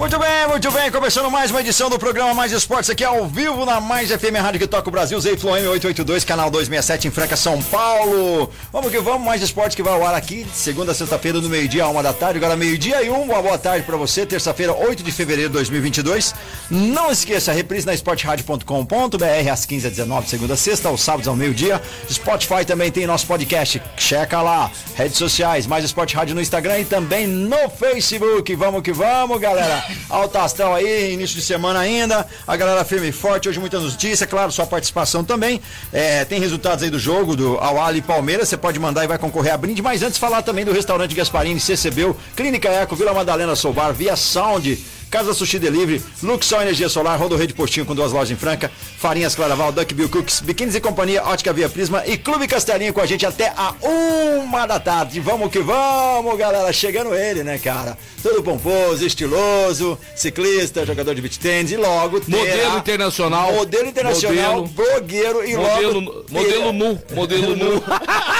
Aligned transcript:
Muito 0.00 0.18
bem, 0.18 0.48
muito 0.48 0.70
bem. 0.72 0.90
Começando 0.90 1.30
mais 1.30 1.50
uma 1.50 1.60
edição 1.60 1.90
do 1.90 1.98
programa 1.98 2.32
Mais 2.32 2.52
Esportes 2.52 2.88
aqui 2.88 3.04
ao 3.04 3.26
vivo 3.26 3.66
na 3.66 3.82
Mais 3.82 4.10
FM 4.10 4.34
Rádio 4.40 4.58
que 4.58 4.66
toca 4.66 4.88
o 4.88 4.90
Brasil, 4.90 5.20
ZYM 5.20 5.68
882, 5.68 6.24
canal 6.24 6.50
267 6.50 7.06
em 7.06 7.10
Franca, 7.10 7.36
São 7.36 7.60
Paulo. 7.64 8.50
Vamos 8.72 8.90
que 8.90 8.98
vamos, 8.98 9.26
Mais 9.26 9.42
Esportes 9.42 9.74
que 9.76 9.82
vai 9.82 9.92
ao 9.92 10.06
ar 10.06 10.14
aqui, 10.14 10.46
segunda 10.54 10.94
sexta-feira, 10.94 11.38
do 11.38 11.50
meio-dia 11.50 11.86
uma 11.86 12.02
da 12.02 12.14
tarde. 12.14 12.38
Agora 12.38 12.56
meio-dia 12.56 13.02
e 13.02 13.10
um, 13.10 13.24
uma 13.24 13.42
boa 13.42 13.58
tarde 13.58 13.84
para 13.84 13.98
você. 13.98 14.24
Terça-feira, 14.24 14.72
8 14.72 15.02
de 15.02 15.12
fevereiro 15.12 15.50
de 15.50 15.56
2022. 15.56 16.34
Não 16.70 17.10
esqueça, 17.10 17.52
reprise 17.52 17.84
na 17.84 17.92
esporteradio.com.br 17.92 19.52
às 19.52 19.66
15 19.66 19.86
h 19.86 19.90
19 19.90 20.28
segunda 20.30 20.56
sexta, 20.56 20.88
aos 20.88 21.02
sábados 21.02 21.28
ao 21.28 21.36
meio-dia. 21.36 21.78
Spotify 22.10 22.64
também 22.64 22.90
tem 22.90 23.06
nosso 23.06 23.26
podcast. 23.26 23.82
Checa 23.98 24.40
lá. 24.40 24.70
Redes 24.96 25.18
sociais, 25.18 25.66
Mais 25.66 25.84
Esporte 25.84 26.16
Rádio 26.16 26.34
no 26.34 26.40
Instagram 26.40 26.78
e 26.78 26.84
também 26.86 27.26
no 27.26 27.68
Facebook. 27.68 28.54
Vamos 28.54 28.80
que 28.80 28.94
vamos, 28.94 29.38
galera. 29.38 29.89
Alta 30.08 30.42
astral 30.42 30.74
aí, 30.74 31.12
início 31.12 31.36
de 31.36 31.42
semana 31.42 31.80
ainda. 31.80 32.26
A 32.46 32.56
galera 32.56 32.84
firme 32.84 33.08
e 33.08 33.12
forte, 33.12 33.48
hoje 33.48 33.58
muita 33.58 33.78
notícia, 33.78 34.26
claro, 34.26 34.52
sua 34.52 34.66
participação 34.66 35.24
também. 35.24 35.60
É, 35.92 36.24
tem 36.24 36.40
resultados 36.40 36.82
aí 36.82 36.90
do 36.90 36.98
jogo 36.98 37.36
do 37.36 37.58
Awali 37.58 37.98
e 37.98 38.02
Palmeiras, 38.02 38.48
você 38.48 38.56
pode 38.56 38.78
mandar 38.78 39.04
e 39.04 39.06
vai 39.06 39.18
concorrer 39.18 39.52
a 39.52 39.56
brinde. 39.56 39.82
Mas 39.82 40.02
antes 40.02 40.18
falar 40.18 40.42
também 40.42 40.64
do 40.64 40.72
restaurante 40.72 41.14
Gasparini, 41.14 41.60
CCBU, 41.60 42.16
Clínica 42.36 42.68
Eco, 42.68 42.96
Vila 42.96 43.12
Madalena 43.12 43.54
Soubar, 43.54 43.92
Via 43.92 44.16
Sound. 44.16 44.99
Casa 45.10 45.34
Sushi 45.34 45.58
Delivery, 45.58 46.02
Luxol 46.22 46.62
Energia 46.62 46.88
Solar, 46.88 47.18
Rodorreio 47.18 47.48
de 47.48 47.54
Postinho 47.54 47.84
com 47.84 47.94
duas 47.94 48.12
lojas 48.12 48.30
em 48.30 48.36
Franca, 48.36 48.70
Farinhas 48.98 49.34
Claraval, 49.34 49.72
Duck 49.72 49.92
Bill 49.92 50.08
Cooks, 50.08 50.40
Biquínis 50.40 50.74
e 50.76 50.80
Companhia, 50.80 51.24
Ótica 51.24 51.52
Via 51.52 51.68
Prisma 51.68 52.04
e 52.06 52.16
Clube 52.16 52.46
Castelinho 52.46 52.92
com 52.92 53.00
a 53.00 53.06
gente 53.06 53.26
até 53.26 53.52
a 53.56 53.74
uma 53.82 54.66
da 54.66 54.78
tarde. 54.78 55.18
Vamos 55.18 55.50
que 55.50 55.58
vamos, 55.58 56.38
galera. 56.38 56.72
Chegando 56.72 57.14
ele, 57.14 57.42
né, 57.42 57.58
cara? 57.58 57.98
Todo 58.22 58.42
pomposo, 58.42 59.04
estiloso, 59.04 59.98
ciclista, 60.14 60.86
jogador 60.86 61.14
de 61.14 61.20
beach 61.20 61.38
tennis 61.38 61.72
e 61.72 61.76
logo 61.76 62.20
Modelo 62.28 62.78
internacional. 62.78 63.52
Modelo 63.52 63.88
internacional, 63.88 64.58
Modelo. 64.58 64.68
blogueiro 64.68 65.44
e 65.44 65.56
Modelo, 65.56 66.00
logo... 66.00 66.24
modelo 66.30 66.72
nu. 66.72 67.02
Modelo 67.14 67.56
nu. 67.56 67.82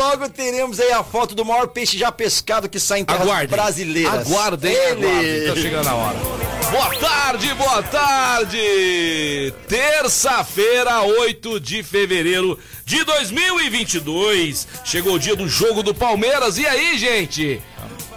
Logo, 0.00 0.30
teremos 0.30 0.80
aí 0.80 0.90
a 0.92 1.04
foto 1.04 1.34
do 1.34 1.44
maior 1.44 1.66
peixe 1.68 1.98
já 1.98 2.10
pescado 2.10 2.70
que 2.70 2.80
sai 2.80 3.00
em 3.00 3.04
terras 3.04 3.20
Aguardem. 3.20 3.48
brasileiras. 3.48 4.26
Aguardem, 4.32 4.72
Ele. 4.72 5.06
aguardem. 5.06 5.46
Tá 5.48 5.56
chegando 5.60 5.88
a 5.88 5.94
hora. 5.94 6.16
Boa 6.70 6.94
tarde, 6.96 7.54
boa 7.54 7.82
tarde. 7.82 9.52
Terça-feira, 9.68 11.02
8 11.02 11.60
de 11.60 11.82
fevereiro 11.82 12.58
de 12.86 13.04
2022. 13.04 14.66
Chegou 14.86 15.14
o 15.14 15.18
dia 15.18 15.36
do 15.36 15.46
jogo 15.46 15.82
do 15.82 15.94
Palmeiras. 15.94 16.56
E 16.56 16.66
aí, 16.66 16.96
gente? 16.96 17.60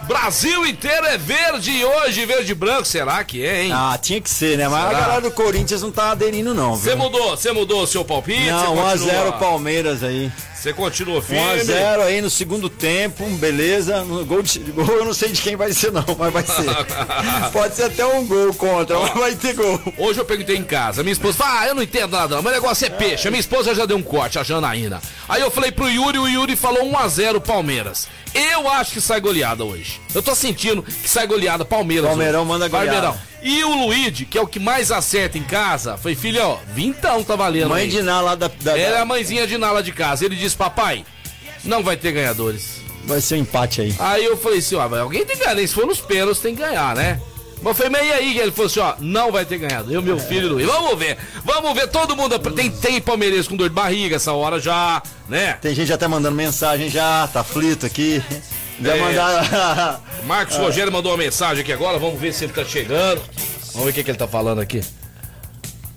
Brasil 0.08 0.64
inteiro 0.66 1.04
é 1.06 1.18
verde 1.18 1.84
hoje, 1.84 2.24
verde 2.24 2.52
e 2.52 2.54
branco. 2.54 2.84
Será 2.86 3.22
que 3.24 3.44
é, 3.44 3.64
hein? 3.64 3.72
Ah, 3.74 3.98
tinha 4.00 4.20
que 4.22 4.30
ser, 4.30 4.56
né? 4.56 4.68
Mas 4.68 4.86
Será? 4.88 4.96
a 4.98 5.00
galera 5.00 5.20
do 5.20 5.30
Corinthians 5.32 5.82
não 5.82 5.90
tá 5.92 6.12
aderindo, 6.12 6.54
não, 6.54 6.76
Você 6.76 6.94
mudou, 6.94 7.30
você 7.36 7.52
mudou 7.52 7.82
o 7.82 7.86
seu 7.86 8.04
palpite? 8.04 8.48
Não, 8.50 8.74
Você 8.76 9.04
1x0 9.04 9.08
continua- 9.14 9.32
Palmeiras 9.32 10.02
aí. 10.02 10.30
Você 10.64 10.72
continua 10.72 11.20
firme? 11.20 11.42
1x0 11.42 12.00
aí 12.00 12.22
no 12.22 12.30
segundo 12.30 12.70
tempo, 12.70 13.28
beleza. 13.36 14.02
No 14.02 14.24
gol, 14.24 14.42
de, 14.42 14.60
gol 14.60 14.86
eu 14.86 15.04
não 15.04 15.12
sei 15.12 15.30
de 15.30 15.42
quem 15.42 15.56
vai 15.56 15.74
ser, 15.74 15.92
não, 15.92 16.02
mas 16.18 16.32
vai 16.32 16.42
ser. 16.42 16.64
Pode 17.52 17.76
ser 17.76 17.82
até 17.82 18.06
um 18.06 18.26
gol 18.26 18.54
contra, 18.54 18.98
mas 18.98 19.12
vai 19.12 19.34
ter 19.34 19.52
gol. 19.52 19.78
Hoje 19.98 20.20
eu 20.20 20.24
perguntei 20.24 20.56
em 20.56 20.64
casa, 20.64 21.02
minha 21.02 21.12
esposa 21.12 21.36
falou, 21.36 21.58
ah, 21.58 21.66
eu 21.66 21.74
não 21.74 21.82
entendo 21.82 22.12
nada, 22.12 22.36
não, 22.36 22.42
meu 22.42 22.50
negócio 22.50 22.86
é 22.86 22.88
peixe. 22.88 23.28
A 23.28 23.30
minha 23.30 23.42
esposa 23.42 23.74
já 23.74 23.84
deu 23.84 23.98
um 23.98 24.02
corte, 24.02 24.38
a 24.38 24.42
Janaína. 24.42 25.02
Aí 25.28 25.42
eu 25.42 25.50
falei 25.50 25.70
pro 25.70 25.86
Yuri, 25.86 26.18
o 26.18 26.26
Yuri 26.26 26.56
falou 26.56 26.90
1x0 26.92 27.40
Palmeiras. 27.42 28.08
Eu 28.34 28.66
acho 28.66 28.92
que 28.92 29.02
sai 29.02 29.20
goleada 29.20 29.64
hoje. 29.64 30.00
Eu 30.14 30.22
tô 30.22 30.34
sentindo 30.34 30.82
que 30.82 31.10
sai 31.10 31.26
goleada 31.26 31.66
Palmeiras. 31.66 32.08
Palmeirão 32.08 32.40
hoje. 32.40 32.48
manda 32.48 32.68
goleada. 32.68 32.90
Palmeirão. 32.90 33.33
E 33.44 33.62
o 33.62 33.74
Luigi, 33.86 34.24
que 34.24 34.38
é 34.38 34.40
o 34.40 34.46
que 34.46 34.58
mais 34.58 34.90
acerta 34.90 35.36
em 35.36 35.42
casa, 35.42 35.98
foi 35.98 36.14
filho, 36.14 36.42
ó, 36.42 36.58
vintão 36.74 37.22
tá 37.22 37.36
valendo. 37.36 37.68
Mãe 37.68 37.82
aí. 37.82 37.88
de 37.90 38.02
Ná 38.02 38.20
lá 38.22 38.34
da. 38.34 38.48
da- 38.48 38.78
Ela 38.78 38.96
é 38.98 39.00
a 39.02 39.04
mãezinha 39.04 39.46
de 39.46 39.58
Nala 39.58 39.82
de 39.82 39.92
casa. 39.92 40.24
Ele 40.24 40.34
disse, 40.34 40.56
papai, 40.56 41.04
não 41.62 41.82
vai 41.82 41.94
ter 41.96 42.10
ganhadores. 42.12 42.80
Vai 43.04 43.20
ser 43.20 43.34
um 43.34 43.38
empate 43.40 43.82
aí. 43.82 43.94
Aí 43.98 44.24
eu 44.24 44.34
falei 44.38 44.60
assim, 44.60 44.76
ó, 44.76 44.88
mas 44.88 44.98
alguém 45.00 45.26
tem 45.26 45.36
que 45.36 45.42
ganhar, 45.44 45.54
nem 45.54 45.66
se 45.66 45.74
for 45.74 45.86
nos 45.86 46.00
pênaltis 46.00 46.40
tem 46.40 46.54
que 46.54 46.62
ganhar, 46.62 46.96
né? 46.96 47.20
Mas 47.62 47.78
mas 47.90 48.06
e 48.06 48.12
aí? 48.12 48.38
Ele 48.38 48.50
falou 48.50 48.66
assim, 48.66 48.80
ó, 48.80 48.94
não 48.98 49.30
vai 49.30 49.44
ter 49.44 49.58
ganhado. 49.58 49.92
Eu, 49.92 50.00
meu 50.00 50.18
filho, 50.18 50.48
Luiz, 50.48 50.66
vamos 50.66 50.98
ver. 50.98 51.18
Vamos 51.44 51.74
ver, 51.74 51.88
todo 51.88 52.16
mundo, 52.16 52.38
tem, 52.38 52.70
tem 52.70 52.98
palmeirense 53.00 53.48
com 53.48 53.56
dor 53.56 53.68
de 53.68 53.74
barriga 53.74 54.16
essa 54.16 54.32
hora 54.32 54.58
já, 54.58 55.02
né? 55.28 55.58
Tem 55.60 55.74
gente 55.74 55.92
até 55.92 56.08
mandando 56.08 56.34
mensagem 56.36 56.88
já, 56.90 57.28
tá 57.30 57.40
aflito 57.40 57.84
aqui. 57.84 58.22
Vai 58.80 58.98
É. 58.98 59.00
mandar. 59.02 60.00
Marcos 60.24 60.56
Rogério 60.56 60.92
mandou 60.92 61.12
uma 61.12 61.18
mensagem 61.18 61.62
aqui 61.62 61.72
agora, 61.72 61.98
vamos 61.98 62.18
ver 62.20 62.32
se 62.32 62.44
ele 62.44 62.52
tá 62.52 62.64
chegando. 62.64 63.22
Vamos 63.72 63.84
ver 63.86 63.90
o 63.90 63.92
que, 63.94 64.04
que 64.04 64.10
ele 64.10 64.18
tá 64.18 64.28
falando 64.28 64.60
aqui. 64.60 64.80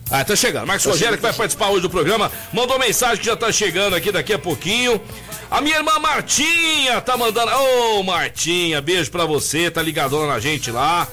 Ah, 0.10 0.24
tá 0.24 0.36
chegando. 0.36 0.66
Marcos 0.66 0.86
Rogério, 0.86 1.18
que 1.18 1.22
vai 1.22 1.34
participar 1.34 1.70
hoje 1.70 1.82
do 1.82 1.90
programa, 1.90 2.32
mandou 2.54 2.80
mensagem 2.80 3.18
que 3.18 3.26
já 3.26 3.36
tá 3.36 3.52
chegando 3.52 3.94
aqui 3.96 4.12
daqui 4.12 4.32
a 4.34 4.40
pouquinho. 4.40 5.02
A 5.52 5.60
minha 5.60 5.78
irmã 5.78 6.00
Martinha 6.00 7.02
tá 7.02 7.18
mandando. 7.18 7.52
Ô, 7.52 8.04
Martinha, 8.04 8.82
beijo 8.82 9.12
pra 9.12 9.26
você, 9.26 9.70
tá 9.70 9.82
ligadona 9.82 10.28
na 10.34 10.40
gente 10.40 10.72
lá. 10.72 11.08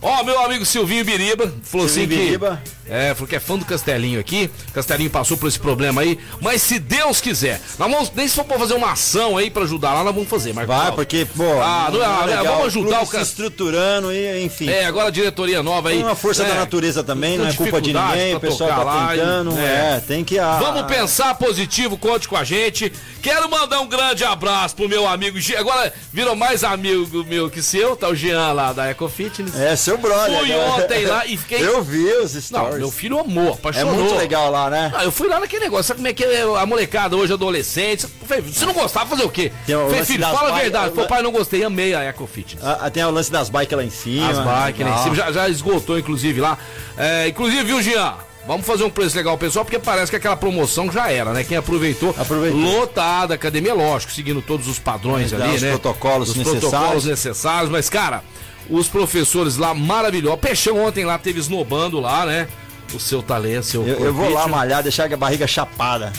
Ó, 0.00 0.22
meu 0.24 0.40
amigo 0.40 0.64
Silvinho 0.64 1.04
Biriba, 1.04 1.52
falou 1.62 1.88
Silvinho 1.88 2.20
assim 2.20 2.22
que. 2.22 2.38
Biriba. 2.38 2.62
É, 2.88 3.14
falou 3.14 3.28
que 3.28 3.36
é 3.36 3.40
fã 3.40 3.56
do 3.58 3.64
Castelinho 3.64 4.18
aqui. 4.20 4.50
Castelinho 4.72 5.10
passou 5.10 5.36
por 5.36 5.46
esse 5.48 5.58
problema 5.58 6.00
aí. 6.02 6.18
Mas 6.40 6.62
se 6.62 6.78
Deus 6.78 7.20
quiser, 7.20 7.60
nós 7.78 7.90
vamos, 7.90 8.12
nem 8.14 8.26
se 8.28 8.34
for 8.34 8.44
pra 8.44 8.58
fazer 8.58 8.74
uma 8.74 8.92
ação 8.92 9.36
aí 9.36 9.50
pra 9.50 9.62
ajudar 9.64 9.92
lá, 9.94 10.04
nós 10.04 10.14
vamos 10.14 10.28
fazer, 10.28 10.52
Marcos. 10.52 10.74
Vai, 10.74 10.86
Alves. 10.86 10.94
porque, 10.96 11.26
pô. 11.36 11.44
Ah, 11.62 11.88
não 11.92 12.02
é- 12.02 12.26
legal. 12.26 12.44
vamos 12.44 12.66
ajudar 12.66 12.88
clube 12.96 13.04
o 13.04 13.12
cara. 13.12 13.24
se 13.24 13.30
estruturando 13.30 14.12
e, 14.12 14.44
enfim. 14.44 14.68
É, 14.68 14.84
agora 14.86 15.08
a 15.08 15.10
diretoria 15.10 15.62
nova 15.62 15.88
aí. 15.90 15.96
Tem 15.96 16.04
uma 16.04 16.14
força 16.14 16.42
né, 16.42 16.48
da 16.50 16.54
natureza 16.56 17.02
também, 17.04 17.36
não 17.38 17.46
é 17.46 17.52
culpa 17.52 17.80
de 17.80 17.92
ninguém, 17.92 18.34
o 18.34 18.40
pessoal 18.40 18.70
tá 18.70 18.82
lá 18.82 19.14
e- 19.14 19.18
tentando. 19.18 19.58
é. 19.58 19.78
É, 19.96 20.00
tem 20.06 20.24
que. 20.24 20.38
ah, 20.38 20.58
Vamos 20.60 20.82
pensar 20.82 21.34
positivo, 21.36 21.96
conte 21.98 22.26
com 22.28 22.36
a 22.36 22.44
gente. 22.44 22.92
Quero 23.22 23.48
mandar 23.50 23.80
um 23.80 23.86
grande 23.86 24.24
abraço 24.24 24.74
pro 24.74 24.88
meu 24.88 25.06
amigo. 25.06 25.38
Agora 25.56 25.92
virou 26.12 26.34
mais 26.36 26.64
amigo 26.64 27.24
meu 27.24 27.50
que 27.50 27.62
seu, 27.62 27.96
tá 27.96 28.08
o 28.08 28.14
Jean 28.14 28.52
lá 28.52 28.72
da 28.72 28.86
Eco 28.86 29.08
Fitness. 29.08 29.54
É, 29.58 29.76
seu 29.76 29.98
brother. 29.98 30.38
Fui 30.38 30.48
cara. 30.48 30.60
ontem 30.72 31.04
lá 31.06 31.26
e 31.26 31.36
fiquei. 31.38 31.64
Eu 31.66 31.82
vi 31.82 32.04
os 32.12 32.50
Não, 32.50 32.77
meu 32.78 32.90
filho 32.90 33.18
amou, 33.18 33.48
é 33.48 33.52
apaixonou. 33.52 33.94
muito 33.94 34.14
legal 34.14 34.50
lá, 34.50 34.68
né? 34.70 34.92
Ah, 34.96 35.04
eu 35.04 35.12
fui 35.12 35.28
lá 35.28 35.38
naquele 35.40 35.64
negócio, 35.64 35.84
sabe 35.84 35.98
como 35.98 36.08
é 36.08 36.12
que 36.12 36.24
é 36.24 36.42
a 36.42 36.66
molecada 36.66 37.16
hoje, 37.16 37.32
adolescente? 37.32 38.06
Falei, 38.26 38.44
Se 38.52 38.64
não 38.64 38.72
gostava, 38.72 39.06
fazer 39.10 39.24
o 39.24 39.30
quê? 39.30 39.52
Tem 39.66 39.76
o 39.76 39.86
Falei, 39.88 40.04
filho, 40.04 40.22
fala 40.24 40.50
a 40.50 40.58
verdade. 40.60 40.94
Falei, 40.94 41.08
pai, 41.08 41.22
não 41.22 41.32
gostei, 41.32 41.62
amei 41.64 41.94
a 41.94 42.02
Eco 42.02 42.26
Fitness. 42.26 42.64
Ah, 42.64 42.90
tem 42.90 43.04
o 43.04 43.10
lance 43.10 43.30
das 43.30 43.48
bikes 43.48 43.76
lá 43.76 43.84
em 43.84 43.90
cima. 43.90 44.28
As 44.30 44.38
bikes 44.38 44.86
lá 44.86 44.94
em 44.94 45.02
cima, 45.02 45.14
já, 45.14 45.32
já 45.32 45.48
esgotou, 45.48 45.98
inclusive, 45.98 46.40
lá. 46.40 46.58
É, 46.96 47.28
inclusive, 47.28 47.62
viu, 47.64 47.82
Jean? 47.82 48.14
Vamos 48.46 48.66
fazer 48.66 48.82
um 48.84 48.88
preço 48.88 49.14
legal, 49.14 49.36
pessoal, 49.36 49.62
porque 49.62 49.78
parece 49.78 50.10
que 50.10 50.16
aquela 50.16 50.34
promoção 50.36 50.90
já 50.90 51.10
era, 51.12 51.34
né? 51.34 51.44
Quem 51.44 51.58
aproveitou, 51.58 52.14
Aproveitou. 52.18 52.58
lotada, 52.58 53.34
academia, 53.34 53.74
lógico, 53.74 54.10
seguindo 54.10 54.40
todos 54.40 54.66
os 54.68 54.78
padrões 54.78 55.34
ali, 55.34 55.54
os 55.56 55.60
né? 55.60 55.68
protocolos 55.72 56.30
os 56.30 56.36
necessários. 56.36 56.70
protocolos 56.70 57.04
necessários, 57.04 57.70
mas, 57.70 57.90
cara, 57.90 58.22
os 58.70 58.88
professores 58.88 59.58
lá, 59.58 59.74
maravilhosos. 59.74 60.40
Peixão 60.40 60.82
ontem 60.82 61.04
lá 61.04 61.18
teve 61.18 61.38
esnobando 61.38 62.00
lá, 62.00 62.24
né? 62.24 62.48
O 62.94 63.00
seu 63.00 63.22
talento, 63.22 63.64
seu 63.64 63.86
Eu, 63.86 64.06
eu 64.06 64.14
vou 64.14 64.30
lá 64.30 64.48
malhar, 64.48 64.82
deixar 64.82 65.12
a 65.12 65.16
barriga 65.16 65.46
chapada. 65.46 66.12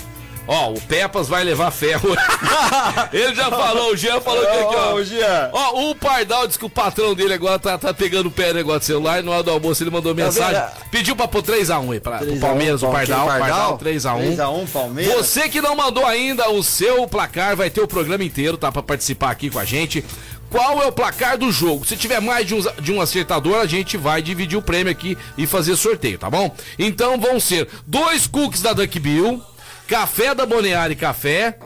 Ó, 0.52 0.72
o 0.72 0.82
Pepas 0.82 1.28
vai 1.28 1.44
levar 1.44 1.70
ferro. 1.70 2.10
Ele 3.14 3.36
já 3.36 3.52
falou, 3.52 3.94
o 3.94 3.96
Jean 3.96 4.20
falou 4.20 4.42
que 4.42 4.48
aqui, 4.48 4.76
ó. 4.76 4.96
Ô, 4.96 5.04
Jean. 5.04 5.50
Ó, 5.54 5.92
o 5.92 5.96
Pardal 5.96 6.48
disse 6.48 6.58
que 6.58 6.66
o 6.66 6.70
patrão 6.70 7.14
dele 7.14 7.36
agora 7.36 7.60
tá, 7.60 7.78
tá 7.78 7.94
pegando 7.94 8.30
o 8.30 8.32
pé 8.32 8.48
no 8.48 8.56
negócio 8.56 8.80
de 8.80 8.86
celular. 8.88 9.22
No 9.22 9.32
hora 9.32 9.44
do 9.44 9.52
almoço 9.52 9.84
ele 9.84 9.92
mandou 9.92 10.16
mensagem. 10.16 10.60
vendo? 10.60 10.90
Pediu 10.90 11.16
pra 11.16 11.28
pôr 11.28 11.44
3x1 11.44 11.94
aí, 11.94 12.00
pra, 12.00 12.18
pro 12.18 12.26
3 12.26 12.42
a 12.44 12.48
1, 12.48 12.50
Palmeiras, 12.50 12.82
o 12.82 12.88
Pardal. 12.90 13.30
quem, 13.30 13.40
Pardal, 13.40 13.78
3x1. 13.78 14.36
3x1, 14.38 14.68
Palmeiras. 14.70 15.16
Você 15.18 15.50
que 15.50 15.62
não 15.62 15.76
mandou 15.76 16.04
ainda 16.04 16.50
o 16.50 16.64
seu 16.64 17.08
placar, 17.08 17.56
vai 17.56 17.70
ter 17.70 17.82
o 17.82 17.88
programa 17.88 18.24
inteiro, 18.24 18.58
tá? 18.58 18.72
Pra 18.72 18.82
participar 18.82 19.30
aqui 19.30 19.52
com 19.52 19.60
a 19.60 19.66
gente. 19.66 20.04
Qual 20.50 20.82
é 20.82 20.88
o 20.88 20.92
placar 20.92 21.38
do 21.38 21.52
jogo? 21.52 21.86
Se 21.86 21.96
tiver 21.96 22.20
mais 22.20 22.48
de 22.48 22.56
um, 22.56 22.62
de 22.82 22.92
um 22.92 23.00
acertador, 23.00 23.58
a 23.58 23.68
gente 23.68 23.98
vai 23.98 24.22
dividir 24.22 24.58
o 24.58 24.62
prêmio 24.62 24.92
aqui 24.92 25.18
e 25.38 25.46
fazer 25.46 25.76
sorteio, 25.76 26.18
tá 26.18 26.30
bom? 26.30 26.56
Então 26.78 27.20
vão 27.20 27.40
ser 27.40 27.68
dois 27.86 28.26
cookies 28.26 28.62
da 28.62 28.74
Duck 28.74 29.00
Bill, 29.00 29.42
café 29.88 30.34
da 30.34 30.46
Boneari 30.46 30.96
Café 30.96 31.58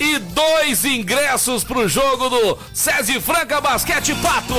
e 0.00 0.18
dois 0.18 0.86
ingressos 0.86 1.62
pro 1.62 1.86
jogo 1.86 2.30
do 2.30 2.58
SESI 2.72 3.20
Franca 3.20 3.60
Basquete 3.60 4.14
Pato. 4.14 4.54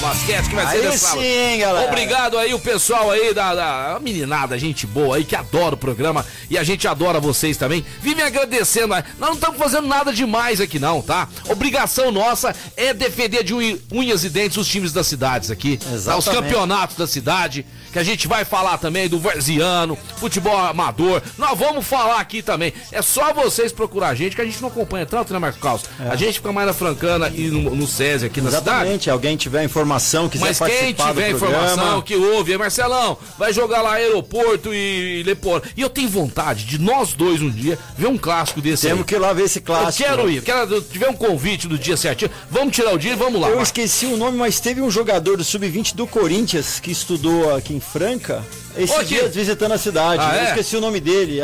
Basquete 0.00 0.48
que 0.48 0.54
vai 0.54 0.66
ser 0.66 0.98
sábado. 0.98 1.20
sim, 1.20 1.58
galera. 1.58 1.86
Obrigado 1.86 2.38
aí 2.38 2.54
o 2.54 2.58
pessoal 2.58 3.10
aí 3.10 3.34
da, 3.34 3.54
da 3.54 4.00
meninada, 4.00 4.58
gente 4.58 4.86
boa 4.86 5.16
aí 5.16 5.24
que 5.24 5.36
adora 5.36 5.74
o 5.74 5.78
programa 5.78 6.24
e 6.48 6.56
a 6.56 6.64
gente 6.64 6.88
adora 6.88 7.20
vocês 7.20 7.58
também. 7.58 7.84
Vivem 8.00 8.24
agradecendo. 8.24 8.94
Nós 8.94 9.04
não 9.18 9.34
estamos 9.34 9.58
fazendo 9.58 9.86
nada 9.86 10.10
demais 10.10 10.58
aqui 10.58 10.78
não, 10.78 11.02
tá? 11.02 11.28
Obrigação 11.50 12.10
nossa 12.10 12.56
é 12.78 12.94
defender 12.94 13.44
de 13.44 13.52
unhas 13.92 14.24
e 14.24 14.30
dentes 14.30 14.56
os 14.56 14.66
times 14.66 14.90
das 14.90 15.06
cidades 15.06 15.50
aqui. 15.50 15.78
Tá? 16.02 16.16
Os 16.16 16.26
campeonatos 16.26 16.96
da 16.96 17.06
cidade, 17.06 17.66
que 17.96 18.00
a 18.00 18.04
gente 18.04 18.28
vai 18.28 18.44
falar 18.44 18.76
também 18.76 19.08
do 19.08 19.18
Varziano, 19.18 19.96
futebol 20.18 20.54
amador. 20.54 21.22
Nós 21.38 21.58
vamos 21.58 21.86
falar 21.86 22.20
aqui 22.20 22.42
também. 22.42 22.70
É 22.92 23.00
só 23.00 23.32
vocês 23.32 23.72
procurar 23.72 24.08
a 24.08 24.14
gente, 24.14 24.36
que 24.36 24.42
a 24.42 24.44
gente 24.44 24.60
não 24.60 24.68
acompanha 24.68 25.06
tanto, 25.06 25.32
né, 25.32 25.38
Marco 25.38 25.58
Carlos? 25.58 25.84
A 25.98 26.14
gente 26.14 26.34
fica 26.34 26.52
mais 26.52 26.66
na 26.66 26.74
Francana 26.74 27.32
e 27.34 27.48
no, 27.48 27.74
no 27.74 27.86
SESI 27.86 28.26
aqui 28.26 28.42
na 28.42 28.50
cidade. 28.50 28.66
Exatamente, 28.66 29.08
alguém 29.08 29.34
tiver 29.34 29.64
informação, 29.64 30.28
quiser 30.28 30.44
Mas 30.44 30.58
quem 30.58 30.68
participar 30.68 31.08
tiver 31.08 31.32
do 31.32 31.38
programa, 31.38 31.64
informação 31.64 32.02
que 32.02 32.16
ouve, 32.16 32.52
é 32.52 32.58
Marcelão, 32.58 33.16
vai 33.38 33.54
jogar 33.54 33.80
lá 33.80 33.94
aeroporto 33.94 34.74
e 34.74 35.22
Lepor. 35.22 35.62
E 35.74 35.80
eu 35.80 35.88
tenho 35.88 36.10
vontade 36.10 36.66
de 36.66 36.78
nós 36.78 37.14
dois 37.14 37.40
um 37.40 37.48
dia 37.48 37.78
ver 37.96 38.08
um 38.08 38.18
clássico 38.18 38.60
desse 38.60 38.88
temos 38.88 39.00
aí. 39.00 39.04
que 39.06 39.14
ir 39.14 39.18
lá 39.18 39.32
ver 39.32 39.44
esse 39.44 39.60
Eu 39.60 39.62
clássico. 39.62 40.06
quero 40.06 40.30
ir, 40.30 40.42
quero 40.42 40.70
eu 40.70 40.82
tiver 40.82 41.08
um 41.08 41.16
convite 41.16 41.66
do 41.66 41.78
dia 41.78 41.96
certinho. 41.96 42.30
Vamos 42.50 42.74
tirar 42.74 42.92
o 42.92 42.98
dia 42.98 43.12
e 43.12 43.16
vamos 43.16 43.40
lá. 43.40 43.48
Eu 43.48 43.54
vai. 43.54 43.62
esqueci 43.62 44.04
o 44.04 44.18
nome, 44.18 44.36
mas 44.36 44.60
teve 44.60 44.82
um 44.82 44.90
jogador 44.90 45.38
do 45.38 45.44
Sub-20 45.44 45.94
do 45.94 46.06
Corinthians 46.06 46.78
que 46.78 46.90
estudou 46.90 47.54
aqui 47.56 47.72
em 47.72 47.80
Franca, 47.92 48.44
esses 48.76 48.94
aqui. 48.96 49.06
dias 49.06 49.34
visitando 49.34 49.72
a 49.72 49.78
cidade. 49.78 50.22
Ah, 50.22 50.36
Eu 50.36 50.40
é? 50.40 50.48
esqueci 50.48 50.76
o 50.76 50.80
nome 50.80 51.00
dele. 51.00 51.40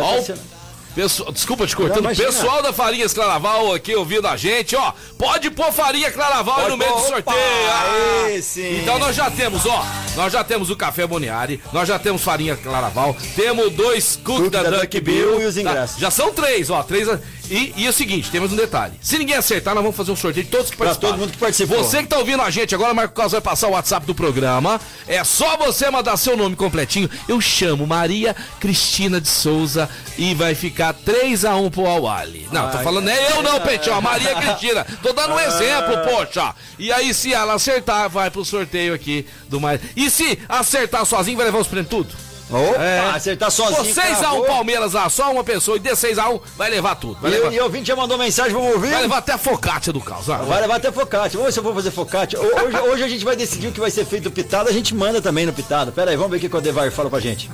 Pessoal, 0.95 1.33
desculpa 1.33 1.67
te 1.67 1.75
cortando. 1.75 2.03
Não. 2.05 2.15
Pessoal 2.15 2.63
da 2.63 2.71
Farinhas 2.71 3.15
Claraval 3.15 3.73
aqui 3.73 3.95
ouvindo 3.95 4.29
a 4.29 4.37
gente, 4.37 4.77
ó. 4.77 4.93
Pode 5.17 5.51
pôr 5.51 5.73
Farinha 5.73 6.11
Claraval 6.11 6.57
Pode 6.57 6.69
no 6.69 6.77
meio 6.77 6.93
do 6.93 7.01
sorteio. 7.01 7.25
Ah, 7.71 8.25
aí 8.27 8.43
sim. 8.43 8.81
Então 8.81 8.99
nós 8.99 9.17
já 9.17 9.31
temos, 9.31 9.65
ó. 9.65 9.87
Nós 10.17 10.31
já 10.31 10.45
temos 10.45 10.69
o 10.69 10.77
Café 10.77 11.07
Boniari, 11.07 11.63
nós 11.73 11.89
já 11.89 11.99
temos 11.99 12.23
Farinha 12.23 12.57
Claraval, 12.57 13.17
temos 13.35 13.73
dois 13.73 14.17
Cook 14.23 14.51
da, 14.51 14.63
Duck 14.65 15.01
Bill. 15.01 15.41
e 15.41 15.47
os 15.47 15.55
tá? 15.55 15.61
ingressos. 15.63 15.99
Já 15.99 16.11
são 16.11 16.31
três, 16.35 16.69
ó. 16.69 16.83
Três. 16.83 17.09
E, 17.53 17.75
e 17.77 17.87
é 17.87 17.91
o 17.91 17.93
seguinte, 17.93 18.31
temos 18.31 18.51
um 18.51 18.57
detalhe. 18.57 18.95
Se 19.03 19.19
ninguém 19.19 19.37
acertar, 19.37 19.75
nós 19.75 19.83
vamos 19.83 19.95
fazer 19.95 20.11
um 20.11 20.17
sorteio 20.17 20.45
de 20.47 20.51
todos 20.51 20.71
que 20.71 20.77
Pra 20.77 20.87
participaram. 20.87 21.13
todo 21.15 21.21
mundo 21.21 21.33
que 21.33 21.39
participou. 21.39 21.85
Você 21.85 21.99
que 22.03 22.09
tá 22.09 22.17
ouvindo 22.17 22.41
a 22.43 22.49
gente 22.49 22.75
agora, 22.75 22.95
Marco 22.95 23.15
Carlos 23.15 23.33
vai 23.33 23.43
passar 23.43 23.69
o 23.69 23.73
WhatsApp 23.73 24.07
do 24.07 24.15
programa. 24.15 24.81
É 25.07 25.23
só 25.23 25.59
você 25.59 25.91
mandar 25.91 26.17
seu 26.17 26.35
nome 26.35 26.57
completinho. 26.57 27.11
Eu 27.29 27.43
chamo 27.43 27.87
Maria 27.87 28.35
Cristina 28.59 29.21
de 29.21 29.29
Souza 29.29 29.87
e 30.17 30.35
vai 30.35 30.55
ficar 30.55 30.95
3x1 30.95 31.71
pro 31.71 31.87
Awali. 31.87 32.49
Não, 32.51 32.71
tô 32.71 32.79
falando, 32.79 33.11
é 33.11 33.33
eu 33.33 33.43
não, 33.43 33.61
Petião, 33.61 33.97
a 33.97 34.01
Maria 34.01 34.35
Cristina. 34.35 34.87
Tô 35.03 35.13
dando 35.13 35.35
um 35.35 35.39
exemplo, 35.45 35.99
poxa. 36.09 36.55
E 36.79 36.91
aí, 36.91 37.13
se 37.13 37.35
ela 37.35 37.53
acertar, 37.53 38.09
vai 38.09 38.31
pro 38.31 38.47
sorteio 38.47 38.95
aqui 38.95 39.27
do 39.51 39.61
mais. 39.61 39.79
E 39.95 40.09
se 40.09 40.39
acertar 40.49 41.05
sozinho, 41.05 41.37
vai 41.37 41.45
levar 41.45 41.59
os 41.59 41.67
prêmios 41.67 41.91
tudo? 41.91 42.32
Opa, 42.53 42.83
É. 42.83 43.11
acertar 43.15 43.51
sozinho. 43.51 43.77
Pô, 43.95 44.01
6x1 44.01 44.19
cravou. 44.19 44.45
Palmeiras, 44.45 44.95
ah, 44.95 45.09
só 45.09 45.33
uma 45.33 45.43
pessoa 45.43 45.77
e 45.77 45.81
dê 45.81 45.91
6x1, 45.97 46.41
vai 46.57 46.71
levar 46.71 46.95
tudo. 46.97 47.19
Vai 47.21 47.31
E, 47.31 47.35
levar, 47.35 47.53
e 47.53 47.61
o 47.61 47.65
ouvinte 47.65 47.89
já 47.89 47.97
mandou 47.97 48.19
mensagem, 48.19 48.53
vamos 48.53 48.75
ouvir? 48.75 48.91
vai 48.91 49.03
levar 49.03 49.19
até 49.19 49.33
a 49.33 49.39
focaccia 49.39 49.93
do 49.93 50.01
caos. 50.01 50.29
ah. 50.29 50.37
Vai 50.39 50.61
levar 50.61 50.77
até 50.77 50.93
focate. 50.93 51.37
Vamos 51.37 51.47
ver 51.47 51.53
se 51.53 51.59
eu 51.59 51.63
vou 51.63 51.75
fazer 51.75 51.91
focate. 51.91 52.37
Ho- 52.37 52.41
Hoje, 52.65 52.77
hoje 52.79 53.03
a 53.05 53.09
gente 53.09 53.25
vai 53.25 53.35
decidir 53.37 53.69
o 53.69 53.73
que 53.73 53.81
vai 53.81 53.91
ser 53.91 54.05
feito 54.05 54.25
no 54.25 54.31
pitado, 54.31 54.69
a 54.69 54.73
gente 54.73 54.95
manda 54.95 55.21
também 55.23 55.47
no 55.47 55.53
pitado. 55.53 55.91
Pera 55.93 56.11
aí, 56.11 56.17
vamos 56.17 56.31
ver 56.33 56.37
o 56.39 56.41
que 56.49 56.55
o 56.55 56.59
Odevar 56.59 56.91
fala 56.93 57.09
pra 57.11 57.21
gente. 57.21 57.51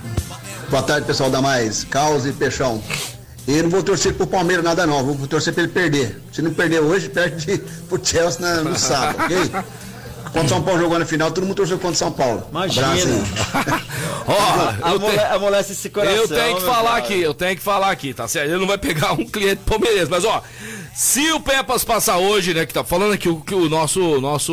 Boa 0.68 0.82
tarde, 0.82 1.06
pessoal 1.06 1.30
da 1.30 1.40
Mais, 1.40 1.84
Caos 1.84 2.26
e 2.26 2.32
Peixão. 2.32 2.82
Eu 3.46 3.62
não 3.62 3.70
vou 3.70 3.82
torcer 3.82 4.12
pro 4.12 4.26
Palmeiras 4.26 4.62
nada 4.62 4.86
não, 4.86 5.02
vou 5.02 5.26
torcer 5.26 5.54
pra 5.54 5.62
ele 5.62 5.72
perder. 5.72 6.20
Se 6.30 6.42
não 6.42 6.52
perder 6.52 6.80
hoje, 6.80 7.08
perde 7.10 7.56
pro 7.88 7.98
Chelsea 8.04 8.40
na- 8.40 8.62
no 8.62 8.78
sábado, 8.78 9.24
ok? 9.24 9.36
Quando 10.38 10.46
o 10.46 10.50
São 10.50 10.62
Paulo 10.62 10.80
jogou 10.80 10.98
na 11.00 11.04
final, 11.04 11.32
todo 11.32 11.44
mundo 11.44 11.56
torceu 11.56 11.78
contra 11.78 11.94
o 11.94 11.96
São 11.96 12.12
Paulo. 12.12 12.46
Imagina. 12.48 12.86
Ó, 14.24 14.88
eu 14.88 14.94
Amole, 14.94 15.18
amolece 15.18 15.72
esse 15.72 15.90
coração. 15.90 16.16
Eu 16.16 16.28
tenho 16.28 16.56
que 16.58 16.62
falar 16.62 16.90
cara. 16.90 16.98
aqui, 16.98 17.20
eu 17.20 17.34
tenho 17.34 17.56
que 17.56 17.62
falar 17.62 17.90
aqui, 17.90 18.14
tá 18.14 18.28
certo? 18.28 18.50
Ele 18.50 18.58
não 18.58 18.66
vai 18.68 18.78
pegar 18.78 19.14
um 19.14 19.26
cliente 19.26 19.62
palmeirense, 19.66 20.08
mas 20.08 20.24
ó, 20.24 20.40
se 20.94 21.32
o 21.32 21.40
Pepas 21.40 21.82
passar 21.82 22.18
hoje, 22.18 22.54
né, 22.54 22.64
que 22.64 22.72
tá 22.72 22.84
falando 22.84 23.14
aqui 23.14 23.28
o, 23.28 23.40
que 23.40 23.52
o 23.52 23.68
nosso, 23.68 24.20
nosso 24.20 24.52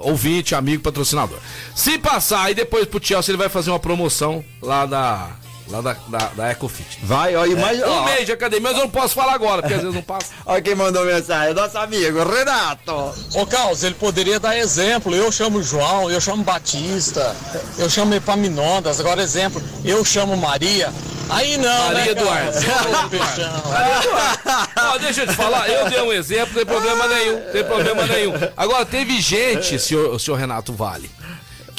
ouvinte, 0.00 0.56
amigo, 0.56 0.82
patrocinador. 0.82 1.38
Se 1.72 1.98
passar 1.98 2.50
e 2.50 2.54
depois 2.54 2.86
pro 2.86 3.04
Chelsea, 3.04 3.30
ele 3.32 3.38
vai 3.38 3.48
fazer 3.48 3.70
uma 3.70 3.78
promoção 3.78 4.44
lá 4.60 4.86
da, 4.86 5.28
lá 5.68 5.80
da, 5.80 5.96
da, 6.08 6.18
da 6.28 6.50
Ecofit. 6.50 6.98
Vai, 7.02 7.34
ó, 7.36 7.46
e 7.46 7.54
mais. 7.54 7.80
Um 7.80 7.90
ó, 7.90 8.04
mês 8.04 8.26
de 8.26 8.32
academia, 8.32 8.68
mas 8.68 8.78
eu 8.78 8.84
não 8.84 8.90
posso 8.90 9.14
falar 9.14 9.34
agora, 9.34 9.62
porque 9.62 9.74
às 9.74 9.80
vezes 9.80 9.94
não 9.94 10.02
passa. 10.02 10.32
ó 10.46 10.60
quem 10.60 10.74
mandou 10.74 11.04
mensagem, 11.04 11.54
nosso 11.54 11.78
amigo, 11.78 12.22
Renato. 12.24 12.92
Ô 13.34 13.46
Carlos, 13.46 13.82
ele 13.82 13.94
poderia 13.94 14.38
dar 14.38 14.56
exemplo. 14.56 15.14
Eu 15.14 15.30
chamo 15.32 15.62
João, 15.62 16.10
eu 16.10 16.20
chamo 16.20 16.42
Batista, 16.42 17.34
eu 17.78 17.88
chamo 17.88 18.14
Epaminondas. 18.14 19.00
Agora, 19.00 19.22
exemplo, 19.22 19.62
eu 19.84 20.04
chamo 20.04 20.36
Maria. 20.36 20.92
Aí 21.32 21.56
não, 21.56 21.86
Maria 21.86 22.04
né? 22.04 22.10
Eduardo. 22.10 22.52
Ó, 24.76 24.98
deixa 24.98 25.22
eu 25.22 25.26
te 25.26 25.34
falar, 25.34 25.68
eu 25.68 25.88
dei 25.88 26.00
um 26.02 26.12
exemplo, 26.12 26.48
não 26.48 26.54
tem 26.54 26.66
problema 26.66 27.08
nenhum, 27.08 27.44
não 27.44 27.52
tem 27.52 27.64
problema 27.64 28.06
nenhum. 28.06 28.32
Agora, 28.56 28.84
teve 28.84 29.20
gente, 29.20 29.78
senhor, 29.78 30.18
senhor 30.20 30.36
Renato 30.36 30.72
Vale, 30.72 31.10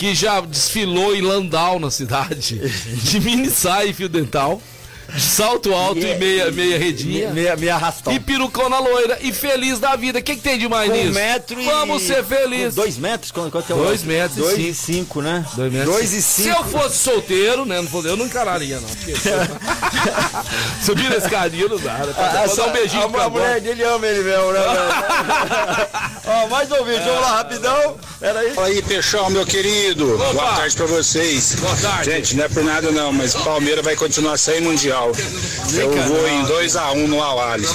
que 0.04 0.14
já 0.14 0.42
desfilou 0.42 1.16
em 1.16 1.22
Landau 1.22 1.80
na 1.80 1.90
cidade, 1.90 2.60
de 3.10 3.22
mini 3.22 3.50
saia 3.50 3.88
e 3.88 3.94
fio 3.94 4.10
dental, 4.10 4.62
de 5.10 5.22
salto 5.22 5.74
alto 5.74 6.00
e 6.00 6.16
meia, 6.16 6.52
meia 6.52 6.78
redinha. 6.78 7.30
Me, 7.30 7.56
me 7.56 7.70
arrastou. 7.70 8.14
E 8.14 8.20
perucona 8.20 8.80
loira 8.80 9.18
e 9.22 9.32
feliz 9.32 9.80
da 9.80 9.96
vida. 9.96 10.20
O 10.20 10.24
que, 10.24 10.36
que 10.36 10.42
tem 10.42 10.58
de 10.58 10.68
mais 10.68 10.90
Com 10.90 10.96
nisso? 10.98 11.10
um 11.10 11.14
metro 11.14 11.62
e. 11.62 11.66
Vamos 11.66 12.04
ser 12.04 12.24
felizes. 12.24 12.76
Dois 12.76 12.98
metros? 12.98 13.32
Quanto, 13.32 13.52
quanto 13.52 13.72
é 13.72 13.76
o 13.76 13.80
Dois 13.80 14.04
metros 14.04 14.38
e 14.38 14.42
Dois 14.42 14.56
cinco. 14.56 14.70
e 14.70 14.74
cinco, 14.74 15.22
né? 15.22 15.46
Dois 15.56 15.72
metros. 15.72 15.94
Dois 15.96 16.14
e 16.14 16.22
Se 16.22 16.44
cinco. 16.44 16.58
eu 16.58 16.64
fosse 16.66 16.98
solteiro, 16.98 17.66
né? 17.66 17.78
Eu 18.06 18.18
não 18.18 18.26
encararia, 18.26 18.80
não. 18.80 18.90
Porque... 18.90 19.14
Subir 20.84 21.10
na 21.10 21.18
escadinha 21.18 21.68
não 21.68 21.78
dá. 21.78 21.94
Né? 21.94 22.14
Ah, 22.18 22.46
dar 22.56 22.68
um 22.68 22.72
beijinho 22.72 23.04
a, 23.04 23.10
pro 23.10 23.22
a 23.22 23.30
mulher 23.30 23.62
dele 23.62 23.84
ama 23.84 24.08
ele 24.08 24.24
mesmo, 24.24 24.52
né? 24.52 24.60
Ó, 26.26 26.48
mais 26.48 26.72
um 26.72 26.84
vídeo, 26.84 27.04
vamos 27.04 27.22
lá, 27.22 27.38
rapidão. 27.38 27.98
Pera 28.20 28.40
aí. 28.40 28.54
Fala 28.54 28.68
aí, 28.68 28.82
Peixão, 28.82 29.30
meu 29.30 29.46
querido. 29.46 30.16
Opa. 30.16 30.34
Boa 30.34 30.54
tarde 30.56 30.76
pra 30.76 30.86
vocês. 30.86 31.56
Boa 31.56 31.76
tarde. 31.76 32.12
Gente, 32.12 32.36
não 32.36 32.46
é 32.46 32.50
por 32.50 32.64
nada 32.64 32.92
não, 32.92 33.12
mas 33.12 33.36
o 33.36 33.40
Palmeiras 33.44 33.84
vai 33.84 33.96
continuar 33.96 34.38
sem 34.38 34.62
Mundial. 34.62 34.93
Eu 34.94 35.92
vou 36.08 36.28
em 36.28 36.44
2x1 36.46 37.08
no 37.08 37.22
Awali. 37.22 37.66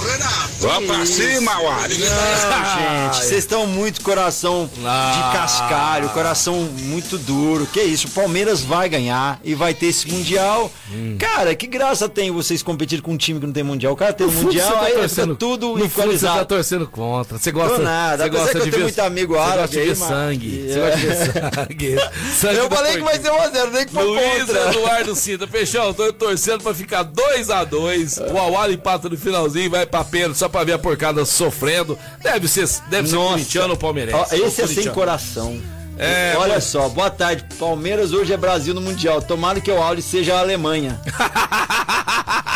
Vamos 0.60 0.86
pra 0.88 1.04
cima, 1.06 1.52
Awali. 1.52 1.98
Não, 1.98 3.12
gente, 3.12 3.24
vocês 3.24 3.38
estão 3.44 3.66
muito 3.66 4.00
coração 4.02 4.68
Ah. 4.84 5.12
de 5.32 5.38
cascalho, 5.38 6.08
coração 6.10 6.54
muito 6.84 7.18
duro. 7.18 7.66
Que 7.66 7.80
isso, 7.82 8.06
o 8.08 8.10
Palmeiras 8.10 8.62
vai 8.62 8.88
ganhar 8.88 9.40
e 9.44 9.54
vai 9.54 9.74
ter 9.74 9.86
esse 9.86 10.08
Mundial. 10.08 10.70
Hum. 10.92 11.16
Cara, 11.18 11.54
que 11.54 11.66
graça 11.66 12.08
tem 12.08 12.30
vocês 12.30 12.62
competirem 12.62 13.02
com 13.02 13.12
um 13.12 13.16
time 13.16 13.40
que 13.40 13.46
não 13.46 13.52
tem 13.52 13.62
Mundial? 13.62 13.92
O 13.92 13.96
cara 13.96 14.12
tem 14.12 14.26
um 14.26 14.30
fundo 14.30 14.44
Mundial, 14.46 14.68
você 14.68 14.74
tá 14.76 14.84
aí 14.84 14.92
torcendo- 14.94 15.36
tudo 15.36 15.66
no 15.68 15.72
fundo 15.74 15.88
você 15.88 15.94
tá 15.96 16.02
equalizado. 16.02 16.46
torcendo 16.46 16.86
contra. 16.86 17.38
Você 17.38 17.50
gosta, 17.52 17.78
nada, 17.78 18.16
você 18.24 18.28
apesar 18.28 18.38
gosta 18.44 18.52
que 18.52 18.58
eu 18.58 18.64
de 18.64 18.70
tenho 18.70 18.82
muito 18.84 19.00
amigo 19.00 19.34
você 19.34 19.40
árabe 19.40 19.58
gosta 19.76 19.80
de 19.80 19.94
sangue. 19.96 20.66
Você 20.68 20.78
É. 20.78 20.82
gosta 20.82 20.96
de 20.96 21.06
ver 21.06 21.16
sangue. 21.16 21.98
sangue 22.40 22.56
Eu 22.58 22.70
falei 22.70 22.92
que 22.96 23.02
vai 23.02 23.20
ser 23.20 23.30
1x0, 23.30 23.70
nem 23.72 23.86
que 23.86 23.94
Luiz 23.96 24.38
contra. 24.44 24.68
Eduardo 24.70 25.14
Cinta, 25.16 25.46
Peixão, 25.46 25.92
tô 25.92 26.12
torcendo 26.12 26.62
pra 26.62 26.74
ficar 26.74 27.02
2x2. 27.08 28.32
O 28.32 28.38
Awali 28.38 28.74
empata 28.74 29.08
no 29.08 29.16
finalzinho 29.16 29.70
vai 29.70 29.86
pra 29.86 30.04
pênalti 30.04 30.38
só 30.38 30.48
pra 30.48 30.64
ver 30.64 30.72
a 30.72 30.78
porcada 30.78 31.24
sofrendo. 31.24 31.98
Deve 32.22 32.46
ser, 32.48 32.68
deve 32.88 33.08
ser 33.08 33.14
Nossa. 33.16 33.30
corintiano 33.32 33.70
ou 33.72 33.76
palmeirense. 33.78 34.18
Ó, 34.18 34.24
esse 34.24 34.60
Ou 34.62 34.66
é 34.68 34.74
sem 34.74 34.88
coração. 34.92 35.60
É, 36.00 36.34
Olha 36.38 36.54
mas- 36.54 36.64
só, 36.64 36.88
boa 36.88 37.10
tarde. 37.10 37.44
Palmeiras 37.58 38.12
hoje 38.12 38.32
é 38.32 38.36
Brasil 38.36 38.72
no 38.72 38.80
Mundial. 38.80 39.20
Tomara 39.20 39.60
que 39.60 39.70
o 39.70 39.82
áudio 39.82 40.02
seja 40.04 40.36
a 40.36 40.38
Alemanha. 40.40 41.00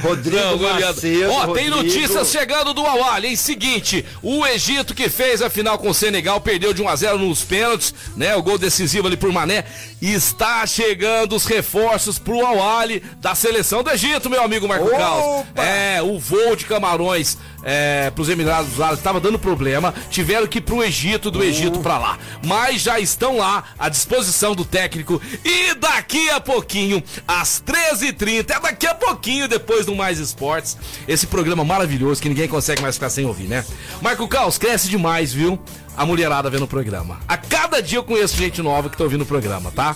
Rodrigo 0.00 0.36
Não. 0.36 0.58
Macedo. 0.58 1.32
Ó, 1.32 1.40
tem 1.54 1.68
Rodrigo. 1.68 1.76
notícias 1.76 2.30
chegando 2.30 2.72
do 2.72 2.84
Awali, 2.86 3.28
hein? 3.28 3.36
Seguinte, 3.36 4.04
o 4.22 4.46
Egito 4.46 4.94
que 4.94 5.08
fez 5.08 5.42
a 5.42 5.50
final 5.50 5.78
com 5.78 5.88
o 5.90 5.94
Senegal 5.94 6.40
perdeu 6.40 6.72
de 6.72 6.82
1 6.82 6.88
a 6.88 6.96
0 6.96 7.18
nos 7.18 7.42
pênaltis, 7.42 7.94
né? 8.16 8.34
O 8.36 8.42
gol 8.42 8.58
decisivo 8.58 9.06
ali 9.06 9.16
por 9.16 9.32
Mané. 9.32 9.64
Está 10.00 10.66
chegando 10.66 11.34
os 11.34 11.44
reforços 11.46 12.18
pro 12.18 12.44
Awali 12.44 13.02
da 13.20 13.34
seleção 13.34 13.82
do 13.82 13.90
Egito, 13.90 14.28
meu 14.30 14.42
amigo 14.42 14.68
Marco 14.68 14.86
Opa! 14.86 14.96
Carlos. 14.96 15.46
É, 15.56 16.02
o 16.02 16.18
voo 16.18 16.54
de 16.54 16.64
Camarões 16.66 17.36
é, 17.64 18.10
pros 18.10 18.28
Emirados 18.28 18.80
Árabes 18.80 18.98
estava 18.98 19.18
dando 19.18 19.38
problema, 19.38 19.94
tiveram 20.10 20.46
que 20.46 20.58
ir 20.58 20.60
pro 20.60 20.82
Egito, 20.82 21.30
do 21.30 21.42
Egito 21.42 21.80
pra 21.80 21.98
lá. 21.98 22.18
Mas 22.44 22.82
já 22.82 23.00
estão 23.00 23.38
lá 23.38 23.64
à 23.78 23.88
disposição 23.88 24.54
do 24.54 24.64
técnico 24.64 25.20
e 25.44 25.74
daqui 25.74 26.28
a 26.30 26.40
pouquinho, 26.40 27.02
às 27.26 27.62
13h30, 27.62 28.50
é 28.50 28.60
daqui 28.60 28.86
a 28.86 28.94
pouquinho, 28.94 29.48
depois 29.48 29.86
do 29.86 29.94
Mais 29.94 30.18
Esportes, 30.18 30.76
esse 31.08 31.26
programa 31.26 31.64
maravilhoso 31.64 32.20
que 32.20 32.28
ninguém 32.28 32.48
consegue 32.48 32.82
mais 32.82 32.96
ficar 32.96 33.10
sem 33.10 33.24
ouvir, 33.24 33.48
né? 33.48 33.64
Marco 34.00 34.28
Caos, 34.28 34.58
cresce 34.58 34.88
demais, 34.88 35.32
viu? 35.32 35.58
A 35.96 36.04
mulherada 36.04 36.50
vendo 36.50 36.64
o 36.64 36.68
programa. 36.68 37.20
A 37.28 37.36
cada 37.36 37.80
dia 37.80 37.98
eu 37.98 38.04
conheço 38.04 38.36
gente 38.36 38.60
nova 38.60 38.90
que 38.90 38.96
tá 38.96 39.04
ouvindo 39.04 39.22
o 39.22 39.26
programa, 39.26 39.70
tá? 39.70 39.94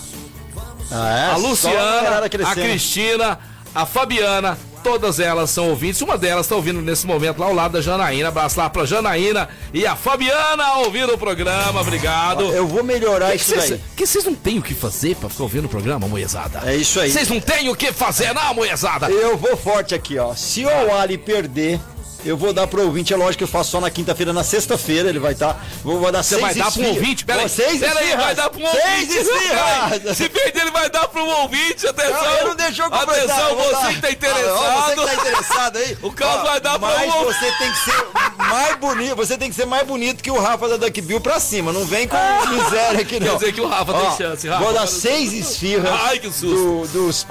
Ah, 0.91 1.09
é? 1.09 1.31
A 1.33 1.37
Luciana, 1.37 2.25
a. 2.25 2.55
Cristina, 2.55 3.39
a 3.75 3.85
Fabiana, 3.85 4.57
todas 4.89 5.19
elas 5.19 5.51
são 5.51 5.69
ouvintes. 5.69 6.01
Uma 6.01 6.17
delas 6.17 6.47
está 6.47 6.55
ouvindo 6.55 6.81
nesse 6.81 7.05
momento 7.05 7.37
lá 7.37 7.45
ao 7.45 7.53
lado 7.53 7.73
da 7.73 7.81
Janaína. 7.81 8.29
Abraço 8.29 8.59
lá 8.59 8.67
pra 8.71 8.85
Janaína 8.85 9.47
e 9.71 9.85
a 9.85 9.95
Fabiana 9.95 10.77
ouvindo 10.77 11.13
o 11.13 11.17
programa. 11.17 11.81
Obrigado. 11.81 12.41
Eu 12.51 12.65
vou 12.67 12.83
melhorar 12.83 13.29
Que 13.29 13.35
isso 13.35 13.51
cês- 13.51 13.69
daí. 13.69 13.81
Que 13.95 14.07
vocês 14.07 14.25
não 14.25 14.33
têm 14.33 14.57
o 14.57 14.63
que 14.63 14.73
fazer 14.73 15.15
pra 15.15 15.29
ficar 15.29 15.43
ouvindo 15.43 15.65
o 15.65 15.69
programa, 15.69 16.07
moezada? 16.07 16.63
É 16.65 16.75
isso 16.75 16.99
aí. 16.99 17.11
Vocês 17.11 17.29
não 17.29 17.39
têm 17.39 17.69
o 17.69 17.75
que 17.75 17.93
fazer, 17.93 18.33
não, 18.33 18.51
moezada? 18.55 19.11
Eu 19.11 19.37
vou 19.37 19.55
forte 19.55 19.93
aqui, 19.93 20.17
ó. 20.17 20.33
Se 20.33 20.65
o 20.65 20.95
Ali 20.95 21.19
perder, 21.19 21.79
eu 22.25 22.37
vou 22.37 22.53
dar 22.53 22.67
pro 22.67 22.83
ouvinte. 22.83 23.13
É 23.13 23.17
lógico 23.17 23.39
que 23.39 23.43
eu 23.43 23.47
faço 23.47 23.71
só 23.71 23.81
na 23.81 23.89
quinta-feira, 23.89 24.31
na 24.33 24.43
sexta-feira 24.43 25.09
ele 25.09 25.19
vai 25.19 25.33
estar. 25.33 25.63
vou, 25.83 25.99
vou 25.99 26.11
dar 26.11 26.23
Você 26.23 26.35
seis 26.35 26.41
vai 26.41 26.53
dar 26.55 26.71
pro 26.71 26.87
ouvinte? 26.87 27.25
Pera 27.25 27.39
aí. 27.39 27.45
Ó, 27.45 27.49
Seis 27.49 27.79
Pera 27.79 27.99
aí, 27.99 28.15
vai 28.15 28.35
dar 28.35 28.49
pro 28.49 28.59
Seis 28.59 29.09
ouvinte. 29.27 29.49
Peraí. 29.49 30.15
Se 30.15 30.29
perder, 30.29 30.61
ele 30.61 30.71
vai 30.71 30.89
dar 30.89 31.07
pro 31.07 31.25
ouvinte. 31.25 31.87
Atenção. 31.87 32.21
Não, 32.23 32.33
ele 32.35 32.43
não 32.45 32.55
deixou. 32.55 32.85
Atenção, 32.85 33.49
eu 33.49 33.55
vou 33.55 33.69
você 33.69 33.93
que 33.93 34.01
tá 34.01 34.07
Ah, 34.07 34.11
interessado. 34.11 34.85
Você 34.85 34.95
que 34.95 35.05
tá 35.05 35.13
interessado 35.15 35.77
aí. 35.77 35.97
O 36.09 36.11
Carlos 36.11 36.43
vai 36.49 36.59
dar 36.61 36.79
pra 36.79 36.89
Mas 36.89 37.13
um- 37.15 37.23
você 37.25 37.51
tem 37.57 37.71
que 37.71 37.79
ser 37.79 38.05
mais 38.37 38.75
bonito. 38.77 39.15
Você 39.15 39.37
tem 39.37 39.49
que 39.49 39.55
ser 39.55 39.65
mais 39.65 39.85
bonito 39.87 40.23
que 40.23 40.31
o 40.31 40.39
Rafa 40.39 40.67
da 40.69 40.77
Duck 40.77 41.01
Bill 41.01 41.21
pra 41.21 41.39
cima. 41.39 41.71
Não 41.71 41.85
vem 41.85 42.07
com 42.07 42.17
miséria 42.49 43.01
aqui, 43.01 43.19
não. 43.19 43.27
Quer 43.27 43.33
dizer 43.39 43.53
que 43.53 43.61
o 43.61 43.67
Rafa 43.67 43.93
tem 43.93 44.17
chance, 44.17 44.47
Rafa. 44.47 44.63
Vou 44.63 44.73
dar 44.73 44.87
seis 44.87 45.33
esfirras 45.33 45.93
Ai, 46.03 46.19
que 46.19 46.27
susto. 46.31 46.47
do, 46.47 46.87
dos 46.87 47.25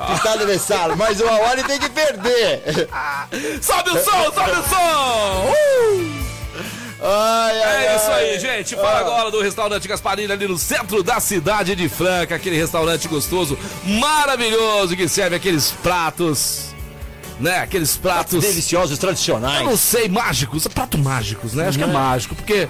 de 0.46 0.58
Sala. 0.58 0.94
Mas 0.96 1.20
o 1.20 1.26
Awali 1.28 1.62
tem 1.64 1.78
que 1.78 1.88
perder. 1.88 2.62
Sobe 3.62 3.90
o 3.90 4.04
som, 4.04 4.24
sobe 4.32 4.50
o 4.50 4.68
som. 4.68 4.77
Uh! 4.78 6.08
Ai, 7.00 7.62
ai, 7.62 7.86
É 7.86 7.96
isso 7.96 8.10
aí, 8.10 8.30
ai. 8.32 8.38
gente. 8.40 8.74
Fala 8.74 8.90
Ah. 8.98 9.00
agora 9.00 9.30
do 9.30 9.40
restaurante 9.40 9.86
Gasparini 9.86 10.32
ali 10.32 10.48
no 10.48 10.58
centro 10.58 11.02
da 11.02 11.20
cidade 11.20 11.74
de 11.76 11.88
Franca. 11.88 12.34
Aquele 12.34 12.56
restaurante 12.56 13.06
gostoso, 13.08 13.56
maravilhoso, 13.84 14.96
que 14.96 15.08
serve 15.08 15.36
aqueles 15.36 15.70
pratos, 15.70 16.74
né? 17.38 17.58
Aqueles 17.60 17.96
pratos. 17.96 18.42
Deliciosos, 18.42 18.92
Eu 18.92 18.98
tradicionais. 18.98 19.64
não 19.64 19.76
sei, 19.76 20.08
mágicos, 20.08 20.66
pratos 20.66 21.00
mágicos, 21.00 21.54
né? 21.54 21.68
Acho 21.68 21.78
que 21.78 21.84
é 21.84 21.86
mágico, 21.86 22.34
porque 22.34 22.68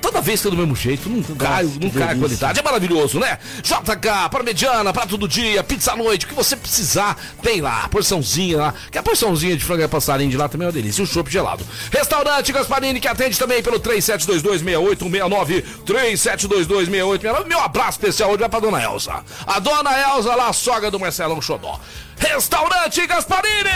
toda 0.00 0.20
vez 0.20 0.40
que 0.40 0.48
é 0.48 0.50
do 0.50 0.56
mesmo 0.56 0.74
jeito, 0.74 1.08
não 1.08 1.22
cai, 1.22 1.64
não 1.64 1.90
cai 1.90 2.14
a 2.14 2.16
qualidade. 2.16 2.60
É 2.60 2.62
maravilhoso, 2.62 3.18
né? 3.18 3.38
JK, 3.62 4.28
para 4.30 4.42
mediana, 4.42 4.92
prato 4.92 5.16
do 5.16 5.28
dia, 5.28 5.62
pizza 5.62 5.92
à 5.92 5.96
noite, 5.96 6.24
o 6.26 6.28
que 6.28 6.34
você 6.34 6.56
precisar, 6.56 7.16
tem 7.42 7.60
lá, 7.60 7.88
porçãozinha 7.88 8.58
lá. 8.58 8.74
Que 8.90 8.98
a 8.98 9.02
porçãozinha 9.02 9.56
de 9.56 9.64
frango 9.64 9.82
e 9.82 9.88
passarinho 9.88 10.30
de 10.30 10.36
lá 10.36 10.48
também 10.48 10.66
é 10.66 10.68
uma 10.68 10.72
delícia. 10.72 11.02
E 11.02 11.04
o 11.04 11.06
chopp 11.06 11.30
gelado. 11.30 11.64
Restaurante 11.90 12.52
Gasparini, 12.52 13.00
que 13.00 13.08
atende 13.08 13.38
também 13.38 13.62
pelo 13.62 13.80
37226869, 13.80 15.64
37226869. 15.86 17.46
Meu 17.46 17.60
abraço 17.60 17.90
especial 17.90 18.30
hoje 18.30 18.40
vai 18.40 18.48
pra 18.48 18.60
dona 18.60 18.82
Elza. 18.82 19.22
A 19.46 19.58
dona 19.58 19.90
Elza 19.98 20.34
lá, 20.34 20.52
sogra 20.52 20.90
do 20.90 20.98
Marcelão 20.98 21.40
Xodó. 21.40 21.80
Restaurante 22.18 23.06
Gasparini! 23.06 23.68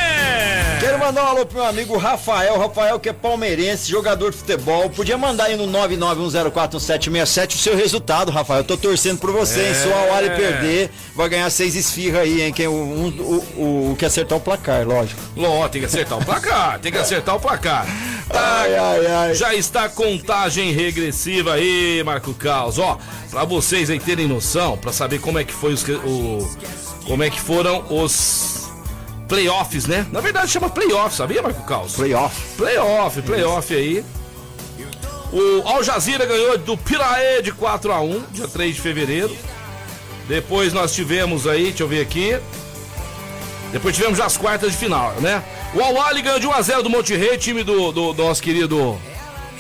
Quero 0.81 0.99
mandar 0.99 1.25
um 1.25 1.27
alô 1.29 1.47
pro 1.47 1.59
meu 1.59 1.67
amigo 1.69 1.97
Rafael. 1.97 2.59
Rafael, 2.59 2.99
que 2.99 3.09
é 3.09 3.13
palmeirense, 3.13 3.89
jogador 3.91 4.31
de 4.33 4.37
futebol. 4.39 4.91
Podia 4.91 5.17
mandar 5.17 5.45
aí 5.45 5.57
no 5.57 5.67
991041767 5.69 7.55
o 7.55 7.59
seu 7.59 7.77
resultado, 7.77 8.31
Rafael. 8.33 8.61
Eu 8.61 8.65
tô 8.65 8.77
torcendo 8.77 9.19
por 9.19 9.31
você, 9.33 9.69
hein? 9.69 9.75
Se 9.75 9.87
o 9.87 9.95
Awali 9.95 10.31
perder, 10.31 10.91
vai 11.15 11.29
ganhar 11.29 11.49
seis 11.51 11.77
esfirras 11.77 12.23
aí, 12.23 12.43
hein? 12.43 12.53
Quem, 12.53 12.67
o, 12.67 12.73
um- 12.73 13.09
o, 13.57 13.91
o, 13.93 13.97
que 13.97 14.05
acertar 14.05 14.37
o 14.37 14.41
placar, 14.41 14.87
lógico. 14.87 15.21
Ló, 15.37 15.69
tem 15.69 15.81
que 15.81 15.87
acertar 15.87 16.19
o 16.19 16.25
placar, 16.25 16.79
tem 16.81 16.91
que 16.91 16.99
acertar 16.99 17.37
o 17.37 17.41
placar. 17.41 17.87
Tá, 18.29 18.41
Ai, 18.63 18.75
ai, 18.75 19.07
ai. 19.07 19.35
Já 19.35 19.55
está 19.55 19.85
a 19.85 19.89
contagem 19.89 20.73
regressiva 20.73 21.55
aí, 21.55 22.03
Marco 22.05 22.35
Caos. 22.35 22.79
Ó, 22.79 22.99
pra 23.31 23.45
vocês 23.45 23.89
aí 23.91 24.01
terem 24.01 24.27
noção, 24.27 24.77
pra 24.77 24.93
saber 24.93 25.21
como 25.21 25.39
é 25.39 25.45
que 25.45 25.53
foi 25.53 25.73
os, 25.75 25.83
o, 25.89 26.49
como 27.07 27.23
é 27.23 27.31
que 27.31 27.41
foram 27.41 27.85
os 27.91 28.69
playoffs, 29.29 29.87
né? 29.87 30.07
Na 30.13 30.21
verdade 30.21 30.51
chama 30.51 30.69
playoff, 30.71 31.15
sabia, 31.15 31.43
Marco 31.43 31.63
Caos? 31.65 31.95
Playoff. 31.95 32.41
Playoff, 32.57 33.23
playoff 33.23 33.75
aí. 33.75 34.05
O 35.33 35.67
Al 35.67 35.83
Jazeera 35.83 36.27
ganhou 36.27 36.59
do 36.59 36.77
Piraé 36.77 37.41
de 37.41 37.53
4 37.53 37.91
a 37.93 38.01
1 38.01 38.25
dia 38.33 38.47
3 38.49 38.75
de 38.75 38.81
fevereiro. 38.81 39.35
Depois 40.29 40.73
nós 40.73 40.93
tivemos 40.95 41.47
aí, 41.47 41.65
deixa 41.65 41.83
eu 41.83 41.89
ver 41.89 42.03
aqui. 42.03 42.39
Depois 43.73 43.95
tivemos 43.97 44.19
já 44.19 44.27
as 44.27 44.37
quartas 44.37 44.73
de 44.73 44.77
final, 44.77 45.13
né? 45.21 45.43
O 45.75 45.81
Al 45.83 46.03
Ali 46.03 46.21
ganhou 46.21 46.39
de 46.39 46.47
1 46.47 46.53
a 46.53 46.61
0 46.61 46.83
do 46.83 46.91
Monte 46.91 47.17
Rei, 47.17 47.39
time 47.39 47.63
do, 47.65 47.91
do, 47.91 48.13
do 48.13 48.23
nosso 48.25 48.43
querido 48.43 48.99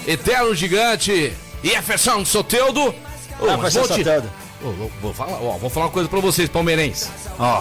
eterno 0.06 0.54
gigante 0.54 1.32
Jefferson 1.64 2.22
Soteudo. 2.24 2.94
Ô, 3.40 3.46
Ah, 3.48 3.56
Monte- 3.56 3.70
Soteldo. 3.72 4.30
Ô, 4.64 4.88
vou, 5.00 5.12
falar, 5.12 5.32
ó, 5.42 5.58
vou 5.58 5.68
falar 5.68 5.86
uma 5.86 5.92
coisa 5.92 6.08
pra 6.08 6.20
vocês, 6.20 6.48
palmeirenses. 6.48 7.10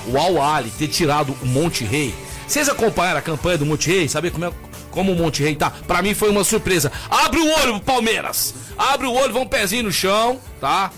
O 0.07 0.17
Al 0.17 0.41
Ali 0.41 0.69
ter 0.71 0.87
tirado 0.87 1.35
o 1.41 1.45
Monte 1.45 1.83
Rei. 1.83 2.13
Vocês 2.47 2.69
acompanharam 2.69 3.19
a 3.19 3.21
campanha 3.21 3.57
do 3.57 3.65
Monte 3.65 3.89
Rei? 3.89 4.07
Saber 4.07 4.31
como, 4.31 4.45
é, 4.45 4.51
como 4.91 5.11
o 5.11 5.15
Monte 5.15 5.41
Rei 5.41 5.55
tá? 5.55 5.71
Pra 5.87 6.01
mim 6.01 6.13
foi 6.13 6.29
uma 6.29 6.43
surpresa. 6.43 6.91
Abre 7.09 7.39
o 7.39 7.59
olho, 7.59 7.79
Palmeiras! 7.79 8.53
Abre 8.77 9.07
o 9.07 9.13
olho, 9.13 9.33
vão 9.33 9.43
um 9.43 9.47
pezinho 9.47 9.83
no 9.83 9.91
chão, 9.91 10.39
tá? 10.59 10.91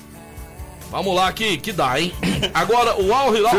Vamos 0.91 1.15
lá 1.15 1.31
que, 1.31 1.57
que 1.57 1.71
dá, 1.71 1.99
hein? 1.99 2.13
Agora 2.53 2.99
o 3.01 3.13
Al 3.13 3.35
Hilal. 3.35 3.55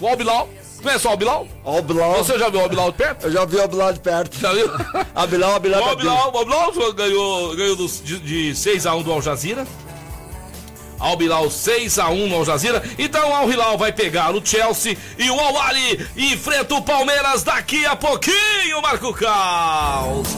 O 0.00 0.06
Al 0.06 0.16
Bilal. 0.16 0.48
Conhece 0.82 1.06
o 1.06 1.10
Al 1.10 1.16
Bilal? 1.16 1.48
O 1.64 1.82
Bilal. 1.82 2.12
Você 2.16 2.38
já 2.38 2.48
viu 2.50 2.60
o 2.60 2.62
Al 2.62 2.68
Bilal 2.68 2.90
de 2.92 2.98
perto? 2.98 3.24
Eu 3.24 3.32
já 3.32 3.44
vi 3.44 3.56
o 3.56 3.68
Bilal 3.68 3.92
de 3.92 4.00
perto. 4.00 4.38
Já 4.38 4.52
viu? 4.52 4.70
A 5.14 5.26
Bilal, 5.26 5.54
a 5.54 5.58
Bilal, 5.58 5.82
O 5.82 5.88
Al 5.88 5.96
Bilal, 5.96 6.32
Al 6.36 6.44
Bilal 6.44 6.92
ganhou, 6.92 7.56
ganhou 7.56 7.76
de, 7.76 8.18
de 8.18 8.50
6x1 8.52 9.02
do 9.02 9.12
Al 9.12 9.22
Jazeera. 9.22 9.66
Al 10.98 11.16
Bilal 11.16 11.46
6x1 11.46 12.28
no 12.28 12.36
Al 12.36 12.44
Jazeera. 12.44 12.82
Então 12.98 13.30
o 13.30 13.34
Al 13.34 13.50
Hilal 13.50 13.76
vai 13.78 13.92
pegar 13.92 14.34
o 14.34 14.44
Chelsea 14.44 14.96
e 15.18 15.30
o 15.30 15.38
Al 15.40 15.60
Ali 15.62 16.06
enfrenta 16.16 16.74
o 16.74 16.82
Palmeiras 16.82 17.42
daqui 17.42 17.84
a 17.86 17.96
pouquinho, 17.96 18.80
Marco 18.82 19.12
Caos. 19.14 20.28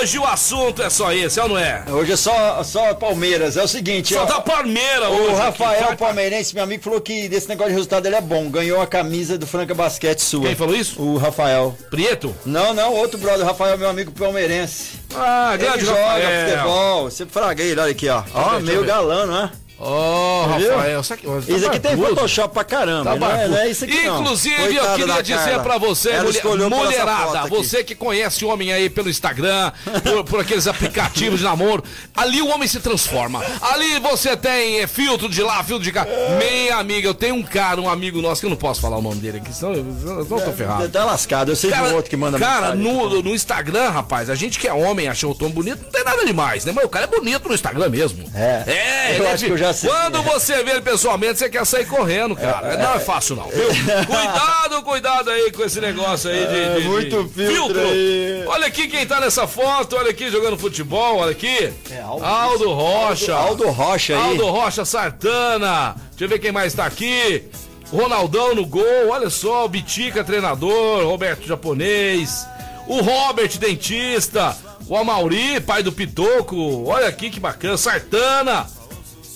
Hoje 0.00 0.18
o 0.18 0.24
assunto 0.26 0.82
é 0.82 0.90
só 0.90 1.12
esse, 1.12 1.38
é 1.38 1.42
ou 1.44 1.50
não 1.50 1.58
é? 1.58 1.84
Hoje 1.88 2.12
é 2.12 2.16
só, 2.16 2.64
só 2.64 2.94
Palmeiras. 2.94 3.56
É 3.56 3.62
o 3.62 3.68
seguinte, 3.68 4.12
Só 4.12 4.22
ó, 4.22 4.24
da 4.24 4.40
Palmeira 4.40 5.08
O 5.08 5.14
hoje. 5.14 5.30
aqui. 5.34 5.40
Rafael 5.42 5.86
Vai- 5.86 5.96
Palmeirense, 5.96 6.54
meu 6.54 6.64
amigo, 6.64 6.82
falou 6.82 7.00
que 7.00 7.28
desse 7.28 7.48
negócio 7.48 7.70
de 7.70 7.74
resultado 7.76 8.04
ele 8.06 8.16
é 8.16 8.20
bom. 8.20 8.50
Ganhou 8.50 8.80
a 8.80 8.86
camisa 8.88 9.38
do 9.38 9.46
Franca 9.46 9.72
Basquete 9.74 10.18
sua. 10.18 10.46
Quem 10.46 10.56
falou 10.56 10.74
isso? 10.74 11.00
O 11.00 11.16
Rafael. 11.16 11.76
Prieto? 11.90 12.34
Não, 12.44 12.74
não, 12.74 12.92
outro 12.94 13.18
brother, 13.18 13.46
Rafael, 13.46 13.78
meu 13.78 13.88
amigo 13.88 14.10
palmeirense. 14.10 15.00
Ah, 15.14 15.50
Ele 15.54 15.62
grande 15.64 15.84
joga 15.84 16.00
Rafael. 16.00 16.50
futebol. 16.50 17.04
Você 17.04 17.26
fraga 17.26 17.62
ele, 17.62 17.80
olha 17.80 17.92
aqui, 17.92 18.08
ó. 18.08 18.22
Ó, 18.34 18.58
meio 18.58 18.84
galã, 18.84 19.26
não 19.26 19.61
é? 19.82 19.88
Ô, 19.88 20.58
Viu? 20.58 20.70
Rafael, 20.76 21.00
isso 21.00 21.14
aqui, 21.14 21.26
Isso 21.48 21.66
aqui 21.66 21.80
tem 21.80 21.96
Photoshop 21.96 22.54
pra 22.54 22.64
caramba. 22.64 23.10
Tá 23.10 23.16
não, 23.16 23.26
é, 23.26 23.30
barbudo. 23.30 23.50
não 23.50 23.58
é 23.58 23.70
isso 23.70 23.84
aqui 23.84 24.02
não. 24.02 24.20
Inclusive, 24.20 24.54
eu 24.54 24.66
Coitada 24.66 24.96
queria 24.96 25.22
dizer 25.22 25.58
pra 25.60 25.78
você, 25.78 26.20
mulher- 26.20 26.68
mulherada, 26.70 27.46
você 27.48 27.82
que 27.84 27.94
conhece 27.94 28.44
homem 28.44 28.72
aí 28.72 28.88
pelo 28.88 29.08
Instagram, 29.10 29.72
por, 30.02 30.24
por 30.24 30.40
aqueles 30.40 30.66
aplicativos 30.66 31.38
de 31.40 31.44
namoro, 31.44 31.82
ali 32.16 32.40
o 32.40 32.48
homem 32.48 32.68
se 32.68 32.80
transforma. 32.80 33.42
Ali 33.60 33.98
você 34.00 34.36
tem 34.36 34.80
é, 34.80 34.86
filtro 34.86 35.28
de 35.28 35.42
lá, 35.42 35.62
filtro 35.64 35.84
de 35.84 35.92
cá. 35.92 36.06
Minha 36.38 36.76
amiga, 36.76 37.08
eu 37.08 37.14
tenho 37.14 37.34
um 37.34 37.42
cara, 37.42 37.80
um 37.80 37.88
amigo 37.88 38.20
nosso, 38.22 38.40
que 38.40 38.46
eu 38.46 38.50
não 38.50 38.56
posso 38.56 38.80
falar 38.80 38.98
o 38.98 39.02
nome 39.02 39.16
dele 39.16 39.38
aqui, 39.38 39.52
senão 39.52 39.72
eu, 39.72 39.84
senão 40.00 40.18
eu 40.20 40.24
tô 40.26 40.52
ferrado. 40.52 40.88
Tá 40.88 41.04
lascado, 41.04 41.50
eu 41.52 41.56
sei 41.56 41.70
de 41.72 41.80
um 41.80 41.94
outro 41.94 42.10
que 42.10 42.16
manda 42.16 42.38
cara 42.38 42.74
no, 42.74 43.22
no 43.22 43.34
Instagram, 43.34 43.90
rapaz, 43.90 44.30
a 44.30 44.34
gente 44.34 44.58
que 44.58 44.68
é 44.68 44.72
homem 44.72 45.08
acha 45.08 45.26
o 45.26 45.34
tom 45.34 45.50
bonito, 45.50 45.82
não 45.82 45.90
tem 45.90 46.04
nada 46.04 46.24
demais, 46.24 46.64
né? 46.64 46.72
Mas 46.74 46.84
o 46.84 46.88
cara 46.88 47.04
é 47.04 47.08
bonito 47.08 47.48
no 47.48 47.54
Instagram 47.54 47.88
mesmo. 47.88 48.24
É. 48.34 48.64
É, 48.66 49.18
Eu 49.18 49.26
é 49.26 49.32
acho 49.32 49.44
que 49.44 49.50
eu 49.50 49.56
já 49.58 49.71
sei. 49.72 49.88
Quando 49.90 50.22
você 50.22 50.62
vê 50.62 50.72
ele 50.72 50.80
pessoalmente, 50.82 51.38
você 51.38 51.48
quer 51.48 51.64
sair 51.66 51.86
correndo, 51.86 52.34
cara. 52.36 52.76
Não 52.76 52.94
é 52.94 52.98
fácil, 52.98 53.36
não, 53.36 53.48
viu? 53.48 53.68
Cuidado, 54.06 54.82
cuidado 54.82 55.30
aí 55.30 55.50
com 55.52 55.62
esse 55.64 55.80
negócio 55.80 56.30
aí 56.30 56.46
de. 56.46 56.54
É, 56.54 56.74
de- 56.74 56.80
de 56.82 56.88
muito 56.88 57.28
filtro 57.34 57.80
aí. 57.80 58.44
Olha 58.46 58.66
aqui 58.66 58.88
quem 58.88 59.06
tá 59.06 59.20
nessa 59.20 59.46
foto, 59.46 59.96
olha 59.96 60.10
aqui 60.10 60.30
jogando 60.30 60.58
futebol, 60.58 61.18
olha 61.18 61.32
aqui. 61.32 61.72
É, 61.90 62.00
Aldo- 62.00 62.24
Aldo 62.24 62.72
Rocha. 62.72 63.34
Aldo 63.34 63.68
Rocha 63.70 64.14
aí. 64.16 64.20
Aldo 64.22 64.46
Rocha 64.46 64.84
Sartana. 64.84 65.94
Deixa 66.10 66.24
eu 66.24 66.28
ver 66.28 66.38
quem 66.38 66.52
mais 66.52 66.74
tá 66.74 66.84
aqui. 66.86 67.44
Ronaldão 67.92 68.54
no 68.54 68.64
gol, 68.64 69.10
olha 69.10 69.28
só, 69.28 69.64
o 69.66 69.68
Bitica 69.68 70.24
treinador, 70.24 71.04
Roberto 71.06 71.46
japonês, 71.46 72.46
o 72.86 73.02
Robert 73.02 73.50
dentista, 73.58 74.56
o 74.88 74.96
Amauri, 74.96 75.60
pai 75.60 75.82
do 75.82 75.92
Pitoco, 75.92 76.86
olha 76.88 77.06
aqui 77.06 77.28
que 77.28 77.38
bacana, 77.38 77.76
Sartana. 77.76 78.66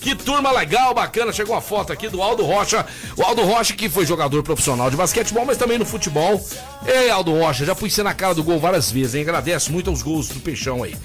Que 0.07 0.15
turma 0.15 0.53
legal, 0.53 0.93
bacana. 0.93 1.33
Chegou 1.33 1.53
uma 1.53 1.59
foto 1.59 1.91
aqui 1.91 2.07
do 2.07 2.21
Aldo 2.21 2.45
Rocha. 2.45 2.85
O 3.17 3.23
Aldo 3.23 3.41
Rocha, 3.41 3.73
que 3.73 3.89
foi 3.89 4.05
jogador 4.05 4.41
profissional 4.41 4.89
de 4.89 4.95
basquetebol, 4.95 5.45
mas 5.45 5.57
também 5.57 5.77
no 5.77 5.83
futebol. 5.83 6.41
Ei, 6.85 7.09
Aldo 7.09 7.37
Rocha, 7.37 7.65
já 7.65 7.75
pus 7.75 7.93
você 7.93 8.01
na 8.03 8.13
cara 8.13 8.33
do 8.33 8.41
gol 8.41 8.57
várias 8.57 8.89
vezes, 8.89 9.15
hein? 9.15 9.23
Agradece 9.23 9.69
muito 9.69 9.89
aos 9.89 10.01
gols 10.01 10.29
do 10.29 10.39
Peixão 10.39 10.81
aí. 10.81 10.95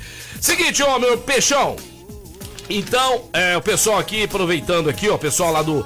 Seguinte, 0.41 0.85
ó, 0.85 1.01
meu 1.01 1.19
Peixão. 1.19 1.75
Então, 2.71 3.25
é, 3.33 3.57
o 3.57 3.61
pessoal 3.61 3.99
aqui, 3.99 4.23
aproveitando 4.23 4.89
aqui, 4.89 5.09
ó, 5.09 5.17
o 5.17 5.19
pessoal 5.19 5.51
lá 5.51 5.63
do 5.63 5.85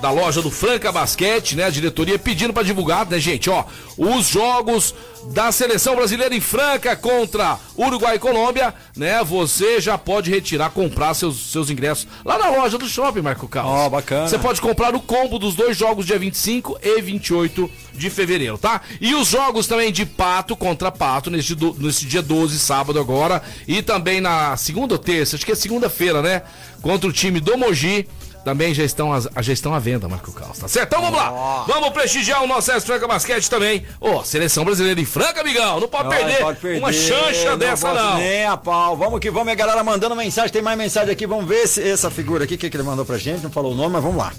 da 0.00 0.10
loja 0.10 0.40
do 0.40 0.50
Franca 0.50 0.90
Basquete, 0.90 1.54
né? 1.56 1.64
A 1.64 1.70
diretoria 1.70 2.18
pedindo 2.18 2.52
para 2.52 2.62
divulgar, 2.62 3.06
né, 3.06 3.18
gente? 3.18 3.50
Ó, 3.50 3.64
os 3.98 4.26
jogos 4.28 4.94
da 5.32 5.52
seleção 5.52 5.94
brasileira 5.94 6.34
em 6.34 6.40
Franca 6.40 6.96
contra 6.96 7.58
Uruguai 7.76 8.16
e 8.16 8.18
Colômbia, 8.18 8.72
né? 8.96 9.22
Você 9.22 9.78
já 9.80 9.98
pode 9.98 10.30
retirar, 10.30 10.70
comprar 10.70 11.12
seus, 11.12 11.50
seus 11.52 11.68
ingressos 11.68 12.08
lá 12.24 12.38
na 12.38 12.48
loja 12.48 12.78
do 12.78 12.88
shopping, 12.88 13.20
Marco 13.20 13.46
Carlos. 13.46 13.72
Ó, 13.72 13.88
bacana. 13.90 14.26
Você 14.28 14.38
pode 14.38 14.60
comprar 14.60 14.94
o 14.94 15.00
combo 15.00 15.38
dos 15.38 15.54
dois 15.54 15.76
jogos 15.76 16.06
dia 16.06 16.18
25 16.18 16.78
e 16.82 17.02
28 17.02 17.70
de 17.92 18.08
fevereiro, 18.08 18.56
tá? 18.56 18.80
E 19.00 19.14
os 19.14 19.28
jogos 19.28 19.66
também 19.66 19.92
de 19.92 20.06
Pato 20.06 20.56
contra 20.56 20.90
Pato 20.90 21.28
do- 21.30 21.76
nesse 21.78 22.06
dia 22.06 22.22
12, 22.22 22.58
sábado 22.58 22.98
agora, 22.98 23.42
e 23.68 23.82
também 23.82 24.20
na 24.22 24.56
segunda 24.56 24.94
ou 24.94 24.98
terça, 24.98 25.36
acho 25.36 25.44
que 25.44 25.52
é 25.52 25.54
segunda-feira, 25.54 26.22
né? 26.22 26.42
Contra 26.80 27.06
o 27.08 27.12
time 27.12 27.38
do 27.40 27.58
Mogi. 27.58 28.08
Também 28.44 28.72
já 28.72 28.82
estão, 28.82 29.12
as- 29.12 29.28
já 29.40 29.52
estão 29.52 29.74
à 29.74 29.78
venda, 29.78 30.08
Marco 30.08 30.32
Carlos, 30.32 30.58
tá 30.58 30.66
certo? 30.66 30.88
Então 30.88 31.02
vamos 31.02 31.18
lá! 31.18 31.64
Vamos 31.68 31.90
prestigiar 31.90 32.42
o 32.42 32.46
nosso 32.46 32.72
S 32.72 32.86
Franca 32.86 33.06
Basquete 33.06 33.48
também. 33.50 33.84
Ô, 34.00 34.24
seleção 34.24 34.64
brasileira 34.64 34.98
em 34.98 35.04
Franca, 35.04 35.42
amigão! 35.42 35.78
Não 35.78 35.86
pode, 35.88 36.04
Não, 36.04 36.10
perder, 36.10 36.38
pode 36.38 36.58
perder, 36.58 36.78
uma 36.78 36.90
chancha 36.92 37.56
dessa, 37.58 37.88
posso 37.88 38.00
não! 38.02 38.16
Nem 38.16 38.46
a 38.46 38.56
pau. 38.56 38.96
Vamos 38.96 39.20
que 39.20 39.30
vamos, 39.30 39.48
e 39.48 39.52
a 39.52 39.54
galera 39.54 39.84
mandando 39.84 40.16
mensagem. 40.16 40.50
Tem 40.50 40.62
mais 40.62 40.78
mensagem 40.78 41.10
aqui. 41.12 41.26
Vamos 41.26 41.46
ver 41.46 41.66
se 41.68 41.86
essa 41.86 42.10
figura 42.10 42.44
aqui, 42.44 42.54
o 42.54 42.58
que, 42.58 42.70
que 42.70 42.76
ele 42.76 42.82
mandou 42.84 43.04
pra 43.04 43.18
gente. 43.18 43.42
Não 43.42 43.50
falou 43.50 43.72
o 43.72 43.74
nome, 43.74 43.90
mas 43.92 44.02
vamos 44.02 44.16
lá. 44.18 44.32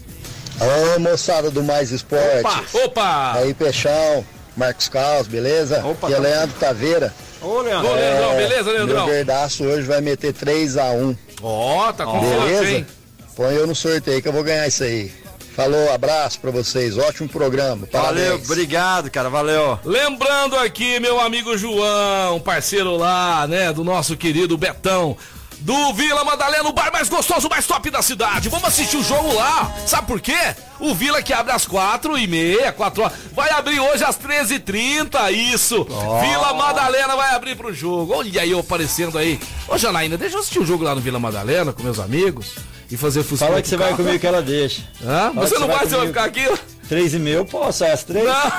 Ô 0.96 1.00
moçada 1.00 1.52
do 1.52 1.64
Mais 1.64 1.92
Esporte. 1.92 2.40
Opa! 2.44 2.64
Opa! 2.86 3.32
Aí, 3.36 3.54
Peixão, 3.54 4.26
Marcos 4.58 4.90
Carlos, 4.90 5.28
beleza? 5.28 5.86
Opa, 5.86 6.08
Aqui 6.08 6.14
é 6.16 6.18
tá- 6.18 6.24
Leandro 6.24 6.56
Taveira. 6.60 7.14
Ô, 7.42 7.62
Leandro. 7.62 7.92
Ô, 7.92 7.96
Leandrão, 7.96 8.36
beleza, 8.36 8.72
Leandrão? 8.72 9.06
verdaço 9.06 9.64
hoje 9.64 9.84
vai 9.88 10.02
meter 10.02 10.34
3x1. 10.34 11.16
Ó, 11.42 11.92
tá 11.94 12.06
confiante, 12.06 12.40
Beleza? 12.46 12.72
hein? 12.72 12.88
Põe 13.36 13.56
eu 13.56 13.66
no 13.68 13.76
sorteio 13.76 14.22
que 14.22 14.28
eu 14.28 14.34
vou 14.34 14.44
ganhar 14.44 14.68
isso 14.68 14.84
aí. 14.84 15.12
Falou, 15.56 15.92
abraço 15.94 16.40
pra 16.40 16.50
vocês. 16.52 16.98
Ótimo 16.98 17.28
programa. 17.28 17.88
Valeu, 17.92 18.24
Parabéns. 18.30 18.50
obrigado, 18.50 19.12
cara. 19.12 19.30
Valeu. 19.30 19.80
Lembrando 19.84 20.56
aqui, 20.58 21.00
meu 21.00 21.20
amigo 21.20 21.58
João, 21.58 22.40
parceiro 22.40 22.96
lá, 22.96 23.46
né, 23.48 23.72
do 23.74 23.84
nosso 23.84 24.16
querido 24.16 24.58
Betão. 24.58 25.18
Do 25.62 25.94
Vila 25.94 26.24
Madalena, 26.24 26.68
o 26.68 26.74
bar 26.74 26.92
mais 26.92 27.08
gostoso, 27.08 27.48
mais 27.48 27.68
top 27.68 27.90
da 27.90 28.02
cidade. 28.02 28.50
Vamos 28.50 28.68
assistir 28.68 28.98
o 28.98 29.04
jogo 29.04 29.34
lá. 29.34 29.72
Sabe 29.86 30.08
por 30.08 30.20
quê? 30.20 30.56
O 30.80 30.96
Vila 30.96 31.22
que 31.22 31.32
abre 31.32 31.52
às 31.52 31.66
quatro 31.66 32.18
e 32.18 32.26
meia, 32.26 32.72
quatro 32.72 33.04
horas. 33.04 33.18
Vai 33.34 33.52
abrir 33.52 33.80
hoje 33.80 34.04
às 34.04 34.18
13h30, 34.18 35.32
isso. 35.32 35.84
Vila 35.84 36.54
Madalena 36.54 37.16
vai 37.16 37.36
abrir 37.36 37.56
pro 37.56 37.74
jogo. 37.74 38.16
Olha 38.16 38.42
aí 38.42 38.52
eu 38.52 38.60
aparecendo 38.60 39.18
aí. 39.18 39.40
Ô, 39.68 39.78
Janaína, 39.78 40.18
deixa 40.18 40.36
eu 40.36 40.40
assistir 40.40 40.60
o 40.60 40.66
jogo 40.66 40.84
lá 40.84 40.96
no 40.96 41.02
Vila 41.02 41.20
Madalena 41.20 41.72
com 41.72 41.84
meus 41.84 42.00
amigos 42.00 42.56
e 42.90 42.98
fazer 42.98 43.24
fuçar. 43.24 43.50
Fala 43.50 43.62
que 43.62 43.68
você 43.68 43.78
vai 43.78 43.96
comigo 43.96 44.18
que 44.18 44.28
ela 44.28 44.42
deixa. 44.42 44.82
Hã? 45.04 45.32
Fala 45.34 45.48
Você 45.48 45.60
não 45.60 45.68
vai 45.68 45.86
você 45.86 45.96
vai 45.96 46.08
ficar 46.08 46.24
aqui? 46.26 46.46
Três 46.90 47.14
e 47.14 47.20
meia, 47.20 47.36
eu 47.36 47.46
posso, 47.46 47.84
é 47.84 47.92
as 47.92 48.04
três? 48.04 48.26
Não. 48.26 48.52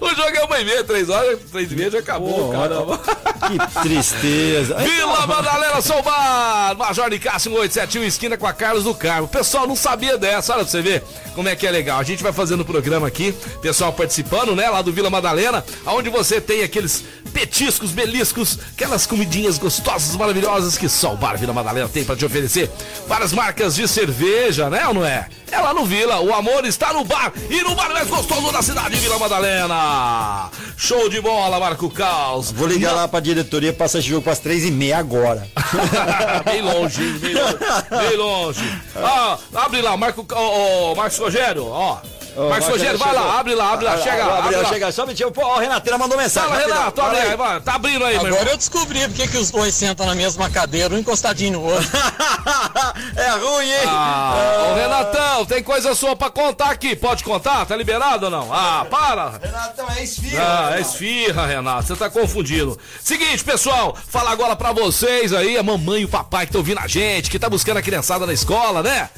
O 0.00 0.08
jogo 0.08 0.36
é 0.36 0.44
uma 0.44 0.60
e 0.60 0.64
meia, 0.64 0.84
três 0.84 1.08
horas, 1.08 1.38
três 1.50 1.70
e 1.72 1.76
meia 1.76 1.90
já 1.90 1.98
acabou, 1.98 2.46
Pô, 2.46 2.52
caramba. 2.52 2.98
Que 2.98 3.82
tristeza. 3.82 4.76
Vila 4.76 5.26
Madalena 5.26 5.80
São 5.80 6.00
Bar, 6.02 6.76
Major 6.76 7.10
de 7.10 7.18
Cássio 7.18 7.50
187, 7.52 7.98
esquina 8.06 8.36
com 8.36 8.46
a 8.46 8.52
Carlos 8.52 8.84
do 8.84 8.94
Carmo. 8.94 9.28
Pessoal, 9.28 9.66
não 9.66 9.76
sabia 9.76 10.16
dessa, 10.16 10.52
olha 10.54 10.62
pra 10.62 10.70
você 10.70 10.82
ver 10.82 11.02
como 11.34 11.48
é 11.48 11.56
que 11.56 11.66
é 11.66 11.70
legal. 11.70 11.98
A 11.98 12.04
gente 12.04 12.22
vai 12.22 12.32
fazendo 12.32 12.60
o 12.60 12.64
programa 12.64 13.06
aqui, 13.06 13.32
pessoal 13.60 13.92
participando, 13.92 14.54
né, 14.54 14.68
lá 14.68 14.82
do 14.82 14.92
Vila 14.92 15.10
Madalena, 15.10 15.64
onde 15.86 16.08
você 16.08 16.40
tem 16.40 16.62
aqueles 16.62 17.04
petiscos, 17.32 17.90
beliscos, 17.90 18.58
aquelas 18.74 19.06
comidinhas 19.06 19.58
gostosas, 19.58 20.14
maravilhosas 20.16 20.78
que 20.78 20.88
só 20.88 21.14
o 21.14 21.16
Bar 21.16 21.36
Vila 21.36 21.52
Madalena 21.52 21.88
tem 21.88 22.04
pra 22.04 22.16
te 22.16 22.24
oferecer. 22.24 22.70
Várias 23.06 23.32
marcas 23.32 23.74
de 23.74 23.86
cerveja, 23.88 24.70
né 24.70 24.86
ou 24.86 24.94
não 24.94 25.04
é? 25.04 25.28
É 25.50 25.58
lá 25.60 25.72
no 25.72 25.84
Vila, 25.84 26.20
o 26.20 26.34
amor 26.34 26.64
está 26.64 26.92
no 26.92 27.04
bar 27.04 27.32
e 27.48 27.62
no 27.62 27.74
bar 27.74 27.90
mais 27.90 28.08
gostoso 28.08 28.50
da 28.50 28.60
cidade, 28.62 28.96
Vila 28.96 29.18
Madalena. 29.18 29.53
Show 30.76 31.08
de 31.08 31.20
bola, 31.20 31.58
Marco 31.60 31.88
Caos. 31.90 32.50
Vou 32.50 32.66
ligar 32.66 32.92
lá 32.92 33.08
pra 33.08 33.20
diretoria 33.20 33.70
e 33.70 33.72
passar 33.72 33.98
esse 33.98 34.08
jogo 34.08 34.22
pras 34.22 34.38
três 34.38 34.64
e 34.64 34.70
meia 34.70 34.98
agora. 34.98 35.46
bem 36.44 36.62
longe, 36.62 37.02
hein? 37.02 37.18
bem 37.20 37.34
longe. 37.34 37.58
Bem 38.08 38.16
longe. 38.16 38.80
Ah, 38.96 39.38
abre 39.54 39.80
lá, 39.82 39.96
Marco, 39.96 40.26
ó, 40.32 40.90
ó, 40.90 40.94
Marcos 40.94 41.18
Rogério, 41.18 41.66
ó. 41.68 41.98
Ô, 42.36 42.48
Marcos 42.48 42.68
Rogério, 42.68 42.98
vai 42.98 43.10
chegou. 43.10 43.24
lá, 43.28 43.38
abre 43.38 43.54
lá, 43.54 43.72
abre 43.72 43.84
lá, 43.84 43.92
Ah, 43.94 43.98
chega, 43.98 44.24
abre 44.24 44.38
abre 44.38 44.56
lá, 44.56 44.62
lá. 44.62 44.68
chega. 44.68 44.92
Só 44.92 45.06
me 45.06 45.14
Pô, 45.14 45.40
ó, 45.44 45.58
Renateira 45.58 45.96
mandou 45.96 46.18
mensagem. 46.18 46.48
Fala, 46.48 46.60
rapidão. 46.60 46.78
Renato, 46.80 47.00
abre 47.00 47.18
aí, 47.20 47.36
vai, 47.36 47.60
tá 47.60 47.74
abrindo 47.76 48.04
aí, 48.04 48.14
meu 48.14 48.26
Agora 48.26 48.40
irmão. 48.40 48.52
eu 48.52 48.56
descobri 48.56 49.00
porque 49.08 49.28
que 49.28 49.38
os 49.38 49.52
dois 49.52 49.72
sentam 49.72 50.04
na 50.04 50.16
mesma 50.16 50.50
cadeira, 50.50 50.92
um 50.92 50.98
encostadinho 50.98 51.52
no 51.60 51.62
outro. 51.64 51.88
é 53.16 53.30
ruim, 53.30 53.70
hein? 53.70 53.84
Ah, 53.86 54.68
ô 54.68 54.74
Renatão, 54.74 55.44
tem 55.46 55.62
coisa 55.62 55.94
sua 55.94 56.16
pra 56.16 56.28
contar 56.28 56.70
aqui, 56.70 56.96
pode 56.96 57.22
contar? 57.22 57.64
Tá 57.66 57.76
liberado 57.76 58.24
ou 58.24 58.30
não? 58.32 58.52
Ah, 58.52 58.84
para. 58.90 59.40
Renatão, 59.44 59.90
é 59.90 60.02
esfirra. 60.02 60.68
Ah, 60.70 60.76
é 60.76 60.80
esfirra, 60.80 61.46
Renato. 61.46 61.86
Você 61.86 61.96
tá 61.96 62.08
confundindo. 62.08 62.78
Seguinte, 63.02 63.44
pessoal, 63.44 63.96
falar 64.08 64.32
agora 64.32 64.56
pra 64.56 64.72
vocês 64.72 65.32
aí, 65.32 65.58
a 65.58 65.62
mamãe 65.62 66.02
e 66.02 66.04
o 66.06 66.08
papai 66.08 66.46
que 66.46 66.50
estão 66.50 66.60
ouvindo 66.60 66.80
a 66.80 66.86
gente, 66.86 67.30
que 67.30 67.38
tá 67.38 67.50
buscando 67.50 67.76
a 67.76 67.82
criançada 67.82 68.24
na 68.26 68.32
escola, 68.32 68.82
né? 68.82 69.10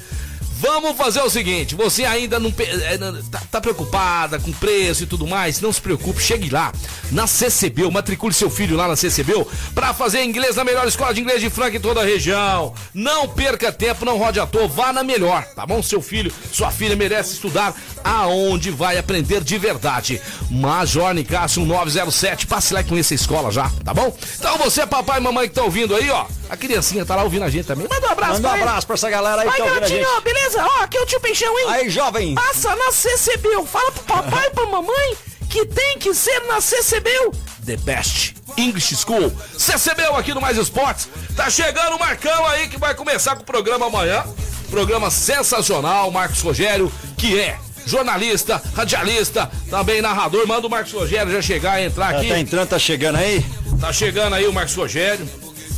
Vamos 0.58 0.96
fazer 0.96 1.20
o 1.20 1.28
seguinte, 1.28 1.74
você 1.74 2.04
ainda 2.04 2.38
não 2.40 2.52
é, 2.58 2.96
não- 2.96 3.22
tá, 3.24 3.42
tá 3.50 3.60
preocupada 3.60 4.38
com 4.38 4.50
preço 4.52 5.02
e 5.02 5.06
tudo 5.06 5.26
mais, 5.26 5.60
não 5.60 5.70
se 5.72 5.80
preocupe, 5.80 6.22
chegue 6.22 6.48
lá 6.48 6.72
na 7.12 7.26
CCBU, 7.26 7.90
matricule 7.92 8.32
seu 8.32 8.48
filho 8.48 8.74
lá 8.74 8.88
na 8.88 8.96
CCBU 8.96 9.46
pra 9.74 9.92
fazer 9.92 10.24
inglês 10.24 10.56
na 10.56 10.64
melhor 10.64 10.86
escola 10.88 11.12
de 11.12 11.20
inglês 11.20 11.40
de 11.42 11.50
Franca 11.50 11.76
em 11.76 11.80
toda 11.80 12.00
a 12.00 12.04
região. 12.04 12.72
Não 12.94 13.28
perca 13.28 13.70
tempo, 13.70 14.04
não 14.06 14.16
rode 14.16 14.40
à 14.40 14.46
toa, 14.46 14.66
vá 14.66 14.92
na 14.94 15.02
melhor, 15.04 15.44
tá 15.54 15.66
bom? 15.66 15.82
Seu 15.82 16.00
filho, 16.00 16.32
sua 16.50 16.70
filha 16.70 16.96
merece 16.96 17.34
estudar 17.34 17.74
aonde 18.02 18.70
vai 18.70 18.96
aprender 18.96 19.44
de 19.44 19.58
verdade. 19.58 20.20
Major 20.50 21.12
Nicásio 21.12 21.66
907, 21.66 22.46
passe 22.46 22.72
lá 22.72 22.80
e 22.80 22.84
conheça 22.84 23.12
a 23.12 23.16
escola 23.16 23.50
já, 23.50 23.70
tá 23.84 23.92
bom? 23.92 24.16
Então 24.38 24.56
você, 24.58 24.86
papai 24.86 25.18
e 25.18 25.22
mamãe 25.22 25.48
que 25.48 25.54
tá 25.54 25.62
ouvindo 25.62 25.94
aí, 25.94 26.08
ó, 26.10 26.24
a 26.48 26.56
criancinha 26.56 27.04
tá 27.04 27.16
lá 27.16 27.24
ouvindo 27.24 27.44
a 27.44 27.50
gente 27.50 27.66
também. 27.66 27.86
Manda 27.88 28.06
um 28.06 28.10
abraço 28.10 28.32
Manda 28.34 28.48
um 28.48 28.50
pra 28.50 28.58
ele. 28.60 28.68
abraço 28.68 28.86
pra 28.86 28.94
essa 28.94 29.10
galera 29.10 29.42
aí 29.42 29.50
que 29.50 29.50
Vai, 29.50 29.58
tá 29.58 29.64
ouvindo 29.64 29.84
a 29.84 29.88
gente. 29.88 30.00
garotinho, 30.00 30.20
beleza? 30.22 30.64
Ó, 30.64 30.82
aqui 30.82 30.96
é 30.96 31.00
o 31.00 31.06
tio 31.06 31.20
Peixão, 31.20 31.58
hein? 31.58 31.66
Aí, 31.68 31.90
jovem. 31.90 32.34
Passa 32.34 32.74
na 32.76 32.92
CCBU. 32.92 33.66
Fala 33.66 33.92
pro 33.92 34.02
papai 34.04 34.46
e 34.46 34.50
pra 34.50 34.66
mamãe 34.66 35.16
que 35.48 35.64
tem 35.66 35.98
que 35.98 36.12
ser 36.14 36.40
na 36.46 36.60
CCBU. 36.60 37.32
The 37.64 37.76
Best 37.78 38.34
English 38.56 38.96
School. 38.96 39.32
CCBU 39.58 40.14
aqui 40.16 40.32
no 40.34 40.40
Mais 40.40 40.56
Esportes. 40.56 41.08
Tá 41.36 41.50
chegando 41.50 41.96
o 41.96 41.98
Marcão 41.98 42.46
aí 42.46 42.68
que 42.68 42.78
vai 42.78 42.94
começar 42.94 43.34
com 43.36 43.42
o 43.42 43.44
programa 43.44 43.86
amanhã. 43.86 44.24
Programa 44.70 45.10
sensacional, 45.10 46.10
Marcos 46.10 46.40
Rogério, 46.40 46.90
que 47.16 47.38
é 47.38 47.56
jornalista, 47.86 48.60
radialista, 48.74 49.50
também 49.70 50.02
narrador. 50.02 50.46
Manda 50.46 50.66
o 50.66 50.70
Marcos 50.70 50.92
Rogério 50.92 51.32
já 51.32 51.40
chegar 51.40 51.80
e 51.80 51.86
entrar 51.86 52.12
Já 52.12 52.18
aqui. 52.18 52.28
tá 52.28 52.38
entrando, 52.38 52.68
tá 52.68 52.78
chegando 52.78 53.16
aí? 53.16 53.44
Tá 53.80 53.92
chegando 53.92 54.34
aí 54.34 54.46
o 54.46 54.52
Marcos 54.52 54.74
Rogério. 54.74 55.28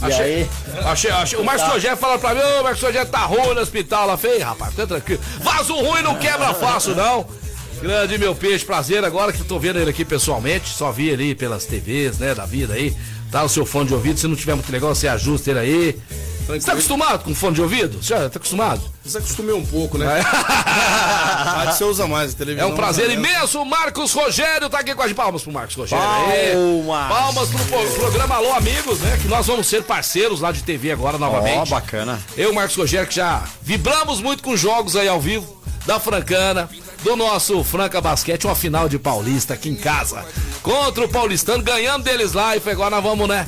Achei, 0.00 0.24
aí? 0.24 0.48
achei, 0.84 1.10
achei- 1.10 1.38
o 1.38 1.44
Marcos 1.44 1.66
Rogério 1.68 1.96
falou 1.96 2.18
pra 2.18 2.34
mim, 2.34 2.40
ô, 2.40 2.60
o 2.60 2.62
Marcos 2.64 2.82
Rogério 2.82 3.08
tá 3.10 3.20
ruim 3.20 3.54
no 3.54 3.60
hospital 3.60 4.06
lá. 4.06 4.16
Falei, 4.16 4.36
"Ei, 4.36 4.42
rapaz, 4.42 4.70
fica 4.70 4.86
tranquilo. 4.86 5.20
Vaso 5.40 5.74
ruim 5.74 6.02
não 6.02 6.14
quebra 6.16 6.54
fácil, 6.54 6.94
não. 6.94 7.26
Grande 7.80 8.18
meu 8.18 8.34
peixe, 8.34 8.64
prazer. 8.64 9.04
Agora 9.04 9.32
que 9.32 9.40
eu 9.40 9.44
tô 9.46 9.58
vendo 9.58 9.78
ele 9.78 9.90
aqui 9.90 10.04
pessoalmente, 10.04 10.68
só 10.68 10.90
vi 10.92 11.08
ele 11.08 11.34
pelas 11.34 11.64
TVs, 11.64 12.18
né, 12.18 12.34
da 12.34 12.44
vida 12.44 12.74
aí. 12.74 12.96
Tá 13.30 13.42
o 13.44 13.48
seu 13.48 13.66
fone 13.66 13.86
de 13.88 13.94
ouvido, 13.94 14.18
se 14.18 14.26
não 14.26 14.34
tiver 14.36 14.54
muito 14.54 14.70
legal, 14.72 14.94
você 14.94 15.06
ajusta 15.06 15.50
ele 15.50 15.58
aí. 15.60 15.98
Você 16.48 16.60
tá 16.66 16.72
acostumado 16.72 17.24
com 17.24 17.34
fone 17.34 17.54
de 17.56 17.60
ouvido? 17.62 18.02
Você 18.02 18.08
já 18.14 18.28
tá 18.30 18.38
acostumado? 18.38 18.80
Desacostumei 19.04 19.54
um 19.54 19.64
pouco, 19.64 19.98
né? 19.98 20.06
Rádio 20.24 21.74
você 21.76 21.84
usa 21.84 22.06
mais, 22.06 22.30
a 22.30 22.34
É 22.34 22.36
televisão. 22.36 22.70
um 22.70 22.74
prazer 22.74 23.08
menos. 23.08 23.28
imenso, 23.28 23.64
Marcos 23.64 24.12
Rogério 24.12 24.68
tá 24.70 24.78
aqui 24.78 24.94
com 24.94 25.02
a 25.02 25.06
gente. 25.06 25.16
Palmas 25.16 25.42
pro 25.42 25.52
Marcos 25.52 25.74
Rogério. 25.76 26.02
Palmas. 26.86 27.08
Palmas 27.08 27.48
pro 27.50 27.64
pro- 27.66 27.90
programa 28.00 28.34
Alô 28.36 28.52
Amigos, 28.54 28.98
né? 29.00 29.18
Que 29.20 29.28
nós 29.28 29.46
vamos 29.46 29.66
ser 29.66 29.82
parceiros 29.82 30.40
lá 30.40 30.50
de 30.52 30.62
TV 30.62 30.90
agora 30.90 31.16
Ó, 31.16 31.18
novamente. 31.20 31.68
bacana. 31.70 32.18
Eu, 32.36 32.52
Marcos 32.54 32.76
Rogério, 32.76 33.06
que 33.08 33.14
já 33.14 33.42
vibramos 33.62 34.20
muito 34.20 34.42
com 34.42 34.56
jogos 34.56 34.96
aí 34.96 35.08
ao 35.08 35.20
vivo, 35.20 35.58
da 35.86 36.00
Francana, 36.00 36.68
do 37.02 37.14
nosso 37.16 37.62
Franca 37.64 38.00
Basquete, 38.00 38.46
uma 38.46 38.54
final 38.54 38.88
de 38.88 38.98
Paulista 38.98 39.54
aqui 39.54 39.68
em 39.68 39.76
casa. 39.76 40.24
Contra 40.62 41.04
o 41.04 41.08
Paulistano, 41.08 41.62
ganhando 41.62 42.04
deles 42.04 42.32
lá 42.32 42.56
e 42.56 42.60
foi 42.60 42.72
agora 42.72 42.90
nós 42.90 43.02
vamos, 43.04 43.28
né? 43.28 43.46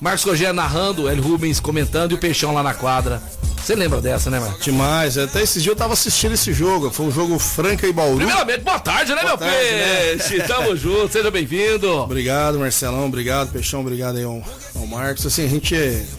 Marcos 0.00 0.24
Rogério 0.24 0.54
narrando, 0.54 1.08
El 1.08 1.20
Rubens 1.20 1.58
comentando 1.58 2.12
e 2.12 2.14
o 2.14 2.18
Peixão 2.18 2.52
lá 2.54 2.62
na 2.62 2.74
quadra. 2.74 3.20
Você 3.68 3.74
lembra 3.74 4.00
dessa, 4.00 4.30
né, 4.30 4.40
Marcos? 4.40 4.64
Demais. 4.64 5.18
Até 5.18 5.42
esses 5.42 5.62
dias 5.62 5.72
eu 5.72 5.76
tava 5.76 5.92
assistindo 5.92 6.32
esse 6.32 6.54
jogo. 6.54 6.90
Foi 6.90 7.04
um 7.04 7.10
jogo 7.10 7.38
Franca 7.38 7.86
e 7.86 7.92
Bauru. 7.92 8.16
Primeiramente, 8.16 8.60
boa 8.60 8.78
tarde, 8.78 9.10
né, 9.14 9.20
Boa 9.20 9.36
meu 9.36 9.38
tarde, 9.38 9.70
né? 9.70 10.16
peixe? 10.16 10.42
Tamo 10.44 10.74
junto, 10.76 11.12
seja 11.12 11.30
bem-vindo. 11.30 11.90
Obrigado, 11.90 12.58
Marcelão. 12.58 13.06
Obrigado, 13.06 13.52
Peixão. 13.52 13.80
Obrigado 13.80 14.16
aí 14.16 14.24
ao, 14.24 14.42
ao 14.74 14.86
Marcos. 14.86 15.26
Assim, 15.26 15.44
a 15.44 15.48
gente 15.48 15.74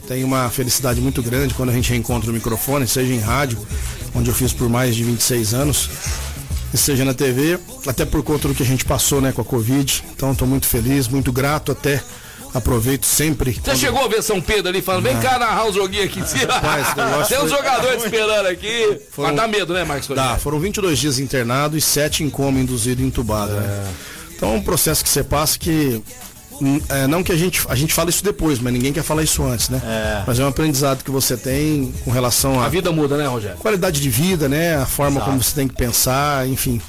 tem 0.08 0.24
uma 0.24 0.50
felicidade 0.50 1.02
muito 1.02 1.24
grande 1.24 1.54
quando 1.56 1.70
a 1.70 1.74
gente 1.74 1.90
reencontra 1.90 2.30
o 2.30 2.34
microfone, 2.34 2.86
seja 2.86 3.12
em 3.12 3.20
rádio, 3.20 3.58
onde 4.14 4.30
eu 4.30 4.36
fiz 4.36 4.54
por 4.54 4.70
mais 4.70 4.96
de 4.96 5.04
26 5.04 5.54
anos, 5.56 5.90
seja 6.76 7.04
na 7.04 7.16
TV, 7.16 7.58
até 7.88 8.06
por 8.06 8.22
conta 8.22 8.48
do 8.48 8.54
que 8.54 8.62
a 8.62 8.66
gente 8.66 8.86
passou, 8.86 9.22
né, 9.22 9.32
com 9.32 9.42
a 9.42 9.46
Covid. 9.46 10.04
Então, 10.16 10.34
estou 10.34 10.48
muito 10.48 10.68
feliz, 10.68 11.08
muito 11.08 11.32
grato 11.32 11.72
até 11.72 12.04
aproveito 12.54 13.06
sempre. 13.06 13.60
Você 13.64 13.76
chegou 13.76 14.04
a 14.04 14.08
ver 14.08 14.22
São 14.24 14.42
Pedro 14.42 14.70
ali 14.70 14.82
falando, 14.82 15.04
vem 15.04 15.20
cá 15.20 15.38
narrar 15.40 15.66
um 15.66 15.74
joguinho 15.74 16.04
aqui 16.06 16.20
em 16.20 16.26
cima. 16.28 16.54
Rapaz, 16.54 16.96
negócio 16.96 17.36
Tem 17.36 17.46
uns 17.46 17.50
foi- 17.50 17.58
jogadores 17.58 18.04
esperando 18.04 18.46
aqui. 18.48 19.00
Foram- 19.12 19.30
Mas 19.30 19.38
dá 19.38 19.48
medo, 19.48 19.74
né, 19.74 19.84
Marcos? 19.84 20.08
Dá, 20.16 20.38
foram 20.38 20.60
22 20.60 20.98
dias 21.00 21.20
internado 21.20 21.78
e 21.78 21.82
7 21.82 22.24
em 22.24 22.30
coma 22.30 22.60
induzido 22.60 23.02
e 23.02 23.06
entubado. 23.06 23.52
Né? 23.54 23.88
Então 24.36 24.54
é 24.54 24.58
um 24.58 24.62
processo 24.62 25.04
que 25.04 25.10
você 25.10 25.24
passa 25.24 25.58
que. 25.60 26.02
hum, 26.62 26.80
é, 26.90 27.08
não 27.08 27.22
que 27.24 27.32
a 27.32 27.36
gente, 27.38 27.62
a 27.70 27.76
gente 27.76 27.94
fala 27.94 28.10
isso 28.10 28.24
depois, 28.24 28.60
mas 28.60 28.72
ninguém 28.74 28.92
quer 28.94 29.04
falar 29.04 29.24
isso 29.24 29.44
antes, 29.44 29.70
né? 29.70 29.82
Mas 30.26 30.40
é 30.40 30.44
um 30.44 30.48
aprendizado 30.48 31.04
que 31.04 31.12
você 31.12 31.36
tem 31.38 31.94
com 32.04 32.12
relação 32.12 32.60
A 32.60 32.66
à 32.66 32.70
vida 32.70 32.92
muda, 32.92 33.18
né, 33.18 33.28
Rogério? 33.28 33.58
qualidade 33.58 34.00
de 34.02 34.10
vida, 34.10 34.48
né? 34.50 34.76
A 34.76 34.86
forma 34.86 35.20
como 35.22 35.42
você 35.44 35.54
tem 35.56 35.68
que 35.68 35.76
pensar, 35.76 36.48
enfim. 36.48 36.82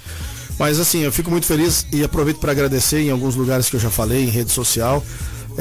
Mas 0.58 0.78
assim, 0.78 1.00
eu 1.00 1.10
fico 1.10 1.30
muito 1.30 1.46
feliz 1.46 1.86
e 1.92 2.04
aproveito 2.04 2.38
para 2.38 2.52
agradecer 2.52 3.00
em 3.00 3.10
alguns 3.10 3.34
lugares 3.34 3.68
que 3.70 3.76
eu 3.76 3.80
já 3.80 3.88
falei, 3.90 4.24
em 4.24 4.28
rede 4.28 4.50
social, 4.52 5.02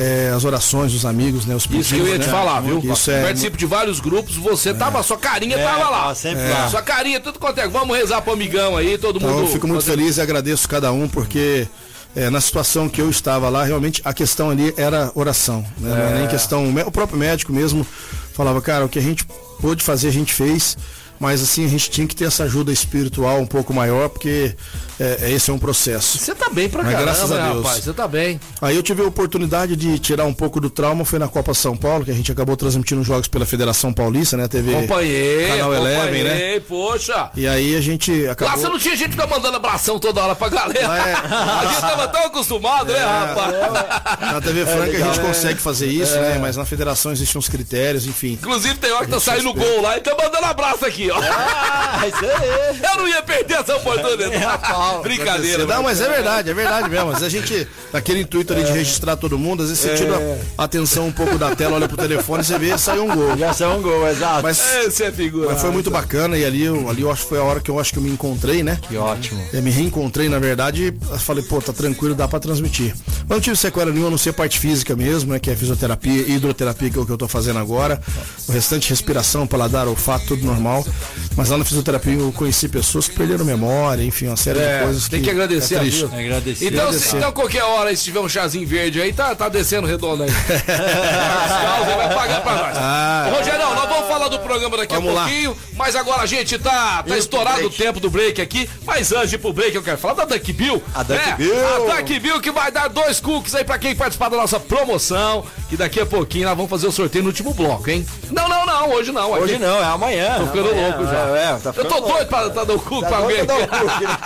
é, 0.01 0.31
as 0.33 0.45
orações 0.45 0.93
dos 0.93 1.05
amigos, 1.05 1.45
né? 1.45 1.53
Os 1.53 1.63
Isso 1.63 1.69
que 1.69 1.75
eu 1.75 1.81
pedidos, 2.05 2.09
ia 2.11 2.19
te 2.19 2.25
né? 2.27 2.31
falar, 2.31 2.61
viu? 2.61 2.79
Isso 2.79 3.11
é, 3.11 3.21
Participo 3.21 3.57
de 3.57 3.65
vários 3.65 3.99
grupos, 3.99 4.37
você 4.37 4.73
tava, 4.73 5.03
sua 5.03 5.17
carinha 5.17 5.57
É, 5.57 5.63
tava 5.63 5.89
lá. 5.89 6.15
sempre 6.15 6.47
lá. 6.47 6.69
Sua 6.69 6.81
carinha, 6.81 7.19
tudo 7.19 7.37
quanto 7.37 7.59
é. 7.59 7.67
Vamos 7.67 7.97
rezar 7.97 8.21
pro 8.21 8.31
amigão 8.31 8.77
aí, 8.77 8.97
todo 8.97 9.17
Então 9.17 9.29
mundo. 9.29 9.41
eu 9.41 9.47
fico 9.47 9.67
muito 9.67 9.83
feliz 9.83 10.15
e 10.15 10.21
agradeço 10.21 10.69
cada 10.69 10.89
um, 10.93 11.05
porque 11.09 11.67
é, 12.15 12.29
na 12.29 12.39
situação 12.39 12.87
que 12.87 13.01
eu 13.01 13.09
estava 13.09 13.49
lá, 13.49 13.65
realmente 13.65 14.01
a 14.05 14.13
questão 14.13 14.49
ali 14.49 14.73
era 14.77 15.11
oração. 15.15 15.65
Né? 15.77 15.89
Não 15.89 15.97
é 15.97 16.19
nem 16.19 16.27
questão. 16.27 16.73
O 16.87 16.91
próprio 16.91 17.19
médico 17.19 17.51
mesmo 17.51 17.85
falava, 18.33 18.61
cara, 18.61 18.85
o 18.85 18.89
que 18.89 18.99
a 18.99 19.01
gente 19.01 19.25
pôde 19.59 19.83
fazer, 19.83 20.07
a 20.07 20.11
gente 20.11 20.33
fez. 20.33 20.77
Mas 21.19 21.41
assim, 21.41 21.65
a 21.65 21.67
gente 21.67 21.89
tinha 21.89 22.07
que 22.07 22.15
ter 22.15 22.25
essa 22.25 22.43
ajuda 22.43 22.71
espiritual 22.71 23.39
um 23.39 23.45
pouco 23.45 23.73
maior, 23.73 24.07
porque 24.09 24.55
é, 24.99 25.17
é- 25.23 25.31
esse 25.31 25.49
é 25.51 25.53
um 25.53 25.59
processo. 25.59 26.17
Você 26.17 26.33
tá 26.33 26.49
bem 26.49 26.69
pra 26.69 26.81
Mas 26.83 26.93
caramba, 26.93 27.11
graças 27.11 27.31
a 27.31 27.35
né, 27.35 27.51
Deus. 27.51 27.63
rapaz? 27.65 27.83
Você 27.83 27.93
tá 27.93 28.07
bem. 28.07 28.39
Aí 28.61 28.75
eu 28.75 28.81
tive 28.83 29.01
a 29.01 29.05
oportunidade 29.05 29.75
de 29.75 29.99
tirar 29.99 30.25
um 30.25 30.33
pouco 30.33 30.59
do 30.61 30.69
trauma, 30.69 31.03
foi 31.03 31.19
na 31.19 31.27
Copa 31.27 31.53
São 31.53 31.75
Paulo, 31.75 32.05
que 32.05 32.11
a 32.11 32.13
gente 32.13 32.31
acabou 32.31 32.55
transmitindo 32.55 33.03
jogos 33.03 33.27
pela 33.27 33.45
Federação 33.45 33.91
Paulista, 33.93 34.37
né? 34.37 34.47
TV 34.47 34.75
Acompanhei, 34.75 35.47
Canal 35.49 35.73
Eleven, 35.73 36.23
né? 36.23 36.59
poxa. 36.61 37.31
E 37.35 37.47
aí 37.47 37.75
a 37.75 37.81
gente 37.81 38.23
Lá 38.25 38.31
acabou. 38.31 38.57
você 38.57 38.69
não 38.69 38.79
tinha 38.79 38.95
gente 38.95 39.09
que 39.09 39.15
ficar 39.21 39.27
mandando 39.27 39.57
abração 39.57 39.99
toda 39.99 40.21
hora 40.21 40.35
pra 40.35 40.47
galera. 40.49 40.87
Lá 40.87 41.09
é- 41.09 41.13
A 41.13 41.65
gente 41.67 41.81
tava 41.81 42.07
tão 42.07 42.25
acostumado, 42.25 42.91
né, 42.93 42.99
rapaz? 42.99 44.31
Na 44.33 44.41
TV 44.41 44.65
Franca 44.65 44.97
a 44.97 45.01
gente 45.13 45.19
consegue 45.19 45.59
fazer 45.59 45.87
isso, 45.87 46.15
né? 46.19 46.37
Mas 46.39 46.55
na 46.55 46.65
federação 46.65 47.11
existem 47.11 47.37
uns 47.39 47.49
critérios, 47.49 48.05
enfim. 48.05 48.33
Inclusive 48.33 48.75
tem 48.75 48.91
hora 48.91 49.05
que 49.05 49.11
tá 49.11 49.19
saindo 49.19 49.53
gol 49.53 49.81
lá 49.81 49.97
e 49.97 50.01
tá 50.01 50.15
mandando 50.15 50.45
abraço 50.45 50.85
aqui, 50.85 51.08
ó. 51.11 51.19
Ah, 51.91 52.07
isso 52.07 52.17
aí. 52.23 52.79
Eu 52.81 52.97
não 52.97 53.07
ia 53.07 53.21
perder 53.21 53.55
essa 53.55 53.75
oportunidade. 53.75 54.31
Brincadeira. 55.03 55.65
Não, 55.65 55.83
mas 55.83 55.99
é 55.99 56.07
verdade, 56.07 56.49
é 56.49 56.53
verdade 56.53 56.89
mesmo. 56.89 57.11
Mas 57.11 57.23
a 57.23 57.27
gente, 57.27 57.67
naquele 57.91 58.21
intuito 58.21 58.53
ali 58.53 58.63
de 58.63 58.71
registrar 58.71 59.15
todo 59.17 59.37
mundo, 59.37 59.63
às 59.63 59.69
vezes 59.69 59.83
você 59.83 59.95
tira 59.95 60.15
a 60.57 60.63
atenção 60.63 61.07
um 61.07 61.11
pouco 61.11 61.37
da 61.37 61.55
tela, 61.55 61.75
olha 61.75 61.87
pro 61.87 61.97
telefone, 61.97 62.43
você 62.43 62.57
vê 62.57 62.73
e 62.73 62.77
sai 62.77 62.99
um 62.99 63.07
gol. 63.13 63.35
Já 63.37 63.53
saiu 63.53 63.71
um 63.71 63.81
gol, 63.81 64.07
exato. 64.07 64.43
Mas, 64.43 64.59
Esse 64.85 65.03
é 65.03 65.11
figura. 65.11 65.49
mas 65.49 65.59
foi 65.59 65.71
muito 65.71 65.89
bacana 65.89 66.37
e 66.37 66.45
ali, 66.45 66.63
eu, 66.63 66.89
ali 66.89 67.01
eu 67.01 67.11
acho 67.11 67.23
que 67.23 67.29
foi 67.29 67.39
a 67.39 67.43
hora 67.43 67.59
que 67.59 67.69
eu 67.71 67.79
acho 67.79 67.91
que 67.91 67.97
eu 67.99 68.03
me 68.03 68.09
encontrei, 68.11 68.61
né? 68.63 68.77
Que 68.87 68.95
ótimo. 68.95 69.43
Eu 69.51 69.61
me 69.61 69.71
reencontrei, 69.71 70.29
na 70.29 70.39
verdade, 70.39 70.93
eu 71.09 71.19
falei, 71.19 71.43
pô, 71.43 71.59
tá 71.61 71.73
tranquilo, 71.73 72.13
dá 72.15 72.27
pra 72.27 72.39
transmitir. 72.39 72.93
Mas 73.27 73.29
não 73.29 73.41
tive 73.41 73.55
sequela 73.57 73.91
nenhuma, 73.91 74.07
a 74.07 74.11
não 74.11 74.17
ser 74.17 74.29
a 74.29 74.33
parte 74.33 74.59
física 74.59 74.95
mesmo, 74.95 75.33
né? 75.33 75.39
Que 75.39 75.49
é 75.51 75.55
fisioterapia 75.55 76.21
e 76.27 76.35
hidroterapia, 76.35 76.89
que 76.89 76.97
é 76.97 77.01
o 77.01 77.05
que 77.05 77.11
eu 77.11 77.17
tô 77.17 77.27
fazendo 77.27 77.59
agora. 77.59 77.99
O 78.47 78.51
restante, 78.51 78.89
respiração, 78.89 79.45
paladar, 79.47 79.87
olfato, 79.87 80.27
tudo 80.27 80.45
normal. 80.45 80.85
Mas 81.35 81.49
lá 81.49 81.57
na 81.57 81.65
fisioterapia 81.65 82.13
eu 82.13 82.31
conheci 82.31 82.67
pessoas 82.67 83.07
que 83.07 83.15
perderam 83.15 83.45
memória, 83.45 84.03
enfim, 84.03 84.27
uma 84.27 84.37
série 84.37 84.59
É, 84.59 84.79
de 84.79 84.83
coisas 84.85 85.07
tem 85.07 85.21
que 85.21 85.29
agradecer 85.29 85.75
é 85.75 85.79
triste. 85.79 86.05
Agradecer. 86.05 86.65
Então, 86.67 86.79
se, 86.79 86.95
Agradecer. 86.97 87.17
então, 87.17 87.31
qualquer 87.31 87.63
hora, 87.63 87.95
se 87.95 88.03
tiver 88.03 88.19
um 88.19 88.29
chazinho 88.29 88.67
verde 88.67 89.01
aí, 89.01 89.13
tá, 89.13 89.33
tá 89.35 89.47
descendo 89.49 89.87
redondo 89.87 90.23
aí. 90.23 90.29
Vai 90.29 92.13
pagar 92.15 92.41
pra 92.41 92.55
nós. 92.55 92.77
Ah. 92.77 93.31
Rogério, 93.37 93.59
nós 93.59 93.89
vamos 93.89 94.07
falar 94.07 94.27
do 94.27 94.39
programa 94.39 94.77
daqui 94.77 94.93
Vamos 94.95 95.11
a 95.11 95.13
lá. 95.13 95.21
pouquinho, 95.23 95.55
mas 95.75 95.95
agora 95.95 96.21
a 96.23 96.25
gente 96.25 96.57
tá, 96.57 97.03
tá 97.03 97.17
estourado 97.17 97.67
o 97.67 97.69
tempo 97.69 97.99
do 97.99 98.09
break 98.09 98.41
aqui. 98.41 98.69
Mas 98.85 99.11
antes 99.11 99.29
de 99.29 99.35
ir 99.35 99.39
pro 99.39 99.53
break, 99.53 99.75
eu 99.75 99.83
quero 99.83 99.97
falar 99.97 100.13
da 100.13 100.25
Duck 100.25 100.53
Bill. 100.53 100.81
A 100.93 101.03
Duck 101.03 101.19
né? 101.19 101.35
Bill. 101.37 101.53
A 101.91 101.95
Duck 101.97 102.19
Bill 102.19 102.39
que 102.41 102.51
vai 102.51 102.71
dar 102.71 102.87
dois 102.89 103.19
cookies 103.19 103.55
aí 103.55 103.63
pra 103.63 103.77
quem 103.77 103.95
participar 103.95 104.29
da 104.29 104.37
nossa 104.37 104.59
promoção. 104.59 105.45
Que 105.69 105.77
daqui 105.77 105.99
a 105.99 106.05
pouquinho 106.05 106.45
nós 106.47 106.55
vamos 106.55 106.69
fazer 106.69 106.87
o 106.87 106.91
sorteio 106.91 107.23
no 107.23 107.29
último 107.29 107.53
bloco, 107.53 107.87
hein? 107.89 108.03
Não, 108.31 108.49
não, 108.49 108.65
não, 108.65 108.89
hoje 108.91 109.11
não. 109.11 109.31
Hoje 109.33 109.53
Aqui- 109.55 109.63
não, 109.63 109.79
é 109.79 109.83
amanhã. 109.85 110.35
Tô 110.39 110.47
ficando 110.47 110.69
Amanhã, 110.69 110.83
louco 110.87 110.88
já. 110.91 111.37
É, 111.37 111.51
é, 111.55 111.59
tá 111.59 111.73
eu 111.75 111.85
tô 111.85 111.99
doido 112.01 112.27
pra, 112.27 112.49
pra 112.49 112.63
dar 112.63 112.73
o 112.73 112.79
cu 112.79 113.01
Tá 113.01 113.07
pra 113.07 113.17
alguém. 113.17 113.45
pra 113.45 113.57
dar 113.57 113.63
o 113.63 113.67
cu, 113.67 113.85
né? 114.03 114.17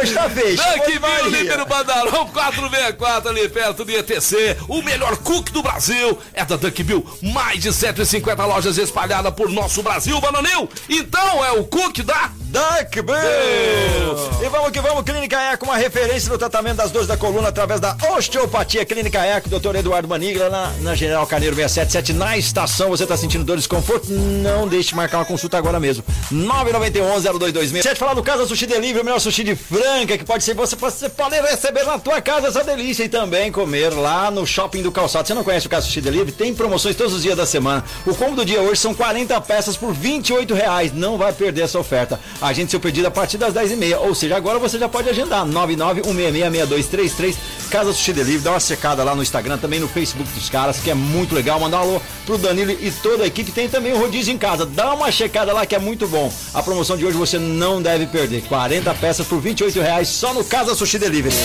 Hoje 0.00 0.14
tá 0.14 0.28
de 0.28 0.92
viu 0.92 1.00
Bahia. 1.00 1.22
líder 1.24 1.64
Bandarão 1.64 2.26
464 2.28 3.30
ali 3.30 3.48
perto 3.48 3.84
do 3.84 3.90
IETC. 3.90 4.56
O 4.68 4.82
melhor 4.82 5.16
cook 5.18 5.50
do 5.50 5.62
Brasil 5.62 6.18
é 6.32 6.44
da 6.44 6.56
Duck 6.56 6.82
Bill. 6.82 7.06
Mais 7.22 7.60
de 7.62 7.72
150 7.72 8.44
lojas 8.44 8.78
espalhadas 8.78 9.32
por 9.34 9.48
nosso 9.50 9.82
Brasil, 9.82 10.20
Bananil. 10.20 10.68
Então 10.88 11.44
é 11.44 11.52
o 11.52 11.64
cook 11.64 12.02
da 12.02 12.30
Duck 12.50 13.00
Bill! 13.02 14.44
E 14.44 14.48
vamos 14.48 14.70
que 14.72 14.80
vamos, 14.80 15.04
Clínica 15.04 15.40
Eco, 15.52 15.66
uma 15.66 15.76
referência 15.76 16.28
no 16.28 16.36
tratamento 16.36 16.78
das 16.78 16.90
dores 16.90 17.06
da 17.06 17.16
coluna 17.16 17.48
através 17.48 17.78
da 17.78 17.96
osteopatia. 18.16 18.84
Clínica 18.84 19.24
Eco, 19.24 19.48
Dr. 19.48 19.76
Eduardo 19.76 20.08
Manigla, 20.08 20.50
na, 20.50 20.72
na 20.80 20.94
General 20.96 21.24
Carneiro 21.28 21.54
677, 21.54 22.12
na 22.12 22.36
estação. 22.36 22.88
Você 22.88 23.04
está 23.04 23.16
sentindo 23.16 23.44
dor 23.44 23.54
e 23.54 23.58
desconforto? 23.58 24.10
Não 24.10 24.66
deixe 24.66 24.88
de 24.88 24.96
marcar 24.96 25.18
uma 25.18 25.24
consulta 25.24 25.58
agora 25.58 25.78
mesmo. 25.78 26.02
991-0226. 26.32 27.82
Você 27.82 27.94
falar 27.94 28.14
do 28.14 28.22
Casa 28.22 28.44
Sushi 28.46 28.66
Delivery, 28.66 29.00
o 29.00 29.04
melhor 29.04 29.20
sushi 29.20 29.44
de 29.44 29.54
Franca, 29.54 30.18
que 30.18 30.24
pode 30.24 30.42
ser 30.42 30.54
você, 30.54 30.74
você 30.74 31.08
pode 31.08 31.40
receber 31.40 31.84
na 31.84 32.00
tua 32.00 32.20
casa 32.20 32.48
essa 32.48 32.64
delícia 32.64 33.04
e 33.04 33.08
também 33.08 33.52
comer 33.52 33.90
lá 33.90 34.28
no 34.28 34.44
Shopping 34.44 34.82
do 34.82 34.90
Calçado. 34.90 35.28
Você 35.28 35.34
não 35.34 35.44
conhece 35.44 35.68
o 35.68 35.70
Casa 35.70 35.86
Sushi 35.86 36.00
Delivery? 36.00 36.32
Tem 36.32 36.52
promoções 36.52 36.96
todos 36.96 37.14
os 37.14 37.22
dias 37.22 37.36
da 37.36 37.46
semana. 37.46 37.84
O 38.04 38.12
combo 38.12 38.34
do 38.34 38.44
dia 38.44 38.60
hoje 38.60 38.80
são 38.80 38.92
40 38.92 39.40
peças 39.42 39.76
por 39.76 39.92
28 39.92 40.52
reais. 40.52 40.92
Não 40.92 41.16
vai 41.16 41.32
perder 41.32 41.62
essa 41.62 41.78
oferta. 41.78 42.18
Agende 42.40 42.70
seu 42.70 42.80
pedido 42.80 43.06
a 43.06 43.10
partir 43.10 43.36
das 43.38 43.52
10h30. 43.52 43.98
Ou 44.00 44.14
seja, 44.14 44.36
agora 44.36 44.58
você 44.58 44.78
já 44.78 44.88
pode 44.88 45.08
agendar. 45.08 45.44
991666233. 45.46 47.36
Casa 47.70 47.92
Sushi 47.92 48.12
Delivery. 48.12 48.42
Dá 48.42 48.52
uma 48.52 48.60
secada 48.60 49.04
lá 49.04 49.14
no 49.14 49.22
Instagram, 49.22 49.58
também 49.58 49.78
no 49.78 49.88
Facebook 49.88 50.30
dos 50.32 50.48
caras, 50.48 50.78
que 50.78 50.90
é 50.90 50.94
muito 50.94 51.34
legal. 51.34 51.60
Mandar 51.60 51.78
um 51.78 51.82
alô 51.82 52.02
pro 52.24 52.38
Danilo 52.38 52.70
e 52.72 52.90
toda 53.02 53.24
a 53.24 53.26
equipe. 53.26 53.52
Tem 53.52 53.68
também 53.68 53.92
o 53.92 53.98
rodízio 53.98 54.32
em 54.32 54.38
casa. 54.38 54.64
Dá 54.64 54.94
uma 54.94 55.12
checada 55.12 55.52
lá 55.52 55.66
que 55.66 55.74
é 55.74 55.78
muito 55.78 56.06
bom. 56.08 56.32
A 56.54 56.62
promoção 56.62 56.96
de 56.96 57.04
hoje 57.04 57.16
você 57.16 57.38
não 57.38 57.82
deve 57.82 58.06
perder. 58.06 58.42
40 58.42 58.94
peças 58.94 59.26
por 59.26 59.40
28 59.40 59.80
reais 59.80 60.08
só 60.08 60.32
no 60.32 60.44
Casa 60.44 60.74
Sushi 60.74 60.98
Delivery. 60.98 61.36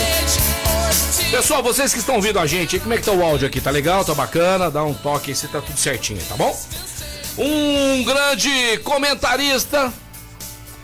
Pessoal, 1.32 1.62
vocês 1.62 1.92
que 1.92 2.00
estão 2.00 2.16
ouvindo 2.16 2.40
a 2.40 2.46
gente, 2.46 2.80
como 2.80 2.94
é 2.94 2.98
que 2.98 3.04
tá 3.04 3.12
o 3.12 3.24
áudio 3.24 3.48
aqui? 3.48 3.60
Tá 3.60 3.72
legal? 3.72 4.06
Tá 4.06 4.14
bacana? 4.14 4.72
Dá 4.72 4.84
um 4.84 4.94
toque 4.94 5.32
aí 5.32 5.36
se 5.36 5.48
tá 5.48 5.60
tudo 5.60 5.78
certinho, 5.78 6.22
tá 6.30 6.36
bom? 6.36 6.56
Um 7.38 8.04
grande 8.04 8.78
comentarista, 8.84 9.92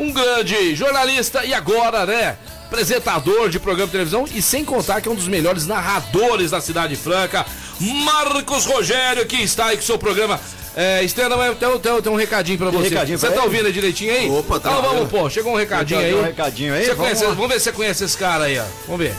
um 0.01 0.11
grande 0.11 0.75
jornalista 0.75 1.45
e 1.45 1.53
agora, 1.53 2.05
né? 2.05 2.37
Apresentador 2.65 3.49
de 3.49 3.59
programa 3.59 3.87
de 3.87 3.91
televisão 3.91 4.25
e 4.33 4.41
sem 4.41 4.63
contar 4.63 5.01
que 5.01 5.07
é 5.07 5.11
um 5.11 5.15
dos 5.15 5.27
melhores 5.27 5.67
narradores 5.67 6.51
da 6.51 6.61
Cidade 6.61 6.95
Franca, 6.95 7.45
Marcos 7.79 8.65
Rogério, 8.65 9.25
que 9.25 9.35
está 9.35 9.67
aí 9.67 9.75
com 9.77 9.83
o 9.83 9.85
seu 9.85 9.97
programa. 9.99 10.39
É, 10.73 11.03
Estenda, 11.03 11.35
mas 11.35 11.57
tem, 11.57 11.79
tem- 11.79 12.01
tem 12.01 12.11
um 12.11 12.15
recadinho 12.15 12.57
pra 12.57 12.69
você. 12.69 12.87
recadinho 12.87 13.19
você 13.19 13.27
pra 13.27 13.35
tá 13.35 13.41
ele? 13.41 13.47
ouvindo 13.47 13.65
aí 13.67 13.73
direitinho 13.73 14.13
aí? 14.13 14.29
Opa, 14.29 14.57
tá 14.57 14.69
Então 14.69 14.81
vamos, 14.81 15.09
pô. 15.09 15.29
Chegou 15.29 15.51
um 15.51 15.57
recadinho 15.57 15.99
aí. 15.99 16.05
Chegou 16.07 16.21
um 16.21 16.25
recadinho 16.25 16.73
aí, 16.73 16.79
Você 16.85 16.93
vamos 16.95 17.01
conhece- 17.03 17.25
vamos 17.35 17.47
ver 17.49 17.53
se 17.55 17.63
você 17.65 17.71
conhece 17.73 18.03
esse 18.05 18.17
cara 18.17 18.45
aí, 18.45 18.57
ó. 18.57 18.63
Vamos 18.87 19.01
ver. 19.05 19.13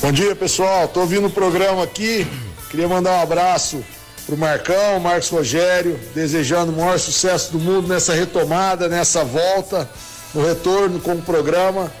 Bom 0.00 0.10
dia, 0.10 0.34
pessoal. 0.34 0.88
Tô 0.88 1.00
ouvindo 1.02 1.28
o 1.28 1.30
programa 1.30 1.84
aqui. 1.84 2.26
Queria 2.68 2.88
mandar 2.88 3.12
um 3.12 3.22
abraço 3.22 3.84
pro 4.26 4.36
Marcão, 4.36 5.00
Marcos 5.00 5.28
Rogério, 5.28 5.98
desejando 6.14 6.72
o 6.72 6.76
maior 6.76 6.98
sucesso 6.98 7.52
do 7.52 7.58
mundo 7.58 7.88
nessa 7.88 8.14
retomada, 8.14 8.88
nessa 8.88 9.24
volta, 9.24 9.88
no 10.34 10.44
retorno 10.46 11.00
com 11.00 11.12
o 11.14 11.22
programa. 11.22 11.92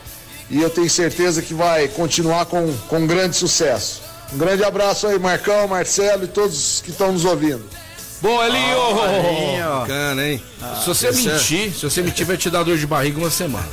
E 0.50 0.60
eu 0.60 0.70
tenho 0.70 0.88
certeza 0.90 1.40
que 1.42 1.54
vai 1.54 1.88
continuar 1.88 2.46
com, 2.46 2.72
com 2.88 3.06
grande 3.06 3.36
sucesso. 3.36 4.02
Um 4.32 4.38
grande 4.38 4.64
abraço 4.64 5.06
aí, 5.06 5.18
Marcão, 5.18 5.66
Marcelo 5.68 6.24
e 6.24 6.28
todos 6.28 6.80
que 6.84 6.90
estão 6.90 7.12
nos 7.12 7.24
ouvindo. 7.24 7.64
Boa, 8.20 8.46
Elinho! 8.46 9.80
Bacana, 9.80 10.28
hein? 10.28 10.42
Se 10.80 10.86
você 10.86 11.08
esse 11.08 11.28
é- 11.28 11.32
mentir, 11.32 11.72
se 11.74 11.82
você 11.82 12.02
mentir, 12.02 12.24
vai 12.24 12.36
te 12.36 12.48
dar 12.48 12.62
dor 12.62 12.78
de 12.78 12.86
barriga 12.86 13.18
uma 13.18 13.30
semana. 13.30 13.66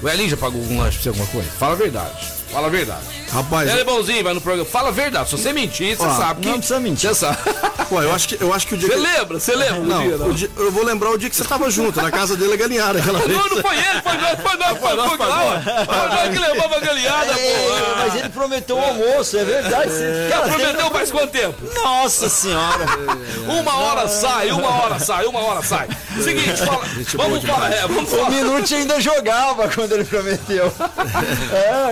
O 0.00 0.08
Elinho 0.08 0.30
já 0.30 0.36
pagou 0.36 0.60
algum 0.60 0.78
lanche 0.78 0.96
pra 0.98 1.02
você, 1.02 1.08
alguma 1.08 1.26
coisa? 1.26 1.50
Fala 1.58 1.72
a 1.72 1.76
verdade. 1.76 2.35
Fala 2.52 2.68
a 2.68 2.70
verdade. 2.70 3.00
Rapaz, 3.32 3.68
Ele 3.68 3.80
é 3.80 3.84
bonzinho, 3.84 4.22
vai 4.24 4.32
no 4.32 4.40
programa. 4.40 4.68
Fala 4.70 4.88
a 4.88 4.92
verdade. 4.92 5.28
Se 5.28 5.36
você 5.36 5.52
mentir, 5.52 5.96
você 5.96 6.06
Ó, 6.06 6.14
sabe 6.16 6.40
que. 6.40 6.48
não 6.48 6.58
precisa 6.58 6.80
mentir. 6.80 7.08
Você 7.10 7.14
sabe. 7.16 7.38
Pô, 7.88 8.00
eu 8.02 8.12
acho 8.14 8.28
que, 8.28 8.42
eu 8.42 8.52
acho 8.54 8.66
que 8.66 8.74
o 8.74 8.78
dia 8.78 8.88
Você 8.88 8.94
que... 8.94 9.00
lembra? 9.00 9.38
Você 9.40 9.54
lembra? 9.54 9.80
Não, 9.80 10.02
dia, 10.02 10.16
o 10.16 10.32
dia- 10.32 10.50
eu 10.56 10.72
vou 10.72 10.84
lembrar 10.84 11.10
o 11.10 11.18
dia 11.18 11.28
que 11.30 11.36
você 11.36 11.44
tava 11.44 11.68
junto, 11.70 12.00
na 12.00 12.10
casa 12.10 12.36
dele 12.36 12.54
é 12.54 12.56
galinhada. 12.56 12.98
Aquela 12.98 13.18
vez. 13.18 13.30
Não, 13.32 13.48
não 13.48 13.62
foi 13.62 13.76
ele, 13.76 14.02
foi 14.02 14.16
nós, 14.16 14.40
foi 14.40 14.56
nós, 14.56 14.78
foi 14.78 14.94
nós, 14.96 15.08
foi 15.08 15.18
nós. 15.26 15.64
Foi 15.64 16.08
nós 16.08 16.28
que 16.32 16.38
levamos 16.38 16.76
a 16.76 16.80
galinhada, 16.80 17.32
É, 17.32 17.34
pô. 17.34 17.96
mas 17.98 18.14
ele 18.16 18.28
prometeu 18.30 18.76
o 18.76 18.84
almoço, 18.84 19.36
é 19.38 19.44
verdade. 19.44 19.90
Você, 19.90 20.28
cara, 20.30 20.48
Prometeu 20.48 20.90
faz 20.90 21.10
quanto 21.12 21.30
tempo? 21.30 21.56
Nossa 21.74 22.28
senhora. 22.28 22.86
Uma 23.48 23.76
hora 23.76 24.08
sai, 24.08 24.50
uma 24.50 24.68
hora 24.82 24.98
sai, 24.98 25.26
uma 25.26 25.40
hora 25.40 25.62
sai. 25.62 25.88
Seguinte, 26.22 26.56
fala, 26.64 26.80
vamos 27.14 27.44
falar, 27.44 27.72
é, 27.72 27.80
vamos 27.82 28.12
O 28.12 28.16
falar. 28.16 28.30
Minute 28.30 28.74
ainda 28.74 29.00
jogava 29.00 29.68
quando 29.68 29.92
ele 29.92 30.04
prometeu. 30.04 30.72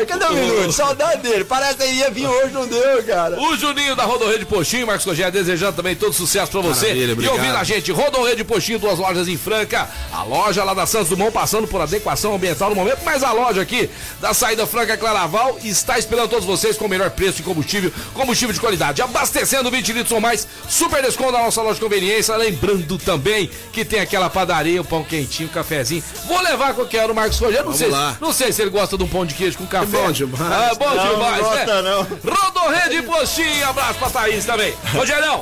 É, 0.00 0.04
cadê 0.06 0.24
o 0.26 0.32
Minute? 0.44 0.74
Saudade 0.74 1.22
dele. 1.22 1.44
Parece 1.44 1.76
que 1.76 1.84
ia 1.84 2.10
vir 2.10 2.26
hoje, 2.26 2.52
não 2.52 2.66
deu, 2.66 3.02
cara. 3.04 3.40
O 3.40 3.56
Juninho 3.56 3.94
da 3.96 4.04
Rodorreio 4.04 4.44
Postinho, 4.46 4.86
Marcos 4.86 5.06
Rogério, 5.06 5.32
desejando 5.32 5.76
também 5.76 5.94
todo 5.94 6.12
sucesso 6.12 6.50
pra 6.50 6.60
você. 6.60 6.92
E 6.94 7.28
ouvindo 7.28 7.56
a 7.56 7.64
gente, 7.64 7.90
Rodorreio 7.92 8.44
Postinho, 8.44 8.78
duas 8.78 8.98
lojas 8.98 9.28
em 9.28 9.36
Franca. 9.36 9.88
A 10.12 10.22
loja 10.22 10.62
lá 10.64 10.74
da 10.74 10.86
Santos 10.86 11.08
Dumont 11.08 11.32
passando 11.32 11.66
por 11.66 11.80
adequação 11.80 12.34
ambiental 12.34 12.70
no 12.70 12.76
momento, 12.76 13.00
mas 13.04 13.22
a 13.22 13.32
loja 13.32 13.60
aqui 13.62 13.88
da 14.20 14.32
saída 14.34 14.66
Franca 14.66 14.96
Claraval 14.96 15.58
está 15.62 15.98
esperando 15.98 16.28
todos 16.28 16.44
vocês 16.44 16.76
com 16.76 16.86
o 16.86 16.88
melhor 16.88 17.10
preço 17.10 17.38
de 17.38 17.42
combustível, 17.42 17.92
combustível 18.12 18.52
de 18.52 18.60
qualidade. 18.60 19.02
Abastecendo 19.02 19.70
20 19.70 19.92
litros 19.92 20.12
ou 20.12 20.20
mais, 20.20 20.46
super 20.68 21.02
desconto 21.02 21.32
na 21.32 21.42
nossa 21.42 21.60
loja 21.62 21.74
de 21.74 21.80
conveniência. 21.80 22.36
Lembrando 22.36 22.98
também 22.98 23.50
que 23.72 23.84
tem 23.84 24.00
aquela 24.00 24.28
padaria, 24.30 24.80
o 24.80 24.84
pão 24.84 25.04
quentinho, 25.04 25.48
o 25.48 25.52
cafezinho. 25.52 26.02
Vou 26.26 26.40
levar 26.40 26.74
qualquer 26.74 27.02
hora 27.02 27.12
o 27.12 27.14
Marcos 27.14 27.38
Rogério. 27.38 27.64
Não 27.66 27.72
Vamos 27.72 27.78
sei, 27.78 27.88
lá. 27.88 28.16
não 28.20 28.32
sei 28.32 28.52
se 28.52 28.62
ele 28.62 28.70
gosta 28.70 28.96
de 28.96 29.02
um 29.04 29.08
pão 29.08 29.24
de 29.26 29.34
queijo 29.34 29.58
com 29.58 29.66
café. 29.66 29.86
bom 29.86 30.12
demais. 30.34 30.70
Ah, 30.70 30.74
bom 30.74 30.94
Não, 30.94 31.08
demais, 31.14 31.42
não 31.42 31.50
né? 31.54 31.64
gosta, 31.64 31.82
não. 31.82 32.02
Rodorreio 32.34 32.90
de 32.90 33.02
Postinho, 33.02 33.68
abraço 33.68 33.98
pra 33.98 34.10
Thaís 34.10 34.44
também. 34.44 34.74
Rogério, 34.92 35.40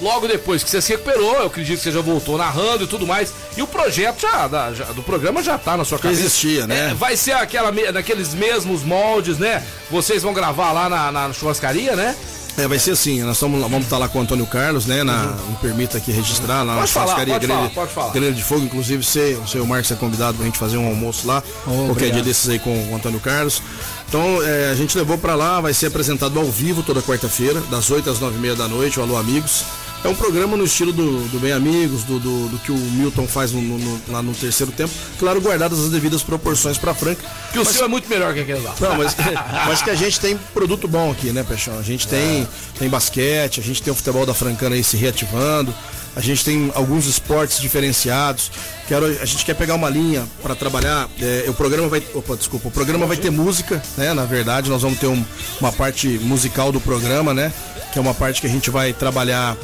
logo 0.00 0.28
depois 0.28 0.62
que 0.62 0.68
você 0.70 0.82
se 0.82 0.92
recuperou, 0.92 1.36
eu 1.36 1.46
acredito 1.46 1.78
que 1.78 1.84
você 1.84 1.92
já 1.92 2.00
voltou 2.00 2.36
narrando 2.36 2.84
e 2.84 2.86
tudo 2.86 3.06
mais, 3.06 3.32
e 3.56 3.62
o 3.62 3.66
projeto 3.66 4.20
já, 4.20 4.46
da- 4.46 4.72
já- 4.74 4.84
do 4.86 5.02
programa 5.02 5.42
já 5.42 5.56
tá 5.56 5.76
na 5.76 5.84
sua 5.84 5.98
cabeça. 5.98 6.20
existia, 6.20 6.66
né? 6.66 6.90
É, 6.90 6.94
vai 6.94 7.16
ser 7.16 7.32
aquela, 7.32 7.72
naqueles 7.92 8.34
mesmos 8.34 8.82
moldes, 8.82 9.38
né? 9.38 9.64
Vocês 9.90 10.22
vão 10.22 10.34
gravar 10.34 10.72
lá 10.72 10.88
na, 10.88 11.10
na 11.12 11.32
churrascaria, 11.32 11.96
né? 11.96 12.14
É, 12.58 12.66
vai 12.66 12.78
ser 12.78 12.92
assim, 12.92 13.22
nós 13.22 13.38
tamo, 13.38 13.60
vamos 13.60 13.84
estar 13.84 13.98
lá 13.98 14.08
com 14.08 14.18
o 14.18 14.22
Antônio 14.22 14.46
Carlos, 14.46 14.86
né? 14.86 15.04
Na, 15.04 15.34
Me 15.48 15.56
permita 15.60 15.98
aqui 15.98 16.10
registrar 16.10 16.62
lá 16.62 16.64
na 16.64 16.72
Uhum. 16.72 16.78
Pode 16.80 16.92
falar, 16.92 17.06
churrascaria 17.06 17.34
pode 17.34 17.46
Grelha, 17.46 17.60
falar, 17.60 17.74
pode 17.74 17.92
falar. 17.92 18.12
Grelha 18.12 18.32
de 18.32 18.42
Fogo, 18.42 18.64
inclusive 18.64 19.04
você, 19.04 19.38
o 19.60 19.66
Marcos 19.66 19.90
é 19.90 19.94
convidado 19.94 20.36
pra 20.36 20.46
gente 20.46 20.58
fazer 20.58 20.78
um 20.78 20.86
almoço 20.86 21.26
lá, 21.26 21.42
qualquer 21.64 22.10
dia 22.10 22.22
desses 22.22 22.48
aí 22.48 22.58
com 22.58 22.70
o 22.90 22.94
Antônio 22.96 23.20
Carlos. 23.20 23.62
Então 24.08 24.42
é, 24.42 24.70
a 24.70 24.74
gente 24.74 24.96
levou 24.96 25.18
pra 25.18 25.34
lá, 25.34 25.60
vai 25.60 25.74
ser 25.74 25.86
apresentado 25.86 26.38
ao 26.38 26.46
vivo 26.46 26.82
toda 26.82 27.02
quarta-feira, 27.02 27.60
das 27.70 27.90
8 27.90 28.08
às 28.08 28.20
9 28.20 28.36
e 28.36 28.40
meia 28.40 28.54
da 28.54 28.66
noite, 28.68 28.98
o 28.98 29.02
Alô 29.02 29.16
Amigos. 29.16 29.64
É 30.04 30.08
um 30.08 30.14
programa 30.14 30.56
no 30.56 30.64
estilo 30.64 30.92
do, 30.92 31.26
do 31.28 31.40
Bem 31.40 31.52
Amigos, 31.52 32.04
do, 32.04 32.20
do, 32.20 32.48
do 32.48 32.58
que 32.58 32.70
o 32.70 32.76
Milton 32.76 33.26
faz 33.26 33.50
no- 33.50 33.60
no- 33.60 34.00
lá 34.08 34.22
no 34.22 34.32
terceiro 34.34 34.70
tempo, 34.70 34.92
claro, 35.18 35.40
guardadas 35.40 35.80
as 35.80 35.90
devidas 35.90 36.22
proporções 36.22 36.78
pra 36.78 36.94
Franca. 36.94 37.24
Que 37.52 37.58
o 37.58 37.64
seu 37.64 37.84
é 37.84 37.88
muito 37.88 38.08
melhor 38.08 38.32
que 38.32 38.40
aquele 38.40 38.60
lá. 38.60 38.72
Não, 38.80 38.96
mas, 38.98 39.16
mas 39.66 39.82
que 39.82 39.90
a 39.90 39.96
gente 39.96 40.20
tem 40.20 40.36
produto 40.54 40.86
bom 40.86 41.10
aqui, 41.10 41.32
né, 41.32 41.42
Peixão? 41.42 41.76
A 41.76 41.82
gente 41.82 42.06
tem, 42.06 42.46
tem 42.78 42.88
basquete, 42.88 43.58
a 43.58 43.62
gente 43.62 43.82
tem 43.82 43.92
o 43.92 43.96
futebol 43.96 44.24
da 44.24 44.32
Francana 44.32 44.76
aí 44.76 44.84
se 44.84 44.96
reativando, 44.96 45.74
a 46.14 46.20
gente 46.20 46.44
tem 46.44 46.70
alguns 46.76 47.06
esportes 47.06 47.58
diferenciados. 47.60 48.50
Quero, 48.86 49.06
a 49.06 49.24
gente 49.24 49.44
quer 49.44 49.54
pegar 49.54 49.74
uma 49.74 49.88
linha 49.90 50.24
para 50.40 50.54
trabalhar. 50.54 51.08
é, 51.20 51.46
o 51.48 51.54
programa 51.54 51.88
vai. 51.88 52.00
Opa, 52.14 52.36
desculpa, 52.36 52.68
o 52.68 52.70
programa 52.70 53.06
vai 53.06 53.16
ter 53.16 53.30
música, 53.30 53.82
né? 53.96 54.14
Na 54.14 54.24
verdade, 54.24 54.70
nós 54.70 54.82
vamos 54.82 55.00
ter 55.00 55.08
um- 55.08 55.24
uma 55.60 55.72
parte 55.72 56.06
musical 56.22 56.70
do 56.70 56.80
programa, 56.80 57.34
né? 57.34 57.52
Que 57.92 57.98
é 57.98 58.02
uma 58.02 58.14
parte 58.14 58.40
que 58.40 58.46
a 58.46 58.50
gente 58.50 58.70
vai 58.70 58.92
trabalhar. 58.92 59.56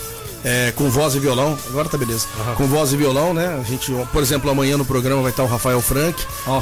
É, 0.44 0.72
com 0.74 0.90
voz 0.90 1.14
e 1.14 1.18
violão, 1.18 1.56
agora 1.68 1.88
tá 1.88 1.96
beleza. 1.96 2.26
Com 2.56 2.66
voz 2.66 2.92
e 2.92 2.96
violão, 2.96 3.32
né? 3.32 3.58
A 3.60 3.64
gente, 3.64 3.92
por 4.12 4.22
exemplo, 4.22 4.50
amanhã 4.50 4.76
no 4.76 4.84
programa 4.84 5.22
vai 5.22 5.30
estar 5.30 5.42
o 5.44 5.46
Rafael 5.46 5.80
Frank, 5.80 6.14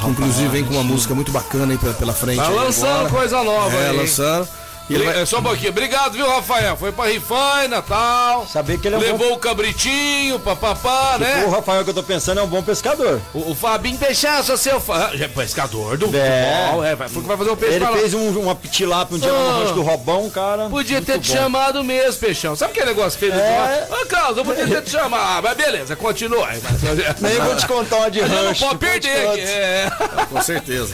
que 0.02 0.10
inclusive 0.10 0.48
vem 0.48 0.64
com 0.64 0.74
uma 0.74 0.82
música 0.82 1.14
muito 1.14 1.32
bacana 1.32 1.72
aí 1.72 1.78
pela, 1.78 1.94
pela 1.94 2.12
frente. 2.12 2.38
Tá 2.38 2.48
lançando 2.48 2.90
agora. 3.06 3.08
coisa 3.10 3.42
nova 3.42 3.74
É, 3.76 3.90
aí. 3.90 3.96
lançando. 3.96 4.48
Ele 4.94 5.05
vai- 5.05 5.22
é, 5.22 5.26
Só 5.26 5.38
um 5.38 5.42
pouquinho. 5.42 5.70
Obrigado, 5.70 6.12
viu, 6.12 6.29
Rafael? 6.29 6.76
Foi 6.76 6.90
pra 6.92 7.07
Rifaina, 7.07 7.81
tal. 7.83 8.46
Saber 8.46 8.79
que 8.79 8.88
ele 8.88 8.96
é 8.96 8.98
um 8.98 9.00
Levou 9.00 9.33
o 9.35 9.38
cabritinho, 9.38 10.38
papapá, 10.40 11.16
né? 11.18 11.44
O 11.46 11.50
Rafael 11.50 11.85
que 11.85 11.90
eu 11.90 11.94
tô 11.94 12.03
pensando 12.03 12.40
é 12.40 12.42
um 12.42 12.46
bom 12.46 12.62
pescador. 12.62 13.20
O, 13.33 13.50
o 13.53 13.55
Fabinho 13.55 13.96
Peixaço, 13.98 14.57
seu 14.57 14.81
fã. 14.81 15.11
Já 15.14 15.24
é 15.26 15.29
pescador 15.29 15.96
do 15.96 16.07
É. 16.16 16.64
futebol, 16.66 16.85
é, 16.85 16.96
foi 16.96 17.22
que 17.22 17.29
vai 17.29 17.37
fazer 17.37 17.50
o 17.50 17.57
peixe 17.57 17.74
Ele 17.74 17.85
pra 17.85 17.90
lá. 17.94 17.96
fez 17.98 18.14
um, 18.14 18.29
uma 18.40 18.55
tilápia 18.55 19.16
um 19.16 19.20
dia 19.20 19.31
Ah. 19.31 19.33
no 19.33 19.61
rancho 19.61 19.74
do 19.74 19.83
Robão, 19.83 20.29
cara. 20.31 20.68
Podia 20.68 20.96
Muito 20.96 21.07
ter 21.07 21.18
te 21.20 21.29
bom. 21.33 21.37
chamado 21.38 21.85
mesmo, 21.85 22.20
Peixão. 22.20 22.57
Sabe 22.57 22.72
aquele 22.72 22.87
negócio 22.87 23.18
feio? 23.18 23.33
É. 23.33 23.87
Ô, 23.90 24.07
Carlos, 24.07 24.38
eu 24.38 24.44
podia 24.44 24.66
ter 24.66 24.83
te 24.83 24.90
chamado. 24.90 25.20
Ah, 25.22 25.40
mas 25.42 25.57
beleza, 25.57 25.94
continua. 25.96 26.48
aí, 26.48 26.61
mas- 26.62 27.20
Nem 27.20 27.40
vou 27.40 27.55
te 27.57 27.66
contar 27.66 27.96
uma 27.96 28.11
de 28.11 28.18
Eu 28.20 28.29
não 28.29 28.44
rancho. 28.46 28.64
pode 28.66 28.79
perder. 28.79 29.00
que 29.35 29.40
É. 29.40 29.90
Com 30.31 30.40
certeza. 30.42 30.92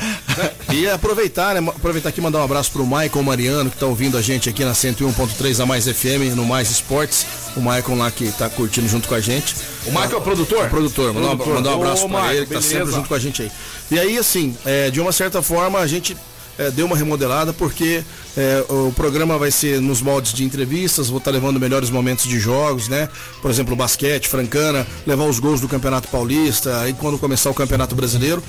e 0.73 0.89
aproveitar, 0.89 1.55
né? 1.55 1.71
Aproveitar 1.75 2.09
aqui 2.11 2.21
e 2.21 2.23
mandar 2.23 2.39
um 2.41 2.45
abraço 2.45 2.71
pro 2.71 2.85
Maicon 2.87 3.23
Mariano, 3.23 3.71
que 3.71 3.77
tá 3.77 3.86
ouvindo 3.87 4.19
a 4.19 4.23
gente 4.23 4.49
aqui 4.49 4.65
na 4.65 4.73
101.3 4.73 5.63
a 5.63 5.67
Mais 5.67 5.87
FM, 5.87 6.35
no 6.35 6.45
Mais 6.45 6.71
Esportes. 6.71 7.27
O 7.57 7.61
Maicon 7.61 7.97
lá 7.97 8.11
que 8.11 8.31
tá 8.33 8.51
curtindo 8.51 8.89
junto 8.89 9.09
com 9.09 9.15
a 9.15 9.21
gente. 9.21 9.55
O 9.87 9.91
Michael 9.91 10.13
é 10.13 10.17
o 10.17 10.21
produtor? 10.21 10.69
Produtor, 10.69 11.15
mandar 11.15 11.29
um, 11.29 11.37
Produtor. 11.37 11.55
mandar 11.55 11.71
um 11.71 11.83
abraço 11.83 12.05
Ô, 12.05 12.09
pra 12.09 12.21
Maicon, 12.21 12.37
ele, 12.37 12.47
que 12.47 12.55
tá 12.55 12.61
sempre 12.61 12.93
junto 12.93 13.09
com 13.09 13.15
a 13.15 13.19
gente 13.19 13.43
aí. 13.43 13.51
E 13.91 13.99
aí, 13.99 14.19
assim, 14.19 14.57
é, 14.65 14.91
de 14.91 15.01
uma 15.01 15.13
certa 15.13 15.41
forma, 15.41 15.79
a 15.79 15.87
gente 15.87 16.17
é, 16.59 16.71
deu 16.71 16.87
uma 16.87 16.97
remodelada, 16.97 17.53
porque 17.53 18.03
é, 18.37 18.65
o 18.69 18.93
programa 18.93 19.39
vai 19.39 19.51
ser 19.51 19.81
nos 19.81 20.01
moldes 20.01 20.33
de 20.33 20.45
entrevistas, 20.45 21.09
vou 21.09 21.19
estar 21.19 21.31
levando 21.31 21.61
melhores 21.61 21.91
momentos 21.91 22.27
de 22.27 22.39
jogos, 22.39 22.89
né? 22.89 23.09
Por 23.41 23.51
exemplo, 23.51 23.77
basquete, 23.77 24.29
francana, 24.29 24.87
levar 25.07 25.25
os 25.25 25.39
gols 25.39 25.61
do 25.61 25.69
Campeonato 25.69 26.09
Paulista, 26.09 26.81
aí 26.81 26.93
quando 26.95 27.19
começar 27.19 27.51
o 27.51 27.55
Campeonato 27.55 27.95
Brasileiro. 27.95 28.43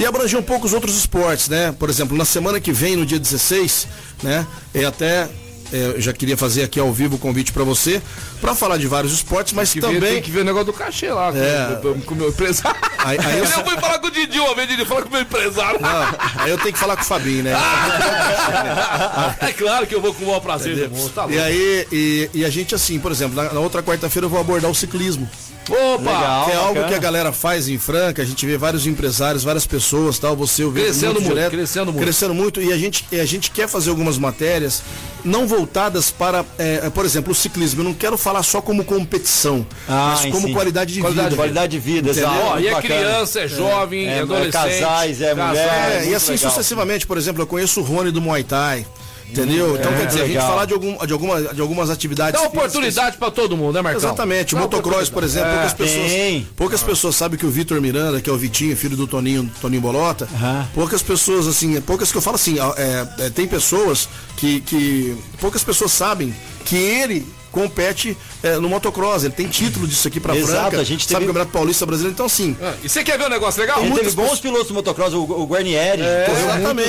E 0.00 0.06
abranger 0.06 0.38
um 0.38 0.42
pouco 0.42 0.66
os 0.66 0.72
outros 0.72 0.96
esportes, 0.96 1.48
né? 1.48 1.74
Por 1.78 1.90
exemplo, 1.90 2.16
na 2.16 2.24
semana 2.24 2.58
que 2.58 2.72
vem, 2.72 2.96
no 2.96 3.04
dia 3.04 3.18
16, 3.18 3.86
né? 4.22 4.46
É 4.74 4.84
até. 4.86 5.28
é, 5.72 5.76
eu 5.94 6.00
já 6.00 6.12
queria 6.12 6.36
fazer 6.36 6.64
aqui 6.64 6.80
ao 6.80 6.92
vivo 6.92 7.14
o 7.14 7.18
convite 7.18 7.52
para 7.52 7.62
você, 7.62 8.02
para 8.40 8.54
falar 8.56 8.76
de 8.76 8.88
vários 8.88 9.12
esportes, 9.12 9.52
mas 9.52 9.72
Que 9.72 9.80
ver- 9.80 9.86
também. 9.86 10.14
tem 10.14 10.22
que 10.22 10.30
ver 10.30 10.40
o 10.40 10.44
negócio 10.44 10.66
do 10.66 10.72
cachê 10.72 11.12
lá, 11.12 11.28
É. 11.28 11.76
com, 11.80 12.00
com 12.00 12.14
o 12.14 12.16
meu 12.16 12.28
empresário. 12.30 12.80
Aí- 12.98 13.18
aí 13.20 13.38
eu- 13.38 13.44
eu 13.46 13.64
fui 13.64 13.76
falar 13.78 13.98
com 14.00 14.08
o 14.08 14.10
Didi 14.10 14.40
uma 14.40 14.52
vez, 14.54 14.68
Didi 14.68 14.84
fala 14.84 15.02
com 15.02 15.08
o 15.08 15.12
meu 15.12 15.20
empresário. 15.20 15.80
Não, 15.80 16.42
aí 16.42 16.50
eu 16.50 16.58
tenho 16.58 16.72
que 16.72 16.78
falar 16.78 16.96
com 16.96 17.02
o 17.02 17.06
Fabinho, 17.06 17.44
né? 17.44 17.52
é 19.40 19.52
claro 19.52 19.86
que 19.86 19.94
eu 19.94 20.00
vou 20.00 20.12
com 20.14 20.24
o 20.24 20.26
maior 20.28 20.40
prazer 20.40 20.90
tá 21.14 21.26
E 21.28 21.38
aí, 21.38 21.86
e, 21.92 22.30
e 22.34 22.44
a 22.44 22.50
gente 22.50 22.74
assim, 22.74 22.98
por 22.98 23.12
exemplo, 23.12 23.36
na, 23.36 23.52
na 23.52 23.60
outra 23.60 23.82
quarta-feira 23.82 24.26
eu 24.26 24.30
vou 24.30 24.40
abordar 24.40 24.70
o 24.70 24.74
ciclismo. 24.74 25.28
Opa! 25.74 26.00
Legal. 26.10 26.44
que 26.46 26.50
é 26.50 26.54
algo 26.56 26.68
bacana. 26.74 26.88
que 26.88 26.94
a 26.94 26.98
galera 26.98 27.32
faz 27.32 27.68
em 27.68 27.78
Franca, 27.78 28.22
a 28.22 28.24
gente 28.24 28.44
vê 28.46 28.56
vários 28.56 28.86
empresários, 28.86 29.44
várias 29.44 29.66
pessoas, 29.66 30.18
tal, 30.18 30.36
você 30.36 30.62
eu 30.62 30.70
vejo 30.70 30.86
Crescendo 30.86 31.14
muito, 31.20 31.28
direto, 31.28 31.50
crescendo 31.52 31.92
muito. 31.92 32.02
Crescendo 32.04 32.34
muito 32.34 32.60
e 32.62 32.72
a 32.72 32.76
gente, 32.76 33.04
e 33.12 33.20
a 33.20 33.24
gente 33.24 33.50
quer 33.50 33.68
fazer 33.68 33.90
algumas 33.90 34.18
matérias 34.18 34.82
não 35.24 35.46
voltadas 35.46 36.10
para, 36.10 36.44
é, 36.58 36.88
por 36.90 37.04
exemplo, 37.04 37.32
o 37.32 37.34
ciclismo. 37.34 37.80
Eu 37.80 37.84
não 37.84 37.94
quero 37.94 38.16
falar 38.16 38.42
só 38.42 38.60
como 38.62 38.84
competição, 38.84 39.66
Ah, 39.88 40.16
mas 40.22 40.32
como 40.32 40.46
sim. 40.48 40.52
qualidade 40.54 40.92
de 40.94 41.00
Qualidade, 41.00 41.28
vida. 41.28 41.36
qualidade 41.36 41.70
de 41.72 41.78
vida, 41.78 42.10
exato. 42.10 42.34
Ó, 42.42 42.58
e 42.58 42.66
é 42.68 42.72
Bacana. 42.72 42.94
criança, 42.94 43.40
é 43.40 43.48
jovem, 43.48 44.06
é, 44.06 44.10
É, 44.12 44.16
é 44.16 44.20
adolescente. 44.20 44.52
casais, 44.52 45.20
é 45.20 45.34
mulher. 45.34 46.02
É, 46.04 46.08
e 46.08 46.14
assim 46.14 46.32
legal. 46.32 46.50
sucessivamente, 46.50 47.06
por 47.06 47.18
exemplo, 47.18 47.42
eu 47.42 47.46
conheço 47.46 47.80
o 47.80 47.82
Rony 47.84 48.10
do 48.10 48.20
Muay 48.20 48.42
Thai. 48.44 48.86
Entendeu? 49.30 49.76
Então, 49.76 49.92
é, 49.92 49.96
quer 49.96 50.06
dizer, 50.06 50.20
a 50.20 50.24
gente 50.24 50.34
legal. 50.34 50.48
falar 50.48 50.64
de, 50.64 50.74
algum, 50.74 51.06
de, 51.06 51.12
alguma, 51.12 51.42
de 51.42 51.60
algumas 51.60 51.90
atividades. 51.90 52.40
Dá 52.40 52.46
oportunidade 52.46 53.16
pra 53.16 53.30
todo 53.30 53.56
mundo, 53.56 53.74
né, 53.74 53.82
Marcão? 53.82 54.00
Exatamente, 54.00 54.54
o 54.54 54.58
motocross, 54.58 55.08
por 55.08 55.22
exemplo, 55.22 55.50
poucas 55.50 55.72
pessoas, 55.74 56.10
tem. 56.10 56.48
poucas 56.56 56.82
pessoas 56.82 57.16
sabem 57.16 57.38
que 57.38 57.46
o 57.46 57.50
Vitor 57.50 57.80
Miranda, 57.80 58.20
que 58.20 58.28
é 58.28 58.32
o 58.32 58.36
Vitinho, 58.36 58.76
filho 58.76 58.96
do 58.96 59.06
Toninho, 59.06 59.50
Toninho 59.60 59.82
Bolota, 59.82 60.28
Aham. 60.34 60.68
poucas 60.74 61.02
pessoas, 61.02 61.46
assim, 61.46 61.80
poucas 61.80 62.10
que 62.10 62.18
eu 62.18 62.22
falo 62.22 62.36
assim, 62.36 62.56
é, 62.58 63.26
é, 63.26 63.30
tem 63.30 63.46
pessoas 63.46 64.08
que, 64.36 64.60
que. 64.60 65.16
Poucas 65.40 65.62
pessoas 65.62 65.92
sabem 65.92 66.34
que 66.64 66.76
ele 66.76 67.26
compete 67.50 68.16
é, 68.42 68.56
no 68.56 68.68
motocross, 68.68 69.24
ele 69.24 69.32
tem 69.32 69.46
título 69.48 69.86
disso 69.86 70.06
aqui 70.08 70.20
pra 70.20 70.36
Exato, 70.36 70.60
Franca, 70.62 70.80
a 70.80 70.84
gente 70.84 71.02
sabe 71.04 71.14
teve- 71.14 71.24
o 71.24 71.26
Campeonato 71.28 71.52
Paulista 71.52 71.84
Brasileiro, 71.84 72.14
então 72.14 72.26
assim. 72.26 72.56
Ah, 72.62 72.74
E 72.82 72.88
você 72.88 73.02
quer 73.02 73.18
ver 73.18 73.26
um 73.26 73.30
negócio 73.30 73.60
legal? 73.60 73.82
Ele 73.84 73.94
teve 73.94 74.10
bons 74.12 74.38
pilotos 74.40 74.68
de 74.68 74.72
motocross, 74.72 75.12
o, 75.14 75.22
o 75.22 75.44
Guarnieri, 75.46 76.02
correu 76.26 76.44
exatamente. 76.44 76.88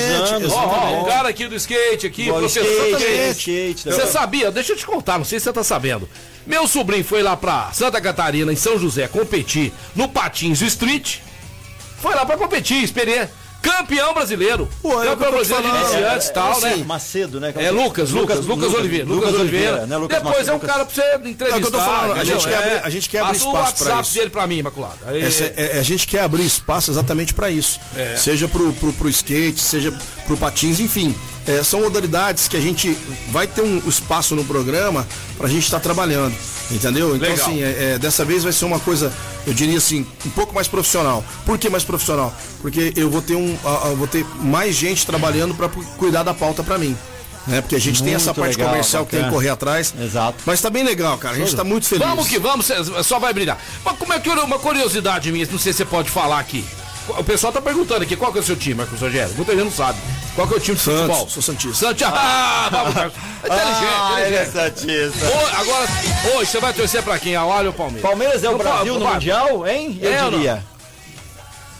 Ó, 0.51 0.57
ó, 0.57 0.85
muito 0.87 1.01
o 1.01 1.05
cara 1.05 1.29
aqui 1.29 1.47
do 1.47 1.55
skate, 1.55 2.07
aqui, 2.07 2.25
professor 2.27 2.63
skate, 2.63 2.91
também. 2.91 3.31
skate, 3.31 3.83
Você 3.85 4.07
sabia? 4.07 4.51
Deixa 4.51 4.73
eu 4.73 4.77
te 4.77 4.85
contar, 4.85 5.17
não 5.17 5.25
sei 5.25 5.39
se 5.39 5.45
você 5.45 5.53
tá 5.53 5.63
sabendo. 5.63 6.07
Meu 6.45 6.67
sobrinho 6.67 7.03
foi 7.03 7.21
lá 7.21 7.35
pra 7.37 7.71
Santa 7.73 7.99
Catarina, 8.01 8.51
em 8.51 8.55
São 8.55 8.77
José, 8.79 9.07
competir 9.07 9.71
no 9.95 10.07
Patins 10.09 10.61
Street. 10.61 11.17
Foi 12.01 12.15
lá 12.15 12.25
pra 12.25 12.37
competir, 12.37 12.83
experiência. 12.83 13.29
Campeão 13.61 14.13
brasileiro. 14.13 14.67
É 14.83 14.87
o 14.87 14.91
eu 15.03 15.09
Campeão 15.11 15.31
brasileiro 15.31 15.63
de 15.67 15.69
falando. 15.69 15.91
iniciantes 15.93 16.27
e 16.27 16.33
tal, 16.33 16.57
É, 16.57 16.61
né? 16.61 16.71
assim, 16.73 16.83
Macedo, 16.83 17.39
né? 17.39 17.53
É 17.55 17.71
Lucas, 17.71 18.11
Lucas, 18.11 18.45
Lucas, 18.45 18.73
Oliveira. 18.73 19.05
Lucas, 19.05 19.33
Oliveira. 19.35 19.85
né? 19.85 19.97
Lucas 19.97 20.17
Depois 20.23 20.47
é 20.47 20.51
um 20.51 20.55
Lucas- 20.55 20.69
cara 20.71 20.85
pra 20.85 20.95
você 20.95 21.15
entrevistar. 21.29 21.47
É 21.47 21.57
o 21.57 21.61
que 21.61 21.67
eu 21.67 21.71
tô 21.71 21.79
falando, 21.79 22.13
a 22.19 22.23
gente 22.23 22.47
quer 22.47 22.57
abrir- 22.57 22.81
a 22.85 22.89
gente 22.89 23.09
quer 23.09 23.19
abrir 23.19 23.33
Passa 23.39 23.45
o 23.45 23.51
espaço 23.53 23.75
pra 23.75 23.85
WhatsApp 23.85 24.07
isso. 24.07 24.13
dele 24.17 24.29
pra 24.29 24.47
mim, 24.47 24.57
Imaculado. 24.57 24.97
Aí- 25.05 25.21
Essa- 25.21 25.43
é- 25.55 25.77
a 25.79 25.83
gente 25.83 26.07
quer 26.07 26.21
abrir 26.21 26.45
espaço 26.45 26.89
exatamente 26.91 27.33
para 27.33 27.49
isso. 27.51 27.79
É. 27.95 28.15
Seja 28.17 28.47
pro, 28.47 28.73
pro, 28.73 28.93
pro 28.93 29.09
skate, 29.09 29.59
seja 29.59 29.93
pro 30.25 30.37
patins, 30.37 30.79
enfim. 30.79 31.15
É, 31.47 31.63
são 31.63 31.81
modalidades 31.81 32.47
que 32.47 32.55
a 32.57 32.61
gente 32.61 32.97
vai 33.29 33.47
ter 33.47 33.61
um 33.61 33.77
espaço 33.87 34.35
no 34.35 34.43
programa 34.45 35.07
pra 35.37 35.47
gente 35.47 35.63
estar 35.63 35.79
trabalhando. 35.79 36.35
Entendeu? 36.69 37.15
Então, 37.17 37.29
Legal. 37.29 37.45
assim, 37.47 37.61
é, 37.61 37.93
é, 37.95 37.99
dessa 37.99 38.23
vez 38.23 38.43
vai 38.43 38.53
ser 38.53 38.63
uma 38.63 38.79
coisa, 38.79 39.11
eu 39.45 39.53
diria 39.53 39.77
assim, 39.77 40.05
um 40.25 40.29
pouco 40.29 40.55
mais 40.55 40.67
profissional. 40.69 41.21
Por 41.45 41.57
que 41.57 41.69
mais 41.69 41.83
profissional? 41.83 42.33
Porque 42.61 42.93
eu 42.95 43.09
vou 43.09 43.21
ter 43.21 43.35
um. 43.35 43.57
a- 43.65 43.87
a- 43.89 43.93
vou 43.93 44.07
ter 44.07 44.25
mais 44.41 44.73
gente 44.75 45.05
trabalhando 45.05 45.53
pra 45.53 45.67
cuidar 45.97 46.23
da 46.23 46.33
pauta 46.33 46.63
pra 46.63 46.77
mim. 46.77 46.95
Né? 47.47 47.59
Porque 47.59 47.75
a 47.75 47.79
gente 47.79 48.03
tem 48.03 48.11
Muito 48.13 48.21
essa 48.21 48.33
parte 48.33 48.55
legal, 48.55 48.69
comercial 48.69 49.03
que 49.03 49.11
tem 49.11 49.19
que 49.19 49.23
bacana. 49.25 49.35
correr 49.35 49.49
atrás. 49.49 49.93
Exato. 49.99 50.37
Mas 50.45 50.61
tá 50.61 50.69
bem 50.69 50.83
legal, 50.83 51.17
cara. 51.17 51.35
A 51.35 51.37
gente 51.39 51.55
tá 51.55 51.63
muito 51.63 51.87
feliz. 51.87 52.07
Vamos 52.07 52.27
que 52.27 52.37
vamos, 52.39 52.69
só 53.03 53.17
vai 53.19 53.33
brilhar. 53.33 53.57
Mas 53.83 53.97
como 53.97 54.13
é 54.13 54.19
que 54.19 54.29
uma 54.29 54.59
curiosidade 54.59 55.31
minha, 55.31 55.45
não 55.51 55.57
sei 55.59 55.73
se 55.73 55.77
você 55.79 55.85
pode 55.85 56.09
falar 56.09 56.39
aqui. 56.39 56.63
O 57.09 57.23
pessoal 57.23 57.51
tá 57.51 57.59
perguntando 57.61 58.03
aqui, 58.03 58.15
qual 58.15 58.31
que 58.31 58.37
é 58.37 58.41
o 58.41 58.43
seu 58.43 58.55
time, 58.55 58.75
Marcos 58.75 58.99
Rogério? 58.99 59.33
Muita 59.35 59.53
gente 59.53 59.63
não 59.65 59.71
sabe. 59.71 59.97
Qual 60.35 60.47
que 60.47 60.53
é 60.53 60.57
o 60.57 60.59
time 60.59 60.77
de 60.77 60.83
Santos, 60.83 61.01
futebol? 61.01 61.29
sou 61.29 61.41
Santista. 61.43 61.75
Santos. 61.87 62.03
Ah, 62.07 62.69
vamos, 62.71 62.93
Marcos. 62.93 63.17
Inteligente, 63.43 63.85
Ah, 63.99 64.21
ele 64.21 64.35
é 64.35 64.43
inteligente. 64.45 64.79
santista. 64.79 65.25
Ô, 65.27 65.59
agora, 65.59 65.87
hoje 66.35 66.51
você 66.51 66.59
vai 66.59 66.73
torcer 66.73 67.03
pra 67.03 67.19
quem? 67.19 67.35
Ao 67.35 67.51
Alho 67.51 67.67
ou 67.67 67.73
Palmeiras? 67.73 68.01
Palmeiras 68.07 68.43
é 68.43 68.49
o 68.49 68.57
Brasil 68.57 68.99
no 68.99 69.05
Mundial, 69.07 69.67
hein? 69.67 69.97
Eu 70.01 70.13
É 70.13 70.21
não? 70.21 70.29
diria. 70.31 70.63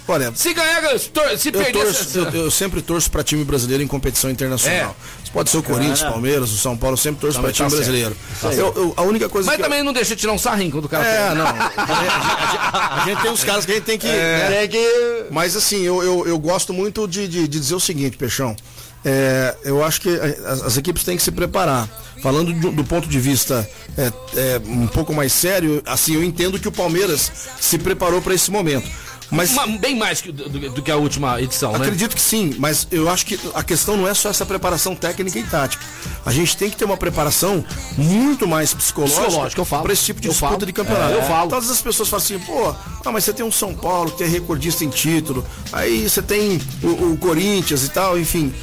Olha, 0.08 0.32
Se 0.36 0.54
ganhar, 0.54 0.82
se 1.00 1.10
eu, 1.48 1.54
perder... 1.54 1.72
torço, 1.72 2.04
cê- 2.04 2.20
eu, 2.20 2.26
eu 2.32 2.52
sempre 2.52 2.82
torço 2.82 3.10
pra 3.10 3.24
time 3.24 3.46
brasileiro 3.46 3.82
em 3.84 3.88
competição 3.88 4.30
internacional. 4.30 4.94
Isso 5.21 5.21
pode 5.34 5.50
ser 5.50 5.58
o 5.58 5.64
Corinthians, 5.64 6.02
o 6.02 6.06
Palmeiras, 6.06 6.52
o 6.52 6.58
São 6.58 6.76
Paulo, 6.78 6.94
eu 6.94 6.98
sempre 6.98 7.22
torço 7.22 7.38
Também 7.38 7.52
pra 7.52 7.56
time 7.56 7.70
tá 7.70 7.76
brasileiro. 7.76 8.16
Eu- 8.44 8.52
eu- 8.76 8.94
a 8.98 9.02
única 9.04 9.30
coisa 9.30 9.48
Mas 9.48 9.56
que 9.56 9.62
eu- 9.62 9.66
também 9.66 9.84
não 9.84 9.94
deixa 9.94 10.16
de 10.16 10.22
tirar 10.22 10.34
um 10.34 10.38
sarrinho 10.38 10.72
quando 10.72 10.86
o 10.86 10.90
cara... 10.90 11.06
É, 11.06 11.18
perde. 11.28 11.36
não. 11.38 11.48
A 13.02 13.04
gente, 13.06 13.18
a 13.18 13.22
tem 13.22 13.32
uns 13.32 13.44
caras 13.44 13.66
que 13.66 13.72
a 13.72 13.76
gente 13.76 13.84
tem 13.84 13.98
que. 13.98 14.08
né? 14.08 14.48
Tem 14.50 14.70
que. 14.70 15.26
Mas 15.32 15.56
assim, 15.56 15.82
eu, 15.82 16.02
eu, 16.04 16.28
eu 16.28 16.38
gosto 16.38 16.74
muito 16.74 17.08
de, 17.08 17.28
de, 17.28 17.48
de 17.48 17.60
dizer 17.60 17.76
o 17.76 17.80
seguinte, 17.80 18.18
Peixão. 18.18 18.56
É, 19.04 19.56
eu 19.64 19.84
acho 19.84 20.00
que 20.02 20.10
as, 20.10 20.62
as 20.64 20.78
equipes 20.78 21.04
têm 21.04 21.18
que 21.18 21.24
se 21.24 21.32
preparar. 21.32 21.90
Falando 22.22 22.54
do, 22.54 22.72
do 22.72 22.84
ponto 22.84 23.08
de 23.10 23.20
vista 23.20 23.68
é, 23.98 24.12
é, 24.38 24.62
um 24.64 24.86
pouco 24.86 25.12
mais 25.12 25.34
sério, 25.34 25.82
assim, 25.88 26.14
eu 26.14 26.24
entendo 26.24 26.60
que 26.60 26.68
o 26.68 26.72
Palmeiras 26.72 27.32
se 27.60 27.80
preparou 27.80 28.22
para 28.22 28.34
esse 28.36 28.52
momento. 28.52 28.88
Mas 29.32 29.52
Ma- 29.54 29.66
Bem 29.66 29.96
mais 29.96 30.20
que, 30.22 30.32
do, 30.32 30.50
do- 30.50 30.82
que 30.82 30.92
a 30.92 30.98
última 30.98 31.42
edição, 31.42 31.72
né? 31.72 31.78
Acredito 31.80 32.16
que 32.16 32.22
sim, 32.22 32.54
mas 32.60 32.86
eu 32.92 33.10
acho 33.10 33.26
que 33.26 33.40
a 33.54 33.64
questão 33.64 33.96
não 33.96 34.08
é 34.08 34.14
só 34.14 34.30
essa 34.30 34.46
preparação 34.46 34.96
técnica 34.96 35.40
e 35.40 35.44
tática. 35.44 35.84
A 36.26 36.32
gente 36.32 36.58
tem 36.58 36.70
que 36.70 36.76
ter 36.76 36.84
uma 36.86 36.98
preparação 36.98 37.64
muito 37.98 38.46
mais 38.48 38.74
psicológica, 38.74 39.22
Psicológica, 39.22 39.66
para 39.82 39.94
esse 39.94 40.04
tipo 40.04 40.20
de 40.20 40.28
disputa 40.30 40.52
falo. 40.54 40.66
de 40.66 40.74
campeonato. 40.74 41.14
É, 41.14 41.18
eu 41.18 41.24
falo. 41.24 41.50
Todas 41.50 41.70
as 41.72 41.82
pessoas 41.82 42.10
falam 42.10 42.24
assim, 42.26 42.40
pô, 42.40 42.76
ah, 43.06 43.12
mas 43.12 43.24
você 43.24 43.32
tem 43.34 43.46
um 43.46 43.52
São 43.52 43.74
Paulo 43.74 44.12
que 44.12 44.24
é 44.24 44.28
recordista 44.28 44.84
em 44.84 44.90
título, 44.90 45.46
aí 45.72 46.10
você 46.10 46.22
tem 46.22 46.60
o, 46.84 47.12
o 47.14 47.18
Corinthians 47.18 47.84
e 47.86 47.90
tal, 47.90 48.20
enfim. 48.20 48.54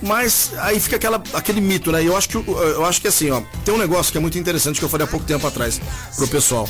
Mas 0.00 0.52
aí 0.58 0.78
fica 0.78 0.94
aquela, 0.96 1.20
aquele 1.34 1.60
mito, 1.60 1.90
né? 1.90 2.04
Eu 2.06 2.16
acho 2.16 2.28
que 2.28 2.36
eu 2.36 2.84
acho 2.84 3.00
que 3.00 3.08
assim, 3.08 3.30
ó, 3.30 3.42
tem 3.64 3.74
um 3.74 3.78
negócio 3.78 4.12
que 4.12 4.18
é 4.18 4.20
muito 4.20 4.38
interessante 4.38 4.78
que 4.78 4.84
eu 4.84 4.88
falei 4.88 5.04
há 5.06 5.10
pouco 5.10 5.26
tempo 5.26 5.44
atrás 5.46 5.80
pro 6.14 6.28
pessoal. 6.28 6.68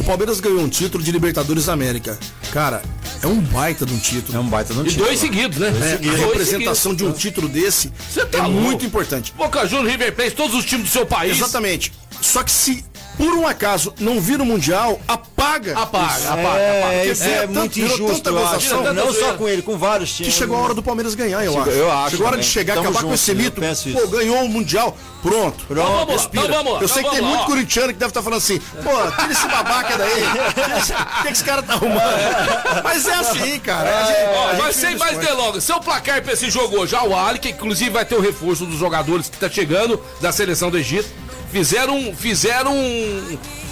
O 0.00 0.04
Palmeiras 0.04 0.40
ganhou 0.40 0.60
um 0.60 0.68
título 0.68 1.02
de 1.02 1.10
Libertadores 1.12 1.66
da 1.66 1.72
América. 1.72 2.18
Cara, 2.52 2.82
é 3.22 3.26
um 3.26 3.40
baita 3.40 3.84
de 3.84 3.92
um 3.92 3.98
título. 3.98 4.36
É 4.38 4.40
um 4.40 4.48
baita 4.48 4.72
no 4.72 4.82
E 4.86 4.88
título. 4.88 5.06
dois 5.06 5.18
seguidos, 5.20 5.58
né? 5.58 5.68
É, 5.68 5.96
Dois 5.98 6.14
a 6.14 6.26
representação 6.26 6.92
seguidos. 6.92 6.96
de 6.96 7.04
um 7.04 7.12
título 7.12 7.48
desse 7.48 7.88
tá 8.30 8.38
é 8.38 8.42
louco. 8.42 8.52
muito 8.60 8.86
importante. 8.86 9.32
Boca 9.36 9.66
Juniors, 9.66 9.90
River 9.90 10.14
Plate, 10.14 10.30
todos 10.32 10.54
os 10.56 10.64
times 10.64 10.86
do 10.86 10.90
seu 10.92 11.04
país. 11.04 11.36
Exatamente. 11.36 11.92
Só 12.20 12.42
que 12.42 12.50
se 12.50 12.84
por 13.18 13.34
um 13.34 13.46
acaso 13.46 13.92
não 14.00 14.18
vira 14.20 14.42
o 14.42 14.46
Mundial, 14.46 14.98
apaga. 15.06 15.76
Apaga, 15.78 16.18
isso. 16.18 16.28
apaga, 16.28 16.58
É, 16.58 16.80
apaga. 16.82 16.94
é 17.30 17.40
tanto- 17.46 17.52
muito 17.58 17.80
injusto, 17.80 18.06
tanta 18.14 18.30
eu 18.30 18.38
acho. 18.38 18.46
gozação, 18.54 18.82
tanta 18.82 18.94
Não 19.04 19.12
só 19.12 19.34
com 19.34 19.48
ele, 19.48 19.60
com 19.60 19.76
vários 19.76 20.10
Que 20.10 20.16
times. 20.18 20.34
chegou 20.34 20.56
a 20.56 20.60
hora 20.60 20.74
do 20.74 20.82
Palmeiras 20.82 21.14
ganhar, 21.14 21.44
eu 21.44 21.52
Chegou- 21.52 21.62
acho. 21.68 21.70
eu 21.78 21.90
acho 21.92 22.10
Chegou 22.10 22.24
a 22.24 22.28
hora 22.28 22.36
também. 22.36 22.46
de 22.48 22.52
chegar, 22.54 22.74
Tamo 22.74 22.86
acabar 22.86 23.00
com 23.00 23.06
junto, 23.08 23.14
esse 23.14 23.30
eu 23.32 23.36
mito. 23.36 23.60
Pô, 23.60 23.66
isso. 23.66 24.08
ganhou 24.08 24.42
o 24.44 24.48
Mundial. 24.48 24.96
Pronto. 25.20 25.64
Então 25.68 25.84
vamos 25.84 26.28
então 26.32 26.48
vamos 26.48 26.70
eu 26.70 26.76
então 26.76 26.88
sei 26.88 27.02
que 27.02 27.10
tem 27.10 27.18
vamos 27.18 27.20
lá, 27.22 27.28
muito 27.38 27.42
ó. 27.42 27.46
corintiano 27.46 27.88
que 27.92 27.98
deve 27.98 28.10
estar 28.10 28.22
falando 28.22 28.38
assim, 28.38 28.60
pô, 28.60 29.10
tira 29.20 29.32
esse 29.32 29.48
babaca 29.48 29.98
daí. 29.98 30.22
O 31.18 31.22
que, 31.22 31.26
que 31.26 31.32
esse 31.32 31.44
cara 31.44 31.60
tá 31.62 31.72
arrumando? 31.74 32.82
Mas 32.84 33.06
é 33.06 33.14
assim, 33.14 33.58
cara. 33.58 34.04
Gente- 34.04 34.16
Ó, 34.36 34.46
mas 34.58 34.76
vive 34.76 34.86
sem 34.88 34.96
mais 34.96 35.18
delongas, 35.18 35.64
seu 35.64 35.80
placar 35.80 36.22
pra 36.22 36.32
esse 36.34 36.48
jogo 36.50 36.78
hoje, 36.78 36.94
o 36.94 37.16
Ali, 37.16 37.38
que 37.40 37.48
inclusive 37.50 37.90
vai 37.90 38.04
ter 38.04 38.14
o 38.14 38.20
reforço 38.20 38.64
dos 38.64 38.78
jogadores 38.78 39.28
que 39.28 39.36
tá 39.36 39.50
chegando 39.50 40.00
da 40.20 40.30
seleção 40.30 40.70
do 40.70 40.78
Egito, 40.78 41.08
fizeram, 41.52 42.14
fizeram 42.16 42.74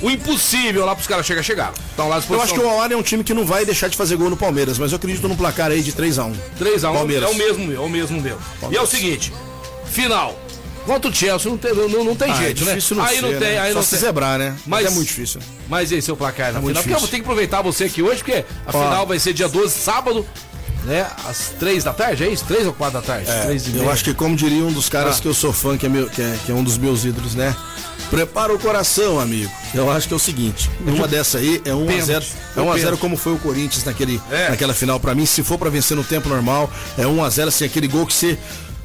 o 0.02 0.10
impossível 0.10 0.84
lá 0.84 0.94
pros 0.94 1.06
caras 1.06 1.24
chegar, 1.26 1.42
chegaram. 1.42 1.74
Estão 1.90 2.08
lá 2.08 2.22
Eu 2.28 2.40
acho 2.42 2.54
que 2.54 2.60
o 2.60 2.68
Awar 2.68 2.92
é 2.92 2.96
um 2.96 3.02
time 3.02 3.22
que 3.24 3.32
não 3.34 3.44
vai 3.44 3.64
deixar 3.64 3.88
de 3.88 3.96
fazer 3.96 4.16
gol 4.16 4.28
no 4.30 4.36
Palmeiras, 4.36 4.78
mas 4.78 4.92
eu 4.92 4.96
acredito 4.96 5.26
num 5.28 5.36
placar 5.36 5.70
aí 5.70 5.82
de 5.82 5.92
3x1. 5.92 6.34
3x1 6.58 6.92
Palmeiras. 6.92 7.28
é 7.28 7.32
o 7.32 7.34
mesmo 7.36 7.66
meu, 7.66 7.82
é 7.82 7.86
o 7.86 7.88
mesmo 7.88 8.20
meu. 8.20 8.38
E 8.70 8.76
é 8.76 8.80
o 8.82 8.86
seguinte, 8.86 9.32
final. 9.86 10.38
Contra 10.84 11.10
o 11.10 11.14
Chelsea 11.14 11.50
não 11.50 11.58
tem, 11.58 11.74
não, 11.74 12.04
não 12.04 12.14
tem 12.14 12.30
Ah, 12.30 12.34
é 12.34 12.38
jeito, 12.44 12.64
né? 12.64 12.74
difícil 12.74 12.96
não 12.96 13.02
aí 13.04 13.16
ser, 13.16 13.22
não 13.22 13.28
tem, 13.30 13.40
né? 13.40 13.58
aí 13.58 13.70
Só 13.70 13.74
não 13.78 13.82
se 13.82 13.90
tem. 13.90 13.98
zebrar, 13.98 14.38
né? 14.38 14.50
Mas- 14.64 14.84
Mas 14.84 14.92
é 14.92 14.94
muito 14.94 15.08
difícil. 15.08 15.40
Mas 15.68 15.90
e 15.90 15.96
aí, 15.96 16.02
seu 16.02 16.16
placar 16.16 16.52
na 16.52 16.60
muito 16.60 16.80
final? 16.80 16.82
Porque 16.84 16.94
eu 16.94 17.00
vou 17.00 17.08
ter 17.08 17.16
que 17.16 17.22
aproveitar 17.22 17.60
você 17.60 17.84
aqui 17.84 18.02
hoje, 18.02 18.18
porque 18.22 18.44
a 18.64 18.70
Ó. 18.72 18.84
final 18.84 19.04
vai 19.04 19.18
ser 19.18 19.32
dia 19.32 19.48
12, 19.48 19.74
sábado, 19.76 20.24
né? 20.86 21.06
Às 21.28 21.50
3 21.58 21.84
da 21.84 21.92
tarde, 21.92 22.24
é 22.24 22.28
isso? 22.28 22.44
3 22.44 22.66
ou 22.66 22.72
4 22.72 23.00
da 23.00 23.06
tarde? 23.06 23.26
Três 23.44 23.66
e 23.66 23.76
Eu 23.76 23.90
acho 23.90 24.02
que, 24.04 24.14
como 24.14 24.34
diria 24.36 24.62
um 24.64 24.72
dos 24.72 24.88
caras 24.88 25.18
Ah. 25.18 25.20
que 25.22 25.28
eu 25.28 25.34
sou 25.34 25.52
fã, 25.52 25.76
que 25.76 25.84
é, 25.86 25.88
meu- 25.88 26.08
que 26.08 26.22
é- 26.22 26.38
que 26.46 26.52
é 26.52 26.54
um 26.54 26.62
dos 26.64 26.78
meus 26.78 27.04
ídolos, 27.04 27.34
né? 27.34 27.54
Prepara 28.10 28.54
o 28.54 28.58
coração, 28.58 29.18
amigo. 29.18 29.50
Eu 29.74 29.90
acho 29.90 30.06
que 30.06 30.14
é 30.14 30.16
o 30.16 30.20
seguinte, 30.20 30.70
numa 30.80 31.08
dessa 31.08 31.38
aí 31.38 31.60
é 31.64 31.74
1 31.74 31.88
a 31.98 32.00
0 32.00 32.24
É 32.56 32.60
1 32.60 32.72
a 32.72 32.78
0 32.78 32.96
como 32.98 33.16
foi 33.16 33.32
o 33.34 33.38
Corinthians 33.38 33.84
naquele, 33.84 34.20
É. 34.30 34.50
naquela 34.50 34.72
final 34.72 35.00
pra 35.00 35.14
mim. 35.14 35.26
Se 35.26 35.42
for 35.42 35.58
pra 35.58 35.68
vencer 35.68 35.96
no 35.96 36.04
tempo 36.04 36.28
normal, 36.28 36.70
é 36.96 37.06
1 37.06 37.24
a 37.24 37.28
0 37.28 37.48
assim, 37.48 37.64
aquele 37.64 37.88
gol 37.88 38.06
que 38.06 38.14
você 38.14 38.38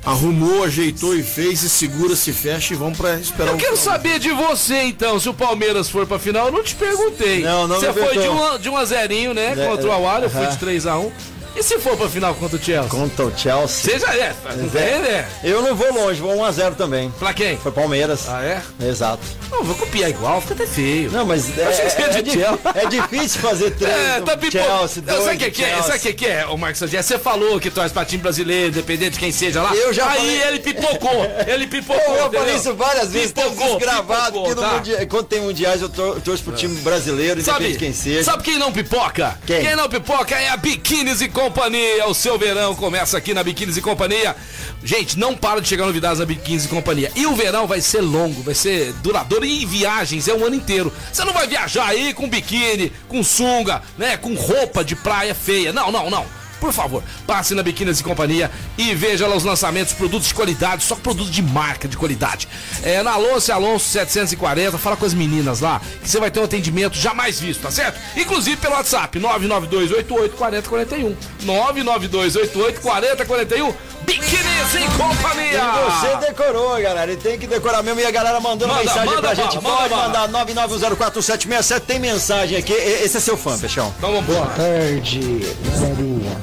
arrumou, 0.03 0.63
ajeitou 0.63 1.15
e 1.15 1.21
fez 1.21 1.61
e 1.61 1.69
segura, 1.69 2.15
se 2.15 2.33
fecha 2.33 2.73
e 2.73 2.77
vamos 2.77 2.97
pra 2.97 3.19
esperar 3.19 3.49
Eu 3.51 3.55
o 3.55 3.57
quero 3.59 3.77
saber 3.77 4.17
de 4.17 4.31
você, 4.31 4.81
então, 4.81 5.19
se 5.19 5.29
o 5.29 5.33
Palmeiras 5.35 5.87
for 5.89 6.07
pra 6.07 6.17
final, 6.17 6.47
eu 6.47 6.51
não 6.51 6.63
te 6.63 6.73
perguntei. 6.73 7.43
Não, 7.43 7.67
não 7.67 7.79
Você 7.79 7.93
foi 7.93 8.17
de 8.17 8.27
um, 8.27 8.57
de 8.57 8.69
um 8.69 8.75
a 8.77 8.83
zerinho, 8.85 9.31
né? 9.35 9.53
É, 9.55 9.67
contra 9.67 9.87
o 9.87 9.91
Awali, 9.91 10.23
eu 10.23 10.29
fui 10.31 10.41
aham. 10.41 10.49
de 10.49 10.57
3x1. 10.57 11.11
E 11.55 11.61
se 11.63 11.77
for 11.79 11.97
pra 11.97 12.07
final 12.09 12.33
contra 12.35 12.57
o 12.57 12.63
Chelsea? 12.63 12.89
Contra 12.89 13.25
o 13.25 13.37
Chelsea. 13.37 13.99
Já 13.99 14.15
é, 14.15 14.33
não 14.55 14.69
tem, 14.69 14.99
né? 14.99 15.27
Eu 15.43 15.61
não 15.61 15.75
vou 15.75 15.93
longe, 15.93 16.19
vou 16.21 16.33
1x0 16.37 16.75
também. 16.75 17.11
Pra 17.19 17.33
quem? 17.33 17.57
Foi 17.57 17.71
Palmeiras. 17.71 18.27
Ah, 18.29 18.41
é? 18.43 18.61
Exato. 18.87 19.21
Não, 19.51 19.61
vou 19.63 19.75
copiar 19.75 20.09
igual, 20.09 20.39
fica 20.41 20.53
até 20.53 20.65
feio. 20.65 21.11
Não, 21.11 21.25
mas 21.25 21.55
é, 21.57 21.61
é, 21.63 22.09
de 22.09 22.21
di- 22.21 22.31
Chelsea. 22.31 22.59
é 22.73 22.85
difícil 22.87 23.41
fazer 23.41 23.71
três. 23.75 23.93
É, 23.93 24.21
tá 24.21 24.37
pipo... 24.37 24.51
Chelsea, 24.53 25.03
dois 25.03 25.23
sabe 25.25 25.45
o 25.45 25.51
que, 25.51 25.63
é? 25.63 25.81
Sabe 25.81 25.97
o 25.97 26.01
que, 26.01 26.13
que 26.13 26.25
é, 26.25 26.47
ô 26.47 26.57
Marcos 26.57 26.79
Sandier? 26.79 27.03
Você 27.03 27.19
falou 27.19 27.59
que 27.59 27.69
torce 27.69 27.93
pra 27.93 28.05
time 28.05 28.23
brasileiro, 28.23 28.69
independente 28.69 29.11
de 29.13 29.19
quem 29.19 29.31
seja 29.31 29.61
lá. 29.61 29.75
Eu 29.75 29.91
já 29.91 30.09
Aí 30.09 30.17
falei- 30.17 30.41
ele 30.43 30.59
pipocou. 30.59 31.27
Ele 31.45 31.67
pipocou. 31.67 32.15
Eu 32.15 32.31
falei 32.31 32.55
isso 32.55 32.73
várias 32.75 33.11
vezes, 33.11 33.33
Pipocou, 33.33 33.77
gravado 33.77 34.41
pipocou, 34.41 34.55
tá? 34.55 34.73
mundial, 34.75 35.07
quando 35.09 35.25
tem 35.25 35.41
mundiais 35.41 35.81
eu 35.81 35.89
tor- 35.89 36.15
eu 36.15 36.21
torço 36.21 36.43
pro 36.43 36.53
time 36.53 36.75
brasileiro, 36.81 37.41
Sabe, 37.41 37.65
independente 37.65 37.73
de 37.79 37.85
quem 37.85 37.93
seja. 37.93 38.23
sabe 38.23 38.43
quem 38.43 38.57
não 38.57 38.71
pipoca? 38.71 39.37
Quem? 39.45 39.75
não 39.75 39.89
pipoca 39.89 40.35
é 40.35 40.47
a 40.49 40.57
Biquínis 40.57 41.19
e 41.21 41.27
Companhia. 41.41 42.07
O 42.07 42.13
seu 42.13 42.37
verão 42.37 42.75
começa 42.75 43.17
aqui 43.17 43.33
na 43.33 43.43
Biquínis 43.43 43.75
e 43.75 43.81
Companhia. 43.81 44.35
Gente, 44.83 45.17
não 45.17 45.35
para 45.35 45.59
de 45.59 45.67
chegar 45.67 45.87
novidades 45.87 46.19
na 46.19 46.25
Biquínis 46.25 46.65
e 46.65 46.67
Companhia. 46.67 47.11
E 47.15 47.25
o 47.25 47.35
verão 47.35 47.65
vai 47.65 47.81
ser 47.81 48.01
longo, 48.01 48.43
vai 48.43 48.53
ser 48.53 48.93
duradouro. 49.01 49.43
E 49.43 49.65
viagens 49.65 50.27
é 50.27 50.33
o 50.35 50.45
ano 50.45 50.55
inteiro. 50.55 50.93
Você 51.11 51.25
não 51.25 51.33
vai 51.33 51.47
viajar 51.47 51.87
aí 51.87 52.13
com 52.13 52.29
biquíni, 52.29 52.91
com 53.07 53.23
sunga, 53.23 53.81
né? 53.97 54.17
Com 54.17 54.35
roupa 54.35 54.83
de 54.83 54.95
praia 54.95 55.33
feia. 55.33 55.73
Não, 55.73 55.91
não, 55.91 56.11
não. 56.11 56.40
Por 56.61 56.71
favor, 56.71 57.03
passe 57.27 57.53
na 57.55 57.63
Biquínis 57.63 57.99
e 57.99 58.03
Companhia 58.03 58.49
e 58.77 58.93
veja 58.95 59.27
lá 59.27 59.35
os 59.35 59.43
lançamentos, 59.43 59.93
produtos 59.93 60.27
de 60.29 60.33
qualidade, 60.33 60.83
só 60.83 60.95
produtos 60.95 61.31
de 61.31 61.41
marca 61.41 61.87
de 61.87 61.97
qualidade. 61.97 62.47
É 62.83 63.01
na 63.03 63.13
Alonso 63.13 63.49
e 63.49 63.53
Alonso 63.53 63.85
740, 63.89 64.77
fala 64.77 64.95
com 64.95 65.05
as 65.05 65.13
meninas 65.13 65.59
lá, 65.59 65.81
que 66.01 66.09
você 66.09 66.19
vai 66.19 66.29
ter 66.31 66.39
um 66.39 66.43
atendimento 66.43 66.95
jamais 66.97 67.39
visto, 67.39 67.61
tá 67.63 67.71
certo? 67.71 67.99
Inclusive 68.15 68.57
pelo 68.57 68.75
WhatsApp, 68.75 69.19
992884041. 69.19 71.15
992884041. 71.45 73.73
Biquínis 74.05 74.73
e 74.75 74.97
Companhia! 74.97 75.61
E 75.61 75.91
você 75.91 76.27
decorou, 76.27 76.81
galera. 76.81 77.11
E 77.11 77.17
tem 77.17 77.37
que 77.37 77.45
decorar 77.47 77.83
mesmo. 77.83 77.99
E 77.99 78.05
a 78.05 78.11
galera 78.11 78.39
mandando 78.39 78.73
Manda, 78.73 78.83
mensagem 78.83 79.05
manda 79.05 79.21
pra 79.21 79.33
gente. 79.35 79.55
manda 79.55 79.69
Pode 79.77 79.89
bala. 79.89 80.27
mandar 80.27 80.45
991041767. 80.45 81.79
Tem 81.81 81.99
mensagem 81.99 82.57
aqui. 82.57 82.73
E- 82.73 83.03
Esse 83.03 83.17
é 83.17 83.19
seu 83.19 83.37
fã, 83.37 83.57
Peixão. 83.57 83.93
Então 83.97 84.11
vamos 84.11 84.29
embora. 84.29 84.49
tarde, 84.55 85.45
galerinha. 85.71 86.37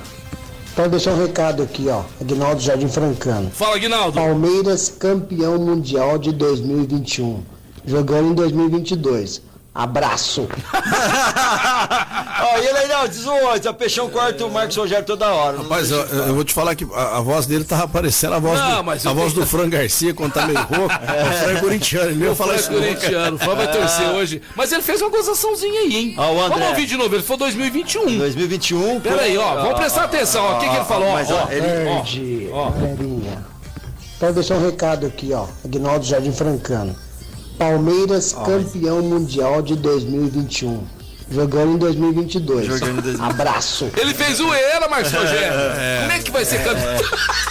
Então 0.79 0.89
deixar 0.89 1.11
um 1.11 1.21
recado 1.21 1.61
aqui, 1.61 1.89
ó. 1.89 2.05
Aguinaldo 2.21 2.63
Jardim 2.63 2.87
Francano. 2.87 3.51
Fala, 3.51 3.77
Guinaldo. 3.79 4.13
Palmeiras 4.13 4.89
campeão 4.89 5.59
mundial 5.59 6.17
de 6.19 6.31
2021. 6.31 7.43
Jogando 7.85 8.29
em 8.29 8.35
2022. 8.35 9.43
Abraço. 9.79 10.49
Ó, 12.43 12.59
e 12.59 12.67
ele 12.67 12.79
aí, 12.79 12.89
não, 12.89 13.07
18. 13.07 13.69
O 13.71 13.75
Peixão 13.75 14.11
corta 14.11 14.45
o 14.45 14.51
Marcos 14.51 14.77
Rogério 14.77 15.05
toda 15.07 15.29
hora. 15.29 15.59
Rapaz, 15.59 15.89
eu, 15.89 15.99
eu 16.01 16.35
vou 16.35 16.43
te 16.43 16.53
falar 16.53 16.75
que 16.75 16.85
a, 16.93 17.19
a 17.19 17.21
voz 17.21 17.47
dele 17.47 17.63
tava 17.63 17.87
parecendo 17.87 18.35
a 18.35 18.39
voz, 18.41 18.59
Não, 18.59 18.77
do, 18.79 18.85
mas 18.85 19.07
a 19.07 19.13
voz 19.13 19.33
tenho- 19.33 19.45
do 19.45 19.49
Fran 19.49 19.69
Garcia 19.71 20.13
quando 20.13 20.33
tá 20.33 20.47
meio 20.47 20.59
rouco. 20.59 20.89
O 20.99 21.33
Fran 21.45 21.53
é 21.53 21.61
corintiano, 21.61 22.11
ele 22.11 22.35
falar 22.35 22.35
Fala 22.35 22.57
isso. 22.57 22.71
corintiano, 22.71 23.37
o 23.37 23.39
fã 23.39 23.55
vai 23.55 23.71
torcer 23.71 24.09
hoje. 24.09 24.43
Mas 24.57 24.73
ele 24.73 24.83
fez 24.83 25.01
uma 25.01 25.11
gozaçãozinha 25.11 25.81
aí, 25.81 25.97
hein? 25.97 26.15
Ó, 26.19 26.33
o 26.33 26.41
André. 26.43 26.49
Vamos 26.59 26.69
ouvir 26.71 26.87
de 26.87 26.97
novo, 26.97 27.15
ele 27.15 27.23
foi 27.23 27.37
2021. 27.37 28.19
2021. 28.19 29.01
Pera 29.01 29.23
aí, 29.23 29.39
ó, 29.39 29.55
vamos 29.63 29.75
prestar 29.79 30.05
atenção, 30.05 30.45
ó. 30.45 30.57
O 30.57 30.59
que, 30.59 30.69
que 30.69 30.75
ele 30.75 30.85
falou? 30.87 31.09
Ó, 31.09 31.13
Mas, 31.13 31.31
ó, 31.31 31.45
ó, 31.49 31.53
ele- 31.53 31.85
Tarde, 31.95 32.49
ó. 32.53 32.71
galerinha. 32.71 33.47
Quero 34.19 34.33
deixar 34.35 34.55
um 34.57 34.65
recado 34.67 35.07
aqui, 35.07 35.33
ó. 35.33 35.47
Aguinaldo 35.65 36.05
Jardim 36.05 36.33
Francano. 36.33 36.97
Palmeiras 37.59 38.33
campeão 38.33 39.03
mundial 39.03 39.61
de 39.61 39.75
2021. 39.75 40.98
Jogando 41.31 41.73
em 41.75 41.79
2022. 41.79 42.67
Jogando 42.67 42.99
em 42.99 43.03
2022. 43.03 43.31
Abraço. 43.31 43.91
Ele 43.97 44.15
fez 44.15 44.41
o 44.41 44.53
era, 44.53 44.89
Marcos 44.89 45.13
Rogério. 45.13 45.59
Como 46.01 46.13
é 46.13 46.19
que 46.21 46.31
vai 46.31 46.45
ser 46.45 46.65
campeão? 46.65 46.99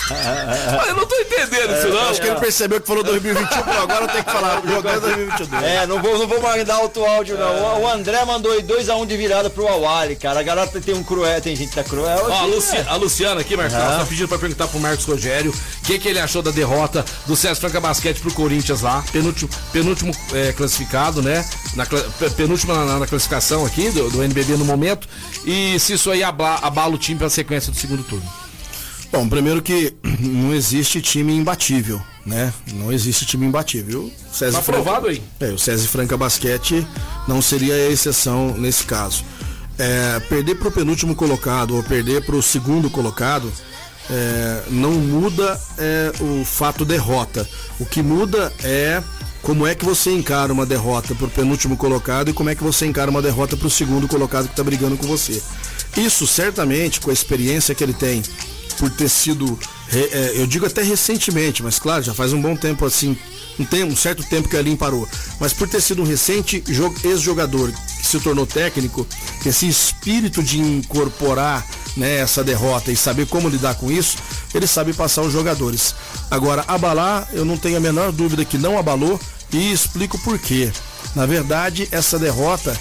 Eu 0.87 0.95
não 0.95 1.05
tô 1.05 1.15
entendendo 1.17 1.77
isso, 1.77 1.87
não. 1.89 2.09
Acho 2.09 2.21
que 2.21 2.27
ele 2.27 2.39
percebeu 2.39 2.79
que 2.81 2.87
falou 2.87 3.03
2021, 3.03 3.61
pô, 3.61 3.71
agora 3.71 4.05
eu 4.05 4.07
tenho 4.07 4.23
que 4.23 4.31
falar 4.31 4.61
jogando 4.65 5.01
2022. 5.01 5.63
É, 5.63 5.85
não 5.85 6.01
vou, 6.01 6.17
não 6.17 6.27
vou 6.27 6.41
mandar 6.41 6.75
alto 6.75 7.03
áudio, 7.05 7.37
não. 7.37 7.81
O, 7.81 7.87
André 7.87 8.23
mandou 8.25 8.51
2x1 8.61 9.05
de 9.05 9.17
virada 9.17 9.49
pro 9.49 9.67
Awali, 9.67 10.15
cara. 10.15 10.39
A 10.39 10.43
galera 10.43 10.67
tem 10.67 10.95
um 10.95 11.03
cruel, 11.03 11.41
tem 11.41 11.55
gente 11.55 11.69
que 11.69 11.75
tá 11.75 11.83
cruel. 11.83 12.25
Ó, 12.29 12.33
a, 12.33 12.45
Luci- 12.45 12.77
né? 12.77 12.85
a 12.87 12.95
Luciana 12.95 13.41
aqui, 13.41 13.55
Marcos, 13.57 13.75
Ah. 13.75 13.97
tá 13.99 14.05
pedindo 14.05 14.27
pra 14.29 14.37
perguntar 14.37 14.67
pro 14.67 14.79
Marcos 14.79 15.05
Rogério 15.05 15.51
o 15.51 15.85
que, 15.85 15.99
que 15.99 16.07
ele 16.07 16.19
achou 16.19 16.41
da 16.41 16.51
derrota 16.51 17.03
do 17.25 17.35
César 17.35 17.55
Franca 17.55 17.79
Basquete 17.81 18.19
pro 18.21 18.33
Corinthians 18.33 18.81
lá, 18.81 19.03
penúltimo, 19.11 19.49
penúltimo 19.73 20.11
é, 20.33 20.53
classificado, 20.53 21.21
né? 21.21 21.45
Na, 21.75 21.85
penúltima 22.35 22.85
na, 22.85 22.99
na 22.99 23.07
classificação 23.07 23.66
aqui 23.67 23.91
do, 23.91 24.09
do 24.09 24.23
NBB 24.23 24.57
no 24.57 24.65
momento. 24.65 25.07
E 25.45 25.79
se 25.79 25.93
isso 25.93 26.09
aí 26.09 26.23
abla- 26.23 26.59
abala 26.61 26.95
o 26.95 26.97
time 26.97 27.19
pra 27.19 27.29
sequência 27.29 27.71
do 27.71 27.77
segundo 27.77 28.03
turno. 28.03 28.25
Bom, 29.11 29.27
primeiro 29.29 29.61
que 29.61 29.93
não 30.19 30.53
existe 30.53 31.01
time 31.01 31.33
imbatível, 31.35 32.01
né? 32.25 32.53
Não 32.73 32.91
existe 32.91 33.25
time 33.25 33.45
imbatível. 33.45 34.11
O 34.31 34.35
César 34.35 34.53
Tá 34.53 34.59
aprovado 34.59 35.07
aí. 35.07 35.21
É, 35.39 35.49
o 35.51 35.57
César 35.59 35.87
Franca 35.87 36.17
Basquete 36.17 36.85
não 37.27 37.41
seria 37.41 37.73
a 37.73 37.89
exceção 37.91 38.53
nesse 38.57 38.83
caso. 38.83 39.23
É, 39.79 40.19
perder 40.27 40.55
para 40.55 40.69
o 40.69 40.71
penúltimo 40.71 41.15
colocado 41.15 41.75
ou 41.75 41.83
perder 41.83 42.25
para 42.25 42.35
o 42.35 42.41
segundo 42.41 42.89
colocado 42.89 43.51
é, 44.09 44.63
não 44.71 44.91
muda 44.93 45.59
é, 45.77 46.11
o 46.19 46.43
fato 46.43 46.83
derrota. 46.83 47.47
O 47.79 47.85
que 47.85 48.01
muda 48.01 48.51
é 48.63 49.01
como 49.47 49.65
é 49.65 49.73
que 49.73 49.85
você 49.85 50.11
encara 50.11 50.51
uma 50.51 50.65
derrota 50.65 51.15
para 51.15 51.25
o 51.25 51.29
penúltimo 51.29 51.77
colocado 51.77 52.29
e 52.29 52.33
como 52.33 52.49
é 52.49 52.55
que 52.55 52.61
você 52.61 52.85
encara 52.85 53.09
uma 53.09 53.21
derrota 53.21 53.55
para 53.55 53.65
o 53.67 53.69
segundo 53.71 54.05
colocado 54.05 54.43
que 54.43 54.51
está 54.51 54.61
brigando 54.61 54.97
com 54.97 55.07
você. 55.07 55.41
Isso 55.95 56.27
certamente, 56.27 56.99
com 56.99 57.09
a 57.09 57.13
experiência 57.13 57.73
que 57.73 57.81
ele 57.81 57.93
tem, 57.93 58.21
por 58.77 58.89
ter 58.89 59.07
sido, 59.07 59.57
é, 59.93 60.33
eu 60.35 60.45
digo 60.47 60.65
até 60.65 60.83
recentemente, 60.83 61.63
mas 61.63 61.79
claro, 61.79 62.03
já 62.03 62.13
faz 62.13 62.33
um 62.33 62.41
bom 62.41 62.57
tempo 62.57 62.83
assim, 62.85 63.17
um, 63.57 63.63
tempo, 63.63 63.93
um 63.93 63.95
certo 63.95 64.21
tempo 64.21 64.49
que 64.49 64.57
a 64.57 64.77
parou, 64.77 65.07
mas 65.39 65.53
por 65.53 65.65
ter 65.69 65.79
sido 65.81 66.01
um 66.01 66.05
recente 66.05 66.59
jo- 66.59 66.93
ex-jogador 67.05 67.71
que 67.71 68.05
se 68.05 68.19
tornou 68.19 68.45
técnico, 68.45 69.07
esse 69.45 69.65
espírito 69.65 70.43
de 70.43 70.59
incorporar 70.59 71.65
né, 71.95 72.17
essa 72.17 72.43
derrota 72.43 72.91
e 72.91 72.97
saber 72.97 73.25
como 73.27 73.47
lidar 73.47 73.75
com 73.75 73.89
isso, 73.89 74.17
ele 74.53 74.67
sabe 74.67 74.91
passar 74.91 75.21
os 75.21 75.31
jogadores. 75.31 75.95
Agora, 76.29 76.65
abalar, 76.67 77.29
eu 77.31 77.45
não 77.45 77.55
tenho 77.55 77.77
a 77.77 77.79
menor 77.79 78.11
dúvida 78.11 78.43
que 78.43 78.57
não 78.57 78.77
abalou 78.77 79.17
e 79.51 79.71
explico 79.71 80.17
por 80.19 80.37
quê. 80.39 80.71
Na 81.15 81.25
verdade, 81.25 81.87
essa 81.91 82.19
derrota 82.19 82.77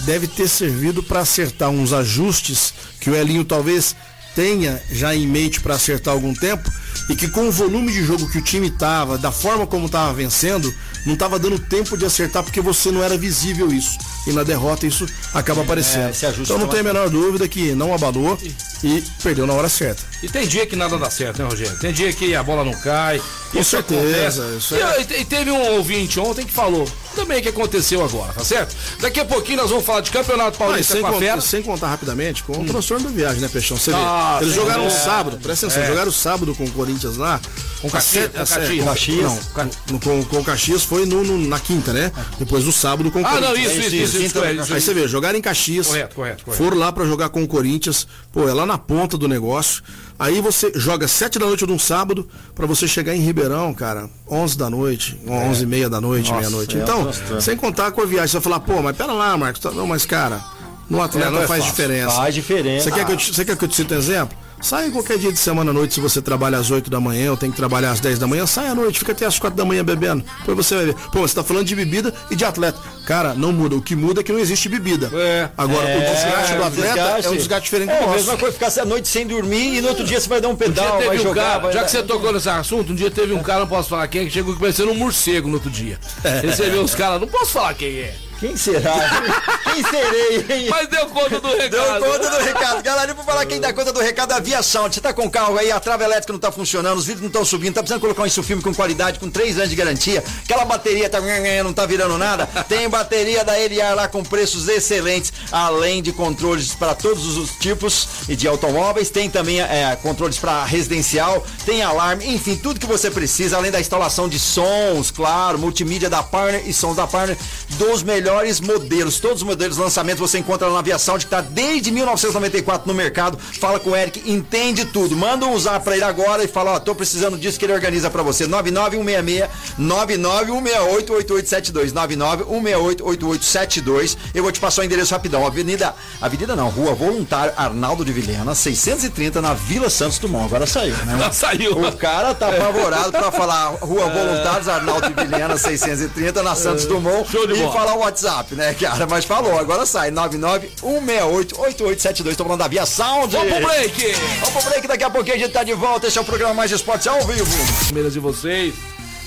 deve 0.00 0.26
ter 0.26 0.48
servido 0.48 1.02
para 1.02 1.20
acertar 1.20 1.70
uns 1.70 1.92
ajustes 1.92 2.72
que 3.00 3.10
o 3.10 3.14
Elinho 3.14 3.44
talvez 3.44 3.94
tenha 4.34 4.80
já 4.90 5.14
em 5.14 5.26
mente 5.26 5.60
para 5.60 5.74
acertar 5.74 6.14
algum 6.14 6.32
tempo 6.32 6.70
e 7.08 7.16
que 7.16 7.28
com 7.28 7.48
o 7.48 7.52
volume 7.52 7.92
de 7.92 8.04
jogo 8.04 8.30
que 8.30 8.38
o 8.38 8.42
time 8.42 8.70
tava, 8.70 9.18
da 9.18 9.32
forma 9.32 9.66
como 9.66 9.88
tava 9.88 10.12
vencendo, 10.12 10.72
não 11.06 11.16
tava 11.16 11.38
dando 11.38 11.58
tempo 11.58 11.96
de 11.96 12.04
acertar 12.04 12.42
porque 12.42 12.60
você 12.60 12.90
não 12.90 13.02
era 13.02 13.16
visível 13.16 13.72
isso. 13.72 13.98
E 14.26 14.32
na 14.32 14.42
derrota 14.42 14.86
isso 14.86 15.06
acaba 15.32 15.62
aparecendo. 15.62 16.10
esse 16.10 16.26
ajuste 16.26 16.52
então 16.52 16.58
não 16.58 16.68
tem 16.68 16.80
a 16.80 16.82
menor 16.82 17.08
dúvida 17.08 17.48
que 17.48 17.72
não 17.72 17.94
abalou 17.94 18.38
e 18.84 19.02
perdeu 19.22 19.46
na 19.46 19.54
hora 19.54 19.68
certa. 19.68 20.02
E 20.22 20.28
tem 20.28 20.46
dia 20.46 20.66
que 20.66 20.76
nada 20.76 20.98
dá 20.98 21.08
certo, 21.10 21.42
né, 21.42 21.48
Rogério? 21.48 21.78
Tem 21.78 21.92
dia 21.92 22.12
que 22.12 22.34
a 22.34 22.42
bola 22.42 22.62
não 22.64 22.74
cai. 22.74 23.20
Com 23.50 23.58
isso 23.58 23.70
certeza, 23.70 24.42
acontece. 24.42 24.58
isso 24.58 24.74
E, 24.76 24.80
é- 24.80 25.00
e 25.18 25.20
e 25.22 25.24
teve 25.24 25.50
um 25.50 25.60
ouvinte 25.72 26.20
ontem 26.20 26.46
que 26.46 26.52
falou 26.52 26.86
também 27.16 27.42
que 27.42 27.48
aconteceu 27.48 28.04
agora, 28.04 28.32
tá 28.32 28.44
certo? 28.44 28.76
Daqui 29.00 29.18
a 29.18 29.24
pouquinho 29.24 29.58
nós 29.58 29.70
vamos 29.70 29.84
falar 29.84 30.02
de 30.02 30.10
Campeonato 30.12 30.56
Paulista 30.56 30.92
sem, 30.92 31.02
com 31.02 31.08
a 31.08 31.18
Fera. 31.18 31.40
sem 31.40 31.60
contar 31.62 31.88
rapidamente 31.88 32.44
com 32.44 32.52
o 32.52 32.64
transtorno 32.64 33.08
da 33.08 33.10
viagem, 33.10 33.40
né, 33.40 33.48
Peixão? 33.48 33.76
Você 33.76 33.90
Ah, 33.92 34.36
vê. 34.38 34.44
Eles 34.44 34.54
jogaram 34.54 34.84
dúvida. 34.84 35.00
sábado, 35.02 35.38
presta 35.42 35.66
atenção, 35.66 35.82
É. 35.82 35.86
jogaram 35.88 36.12
sábado 36.12 36.54
com 36.54 36.64
o 36.64 36.70
Corinthians 36.70 37.16
lá. 37.16 37.40
Com 37.80 37.88
A 37.88 37.90
Caxias, 37.90 38.26
com 38.28 38.84
Caxias. 38.84 39.32
com-. 39.52 39.62
Não, 39.64 39.70
no- 39.92 40.00
com, 40.00 40.24
com 40.26 40.38
o 40.38 40.44
Caxias 40.44 40.84
foi 40.90 41.06
no, 41.06 41.22
no- 41.22 41.46
na 41.46 41.60
quinta, 41.60 41.92
né? 41.92 42.10
Depois 42.36 42.64
do 42.64 42.72
sábado 42.72 43.12
com 43.12 43.22
o 43.22 43.24
Ah, 43.24 43.30
Corinthians. 43.30 43.48
não, 43.48 43.62
isso, 43.62 43.70
isso, 43.78 43.80
isso, 43.94 43.94
isso, 43.94 44.34
Quinta- 44.34 44.52
isso, 44.52 44.72
Aí 44.72 44.78
isso. 44.78 44.86
você 44.88 44.92
vê, 44.94 45.06
jogaram 45.06 45.38
em 45.38 45.40
Caxias. 45.40 45.86
Correto, 45.86 46.16
correto, 46.16 46.44
correto. 46.44 46.62
Foram 46.64 46.76
lá 46.76 46.90
pra 46.90 47.04
jogar 47.04 47.28
com 47.28 47.44
o 47.44 47.46
Corinthians. 47.46 48.08
Pô, 48.32 48.48
é 48.48 48.52
lá 48.52 48.66
na 48.66 48.76
ponta 48.76 49.16
do 49.16 49.28
negócio. 49.28 49.84
Aí 50.18 50.40
você 50.40 50.72
joga 50.74 51.06
sete 51.06 51.38
da 51.38 51.46
noite 51.46 51.64
de 51.64 51.72
um 51.72 51.78
sábado 51.78 52.28
pra 52.56 52.66
você 52.66 52.88
chegar 52.88 53.14
em 53.14 53.20
Ribeirão, 53.20 53.72
cara, 53.72 54.10
11 54.28 54.58
da 54.58 54.68
noite, 54.68 55.16
11 55.28 55.62
e 55.62 55.66
meia 55.66 55.88
da 55.88 56.00
noite, 56.00 56.32
meia-noite. 56.32 56.76
é 56.76 56.82
Então, 56.82 57.04
transtorno. 57.04 57.40
sem 57.40 57.56
contar 57.56 57.92
com 57.92 58.00
a 58.02 58.04
viagem, 58.04 58.26
você 58.26 58.38
vai 58.38 58.42
falar, 58.42 58.60
pô, 58.60 58.82
mas 58.82 58.96
pera 58.96 59.12
lá, 59.12 59.36
Marcos. 59.36 59.60
tá- 59.62 59.70
Não, 59.70 59.86
mas 59.86 60.04
cara, 60.04 60.42
no 60.90 61.00
atleta 61.00 61.28
É, 61.28 61.30
não 61.30 61.42
é 61.42 61.46
faz 61.46 61.60
fácil. 61.64 61.70
diferença. 61.76 62.16
Faz 62.16 62.34
diferença. 62.34 62.84
Você 62.84 62.90
quer, 62.90 63.06
que 63.06 63.12
eu 63.12 63.16
te, 63.16 63.32
você 63.34 63.44
quer 63.44 63.56
que 63.56 63.64
eu 63.64 63.68
te 63.68 63.76
cite 63.76 63.94
um 63.94 63.96
exemplo? 63.96 64.36
Sai 64.62 64.90
qualquer 64.90 65.16
dia 65.18 65.32
de 65.32 65.38
semana 65.38 65.70
à 65.70 65.74
noite, 65.74 65.94
se 65.94 66.00
você 66.00 66.20
trabalha 66.20 66.58
às 66.58 66.70
8 66.70 66.90
da 66.90 67.00
manhã 67.00 67.30
ou 67.30 67.36
tem 67.36 67.50
que 67.50 67.56
trabalhar 67.56 67.92
às 67.92 67.98
10 68.00 68.18
da 68.18 68.26
manhã, 68.26 68.46
sai 68.46 68.68
à 68.68 68.74
noite, 68.74 68.98
fica 68.98 69.12
até 69.12 69.24
às 69.24 69.38
4 69.38 69.56
da 69.56 69.64
manhã 69.64 69.82
bebendo. 69.82 70.22
Depois 70.40 70.54
você 70.66 70.74
vai 70.76 70.86
ver. 70.86 70.94
Pô, 71.10 71.20
você 71.20 71.34
tá 71.34 71.42
falando 71.42 71.64
de 71.66 71.74
bebida 71.74 72.12
e 72.30 72.36
de 72.36 72.44
atleta. 72.44 72.78
Cara, 73.06 73.32
não 73.34 73.52
muda. 73.52 73.74
O 73.74 73.80
que 73.82 73.96
muda 73.96 74.20
é 74.20 74.22
que 74.22 74.30
não 74.30 74.38
existe 74.38 74.68
bebida. 74.68 75.10
É. 75.14 75.48
Agora, 75.56 75.86
o 75.96 76.00
desgaste 76.00 76.54
do 76.56 76.62
atleta 76.64 77.00
é 77.24 77.28
um 77.30 77.36
desgaste 77.36 77.64
diferente 77.64 77.90
É 77.90 77.96
do 77.96 78.02
a 78.02 78.06
nosso. 78.06 78.16
mesma 78.18 78.36
coisa, 78.36 78.52
ficar 78.58 78.82
a 78.82 78.84
noite 78.84 79.08
sem 79.08 79.26
dormir 79.26 79.78
e 79.78 79.80
no 79.80 79.88
outro 79.88 80.04
dia 80.04 80.20
você 80.20 80.28
vai 80.28 80.40
dar 80.42 80.48
um 80.48 80.52
Um 80.52 80.56
dia 80.56 80.66
pedal, 80.68 80.90
vai 80.98 81.08
teve 81.08 81.20
um 81.20 81.22
jogar. 81.22 81.42
cara, 81.42 81.58
vai 81.60 81.72
já 81.72 81.78
dar- 81.80 81.84
que 81.86 81.90
você 81.92 82.02
tocou 82.02 82.32
nesse 82.32 82.48
assunto, 82.50 82.92
um 82.92 82.94
dia 82.94 83.10
teve 83.10 83.32
um 83.32 83.42
cara, 83.42 83.60
não 83.60 83.66
posso 83.66 83.88
falar 83.88 84.06
quem, 84.08 84.26
que 84.26 84.30
chegou 84.32 84.54
parecendo 84.56 84.90
um 84.92 84.94
morcego 84.94 85.48
no 85.48 85.54
outro 85.54 85.70
dia. 85.70 85.98
Recebeu 86.42 86.82
os 86.84 86.94
caras, 86.94 87.18
não 87.20 87.26
posso 87.28 87.52
falar 87.52 87.72
quem 87.74 87.88
é. 87.98 88.14
Quem 88.40 88.56
será? 88.56 88.94
quem 89.70 89.84
serei, 89.84 90.46
hein? 90.48 90.68
Mas 90.70 90.88
deu 90.88 91.06
conta 91.08 91.38
do 91.38 91.48
Deu 91.48 91.58
recado. 91.58 92.00
conta 92.02 92.30
do 92.30 92.42
recado. 92.42 92.82
Galera, 92.82 93.12
vou 93.12 93.22
falar 93.22 93.44
quem 93.44 93.60
dá 93.60 93.70
conta 93.70 93.92
do 93.92 94.00
recado 94.00 94.30
é 94.30 94.34
a 94.34 94.38
aviação. 94.38 94.90
Você 94.90 94.98
tá 94.98 95.12
com 95.12 95.26
o 95.26 95.30
carro 95.30 95.58
aí, 95.58 95.70
a 95.70 95.78
trava 95.78 96.04
elétrica 96.04 96.32
não 96.32 96.40
tá 96.40 96.50
funcionando, 96.50 96.96
os 96.96 97.04
vidros 97.04 97.20
não 97.20 97.28
estão 97.28 97.44
subindo, 97.44 97.74
tá 97.74 97.82
precisando 97.82 98.00
colocar 98.00 98.22
um 98.22 98.26
insufilme 98.26 98.62
com 98.62 98.74
qualidade, 98.74 99.20
com 99.20 99.28
3 99.28 99.58
anos 99.58 99.68
de 99.68 99.76
garantia. 99.76 100.24
Aquela 100.42 100.64
bateria 100.64 101.10
tá 101.10 101.20
não 101.62 101.74
tá 101.74 101.84
virando 101.84 102.16
nada. 102.16 102.46
Tem 102.66 102.88
bateria 102.88 103.44
da 103.44 103.60
Eliar 103.60 103.94
lá 103.94 104.08
com 104.08 104.24
preços 104.24 104.68
excelentes, 104.68 105.30
além 105.52 106.02
de 106.02 106.10
controles 106.10 106.74
para 106.74 106.94
todos 106.94 107.36
os 107.36 107.50
tipos 107.56 108.08
e 108.26 108.34
de 108.34 108.48
automóveis. 108.48 109.10
Tem 109.10 109.28
também 109.28 109.60
é, 109.60 109.98
controles 110.02 110.38
para 110.38 110.64
residencial, 110.64 111.44
tem 111.66 111.82
alarme, 111.82 112.26
enfim, 112.26 112.56
tudo 112.56 112.80
que 112.80 112.86
você 112.86 113.10
precisa, 113.10 113.58
além 113.58 113.70
da 113.70 113.80
instalação 113.80 114.30
de 114.30 114.38
sons, 114.38 115.10
claro, 115.10 115.58
multimídia 115.58 116.08
da 116.08 116.22
Partner 116.22 116.66
e 116.66 116.72
sons 116.72 116.96
da 116.96 117.06
Partner 117.06 117.36
dos 117.76 118.02
melhores 118.02 118.29
modelos. 118.60 119.18
Todos 119.18 119.38
os 119.38 119.42
modelos 119.42 119.76
lançamentos 119.76 120.20
você 120.20 120.38
encontra 120.38 120.66
lá 120.68 120.74
na 120.74 120.78
Aviação, 120.80 121.16
que 121.16 121.24
está 121.24 121.40
desde 121.40 121.90
1994 121.90 122.86
no 122.86 122.94
mercado. 122.94 123.38
Fala 123.38 123.78
com 123.80 123.90
o 123.90 123.96
Eric, 123.96 124.22
entende 124.30 124.84
tudo. 124.84 125.16
Manda 125.16 125.46
um 125.46 125.52
usar 125.52 125.80
para 125.80 125.94
ele 125.94 126.04
agora 126.04 126.44
e 126.44 126.48
fala, 126.48 126.72
ó, 126.72 126.80
tô 126.80 126.94
precisando 126.94 127.36
disso 127.38 127.58
que 127.58 127.64
ele 127.64 127.72
organiza 127.72 128.10
para 128.10 128.22
você. 128.22 128.46
99166 128.46 129.50
99168 129.78 131.12
8872 131.12 131.92
99168 131.92 133.04
8872. 133.04 134.18
Eu 134.34 134.42
vou 134.42 134.52
te 134.52 134.60
passar 134.60 134.82
o 134.82 134.84
endereço 134.84 135.12
rapidão. 135.14 135.46
Avenida, 135.46 135.94
Avenida 136.20 136.54
não, 136.56 136.68
Rua 136.68 136.94
Voluntário 136.94 137.52
Arnaldo 137.56 138.04
de 138.04 138.12
Vilhena, 138.12 138.54
630 138.54 139.40
na 139.40 139.54
Vila 139.54 139.90
Santos 139.90 140.18
Dumont. 140.18 140.44
Agora 140.46 140.66
saiu, 140.66 140.96
né? 141.04 141.30
Saiu. 141.32 141.72
O 141.78 141.92
cara 141.96 142.34
tá 142.34 142.48
apavorado 142.48 143.10
pra 143.12 143.30
falar 143.32 143.68
Rua 143.80 144.08
Voluntários, 144.10 144.68
Arnaldo 144.68 145.08
de 145.08 145.14
Vilhena, 145.24 145.56
630, 145.56 146.42
na 146.42 146.54
Santos 146.54 146.86
Dumont. 146.86 147.30
Show 147.30 147.46
de 147.46 147.54
e 147.54 147.56
bola. 147.58 147.72
falar 147.72 147.94
o 147.94 147.98
WhatsApp, 148.00 148.19
né, 148.52 148.74
cara? 148.74 149.06
Mas 149.06 149.24
falou, 149.24 149.58
agora 149.58 149.86
sai. 149.86 150.10
991688872. 150.10 152.36
Tô 152.36 152.44
falando 152.44 152.60
da 152.60 152.68
Via 152.68 152.86
Sound. 152.86 153.34
Vamos 153.34 153.52
pro 153.52 153.66
break. 153.66 154.14
Vamos 154.40 154.50
pro 154.50 154.62
break, 154.70 154.88
daqui 154.88 155.04
a 155.04 155.10
pouquinho 155.10 155.36
a 155.36 155.38
gente 155.38 155.52
tá 155.52 155.62
de 155.62 155.74
volta. 155.74 156.06
Esse 156.06 156.18
é 156.18 156.20
o 156.20 156.24
programa 156.24 156.54
Mais 156.54 156.70
Esportes 156.70 157.06
ao 157.06 157.24
vivo. 157.26 157.50
Primeiras 157.86 158.12
de 158.12 158.20
vocês. 158.20 158.74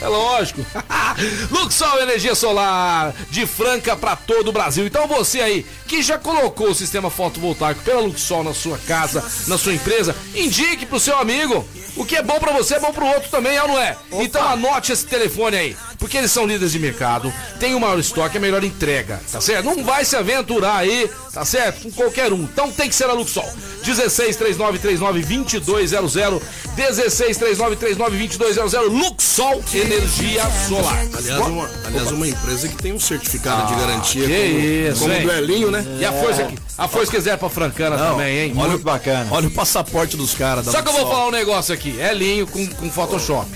É 0.04 0.08
lógico. 0.08 0.66
Luxol 1.50 2.02
Energia 2.02 2.36
Solar, 2.36 3.14
de 3.30 3.46
Franca 3.46 3.96
para 3.96 4.16
todo 4.16 4.50
o 4.50 4.52
Brasil. 4.52 4.86
Então 4.86 5.08
você 5.08 5.39
aí 5.39 5.66
que 5.88 6.02
já 6.02 6.18
colocou 6.18 6.72
o 6.72 6.76
sistema 6.76 7.10
fotovoltaico 7.10 7.82
pela 7.84 8.02
Luxol 8.02 8.44
na 8.44 8.54
sua 8.54 8.78
casa, 8.80 9.24
na 9.48 9.58
sua 9.58 9.74
empresa, 9.74 10.16
indique 10.36 10.86
pro 10.86 11.00
seu 11.00 11.18
amigo. 11.18 11.66
O 11.96 12.04
que 12.04 12.16
é 12.16 12.24
bom 12.24 12.39
para 12.39 12.52
você 12.52 12.76
é 12.76 12.80
bom 12.80 12.91
pro 12.91 13.06
outro 13.06 13.30
também, 13.30 13.56
é 13.56 13.62
ou 13.62 13.68
não 13.70 13.80
é? 13.80 13.96
Então 14.14 14.46
anote 14.46 14.91
esse 14.91 15.06
telefone 15.06 15.56
aí, 15.56 15.78
porque 16.04 16.18
eles 16.18 16.32
são 16.34 16.45
líderes 16.45 16.74
de 16.74 16.80
mercado, 16.80 17.34
tem 17.62 17.74
o 17.74 17.80
maior 17.80 17.97
estoque, 17.97 18.38
a 18.38 18.41
melhor 18.41 18.62
entrega, 18.62 19.22
tá 19.32 19.39
certo? 19.39 19.64
Não 19.64 19.86
vai 19.86 20.04
se 20.04 20.18
aventurar 20.18 20.76
aí, 20.76 21.10
tá 21.34 21.45
certo? 21.45 21.84
Com 21.84 21.91
qualquer 21.91 22.34
um. 22.34 22.43
Então 22.43 22.70
tem 22.70 22.89
que 22.89 22.95
ser 22.95 23.06
a 23.06 23.14
Luxol. 23.14 23.49
16 23.86 24.36
39 24.36 24.80
39 24.80 25.22
2200 25.62 26.41
16 26.76 27.38
39 27.38 27.76
39 27.78 28.28
2200 28.28 28.91
Luxol 28.91 29.64
Energia 29.74 30.43
Solar. 30.68 30.97
Aliás, 31.18 31.47
uma, 31.47 31.70
aliás, 31.86 32.12
uma 32.12 32.28
empresa 32.28 32.68
que 32.68 32.76
tem 32.76 32.91
um 32.91 32.99
certificado 32.99 33.74
de 33.74 33.80
garantia 33.80 34.26
Ah, 34.26 34.28
que 34.28 34.51
como, 34.51 34.60
isso, 34.91 34.99
como 34.99 35.14
hein? 35.14 35.22
duelinho, 35.22 35.72
né? 35.72 35.86
E 36.01 36.06
a 36.06 36.12
força 36.12 36.43
que 36.43 36.56
a 36.78 36.88
força 36.89 37.12
quiser 37.12 37.38
pra 37.38 37.49
Francana 37.49 37.97
também, 37.97 38.39
hein? 38.39 38.54
olha, 38.58 38.70
Muito 38.72 38.84
bacana. 38.84 39.28
Olha 39.32 39.47
o 39.47 39.51
passaporte 39.51 40.18
dos 40.18 40.34
caras. 40.34 40.66
da 40.66 40.72
Só 40.74 40.82
que 40.82 40.89
eu 40.89 40.91
vou 40.91 41.01
Luxol. 41.04 41.16
falar 41.16 41.28
um 41.30 41.32
negócio 41.32 41.74
aqui, 41.74 41.97
é 42.01 42.14
linho 42.14 42.45
com, 42.45 42.68
com 42.68 42.89
Photoshop. 42.91 43.47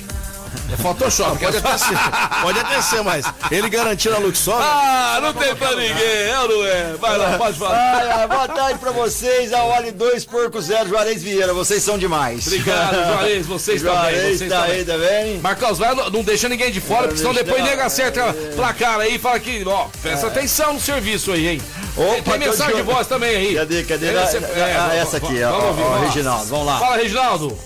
É 0.71 0.77
Photoshop. 0.77 1.37
Pode 1.37 1.57
até 1.57 1.77
ser, 1.77 1.97
pode 2.41 2.59
até 2.59 2.81
ser, 2.81 3.01
mas 3.03 3.25
ele 3.51 3.69
garantiu 3.69 4.13
a 4.15 4.19
Luxor. 4.19 4.59
Ah, 4.59 5.19
não 5.21 5.33
tem 5.33 5.55
pra 5.55 5.71
ninguém, 5.75 6.29
é 6.29 6.39
ou 6.41 6.49
não 6.49 6.65
é? 6.65 6.93
Vai 6.99 7.17
lá, 7.17 7.37
pode 7.37 7.57
falar. 7.57 7.77
Ai, 7.77 8.27
boa 8.27 8.47
tarde 8.47 8.79
pra 8.79 8.91
vocês, 8.91 9.53
a 9.53 9.63
Oli 9.63 9.91
2 9.91 10.25
Porco 10.25 10.61
Zero, 10.61 10.89
Juarez 10.89 11.23
Vieira, 11.23 11.53
vocês 11.53 11.81
são 11.83 11.97
demais. 11.97 12.45
Obrigado, 12.47 12.95
Juarez, 12.95 13.45
vocês 13.45 13.81
também. 13.81 13.95
Juarez 13.97 14.37
Vocês 14.39 14.51
tá 14.51 14.61
também. 14.61 14.75
aí 14.77 14.85
também. 14.85 15.39
Marcos, 15.39 15.77
vai, 15.77 15.95
não 15.95 16.23
deixa 16.23 16.49
ninguém 16.49 16.71
de 16.71 16.81
fora, 16.81 17.03
porque 17.03 17.17
senão 17.19 17.33
depois 17.33 17.63
nega 17.63 17.85
acerta 17.85 18.33
placar 18.55 18.99
aí 18.99 19.15
e 19.15 19.19
fala 19.19 19.39
que, 19.39 19.63
ó, 19.65 19.87
presta 20.01 20.27
atenção 20.27 20.73
no 20.73 20.79
serviço 20.81 21.31
aí, 21.31 21.47
hein? 21.47 21.61
Opa, 21.95 22.31
tem, 22.31 22.39
mensagem 22.39 22.75
de 22.75 22.81
voz 22.81 23.07
também 23.07 23.35
aí. 23.35 23.55
Cadê, 23.55 23.83
cadê? 23.83 24.07
Essa, 24.13 24.37
Ah, 24.37 24.59
é, 24.59 24.77
ah, 24.77 24.95
essa 24.95 25.17
aqui, 25.17 25.41
ó, 25.43 25.51
vamos 25.51 25.63
ó, 25.63 25.67
ouvir, 25.69 25.83
ó. 25.83 25.97
Reginaldo, 26.05 26.45
vamos 26.45 26.65
lá. 26.67 26.79
Fala, 26.79 26.97
Reginaldo. 26.97 27.57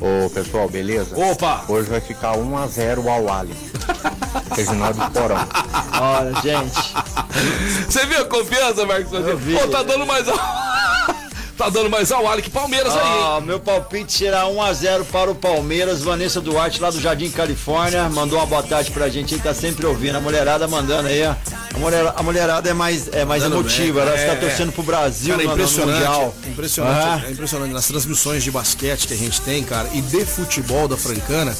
Ô 0.00 0.30
pessoal, 0.30 0.66
beleza? 0.68 1.14
Opa! 1.14 1.62
Hoje 1.68 1.90
vai 1.90 2.00
ficar 2.00 2.32
1x0 2.34 3.06
ao 3.06 3.30
Ali. 3.32 3.54
Reginaldo 4.56 5.10
Porão. 5.10 5.36
Olha, 6.00 6.34
gente. 6.40 6.94
Você 7.86 8.06
viu 8.06 8.22
a 8.22 8.24
confiança, 8.24 8.86
Marcos? 8.86 9.10
vi. 9.40 9.58
Pô, 9.58 9.68
tá 9.68 9.82
dando 9.82 10.06
mais 10.06 10.26
ao... 10.26 10.36
tá 11.70 11.78
dando 11.78 11.90
mais 11.90 12.10
ao 12.10 12.24
que 12.42 12.50
Palmeiras 12.50 12.92
aí, 12.94 13.06
hein? 13.06 13.22
Ah, 13.24 13.40
meu 13.40 13.60
palpite 13.60 14.12
será 14.12 14.44
1x0 14.44 15.04
para 15.04 15.30
o 15.30 15.34
Palmeiras. 15.34 16.02
Vanessa 16.02 16.40
Duarte, 16.40 16.80
lá 16.80 16.90
do 16.90 17.00
Jardim 17.00 17.30
Califórnia, 17.30 18.08
mandou 18.08 18.38
uma 18.38 18.46
boa 18.46 18.62
tarde 18.62 18.90
pra 18.90 19.08
gente. 19.08 19.34
Ele 19.34 19.42
tá 19.42 19.54
sempre 19.54 19.86
ouvindo. 19.86 20.16
A 20.16 20.20
mulherada 20.20 20.66
mandando 20.66 21.08
aí. 21.08 21.22
ó. 21.24 21.34
A, 21.74 21.78
mulher, 21.78 22.12
a 22.16 22.22
mulherada 22.22 22.68
é 22.68 22.74
mais, 22.74 23.08
é 23.12 23.24
mais 23.24 23.42
emotiva. 23.42 24.00
bem. 24.00 24.08
Ela 24.08 24.16
está 24.20 24.32
É, 24.32 24.36
torcendo 24.36 24.72
pro 24.72 24.82
Brasil 24.82 25.36
Cara, 25.36 25.48
é 25.48 25.52
impressionante. 25.52 25.94
Mundial. 25.98 26.34
Impressionante. 26.46 26.96
Ah. 27.06 27.22
É 27.26 27.30
impressionante. 27.30 27.72
Nas 27.72 27.86
transmissões 27.86 28.42
de 28.42 28.50
basquete 28.50 29.06
que 29.06 29.14
a 29.14 29.16
gente 29.16 29.40
tem, 29.42 29.62
cara, 29.62 29.88
e 29.94 30.00
de 30.00 30.24
futebol 30.24 30.88
da 30.88 30.96
Francana, 30.96 31.56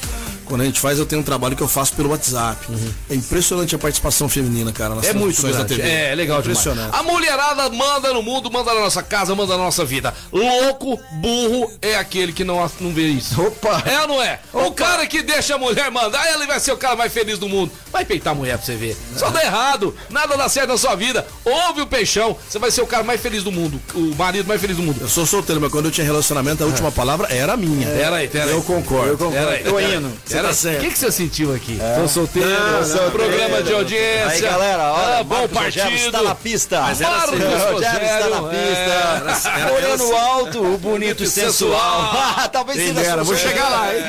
quando 0.50 0.62
a 0.62 0.64
gente 0.64 0.80
faz, 0.80 0.98
eu 0.98 1.06
tenho 1.06 1.22
um 1.22 1.24
trabalho 1.24 1.54
que 1.54 1.62
eu 1.62 1.68
faço 1.68 1.92
pelo 1.92 2.10
WhatsApp. 2.10 2.66
É 3.08 3.14
impressionante 3.14 3.72
a 3.72 3.78
participação 3.78 4.28
feminina, 4.28 4.72
cara, 4.72 4.96
nas 4.96 5.06
É 5.06 5.12
muito 5.12 5.36
transmissões 5.40 5.56
da 5.56 5.62
grande. 5.62 5.80
TV. 5.80 5.88
É, 5.88 6.12
legal 6.16 6.42
demais. 6.42 6.58
Impressionante. 6.58 6.96
A 6.98 7.02
mulherada 7.04 7.70
manda 7.70 8.12
no 8.12 8.20
mundo, 8.20 8.50
manda 8.50 8.74
na 8.74 8.80
nossa 8.80 9.00
casa, 9.00 9.32
manda 9.32 9.56
na 9.56 9.62
nossa 9.62 9.84
vida. 9.84 10.12
Louco, 10.32 10.98
burro 11.20 11.70
é 11.80 11.94
aquele 11.94 12.32
que 12.32 12.42
não, 12.42 12.68
não 12.80 12.92
vê 12.92 13.06
isso. 13.06 13.40
Opa! 13.40 13.80
É 13.86 14.00
ou 14.00 14.08
não 14.08 14.20
é? 14.22 14.40
O 14.52 14.72
cara 14.72 15.06
que 15.06 15.22
deixa 15.22 15.54
a 15.54 15.58
mulher 15.58 15.88
mandar, 15.88 16.26
ele 16.34 16.48
vai 16.48 16.58
ser 16.58 16.72
o 16.72 16.76
cara 16.76 16.96
mais 16.96 17.12
feliz 17.12 17.38
do 17.38 17.48
mundo. 17.48 17.70
Vai 17.92 18.04
peitar 18.04 18.32
a 18.32 18.36
mulher 18.36 18.56
pra 18.56 18.66
você 18.66 18.74
ver. 18.74 18.96
Só 19.16 19.30
dá 19.30 19.44
errado. 19.44 19.94
Nada 20.10 20.36
dá 20.36 20.48
certo 20.48 20.70
na 20.70 20.76
sua 20.78 20.96
vida. 20.96 21.24
Ouve 21.44 21.82
o 21.82 21.86
peixão, 21.86 22.36
você 22.48 22.58
vai 22.58 22.72
ser 22.72 22.82
o 22.82 22.88
cara 22.88 23.04
mais 23.04 23.20
feliz 23.20 23.44
do 23.44 23.52
mundo. 23.52 23.80
O 23.94 24.16
marido 24.16 24.48
mais 24.48 24.60
feliz 24.60 24.76
do 24.76 24.82
mundo. 24.82 24.98
Eu 25.00 25.08
sou 25.08 25.24
solteiro, 25.24 25.60
mas 25.60 25.70
quando 25.70 25.84
eu 25.84 25.92
tinha 25.92 26.04
relacionamento, 26.04 26.64
a 26.64 26.66
última 26.66 26.90
palavra 26.90 27.28
era 27.32 27.56
minha. 27.56 27.86
Pera 27.86 28.16
aí, 28.16 28.26
pera 28.26 28.46
aí. 28.46 28.50
Eu 28.50 28.62
concordo. 28.62 29.10
Eu 29.10 29.16
concordo. 29.16 29.36
Pera 29.38 29.50
aí, 29.52 29.62
Tô 29.62 29.78
indo. 29.78 30.10
Você 30.24 30.39
tá 30.42 30.48
aí. 30.48 30.54
certo. 30.54 30.78
O 30.78 30.80
que, 30.84 30.90
que 30.90 30.98
você 30.98 31.12
sentiu 31.12 31.54
aqui? 31.54 31.78
Tô 32.00 32.08
solteiro, 32.08 32.48
Não, 32.48 32.84
solteiro. 32.84 33.10
programa 33.10 33.62
de 33.62 33.72
audiência. 33.72 34.28
Aí, 34.28 34.40
galera, 34.40 34.92
olha, 34.92 35.18
ah, 35.18 35.24
bom 35.24 35.48
partido. 35.48 35.88
está 35.90 36.22
na 36.22 36.34
pista. 36.34 36.80
Mas 36.80 37.00
era 37.00 37.10
Marcos 37.10 37.34
assim, 37.34 37.72
Rogério 37.72 38.02
está 38.06 38.28
na 38.30 38.36
Rogério, 38.38 38.66
pista. 38.68 39.48
é, 39.48 39.60
era- 39.60 39.72
Olhando 39.72 39.84
era 39.86 39.94
assim. 39.94 40.14
alto, 40.14 40.74
o 40.74 40.78
bonito 40.78 41.22
e 41.22 41.26
sensual. 41.26 42.14
Talvez 42.52 42.78
seja 42.78 43.22
vou 43.22 43.36
chegar 43.36 43.68
lá, 43.68 43.94
hein? 43.94 44.02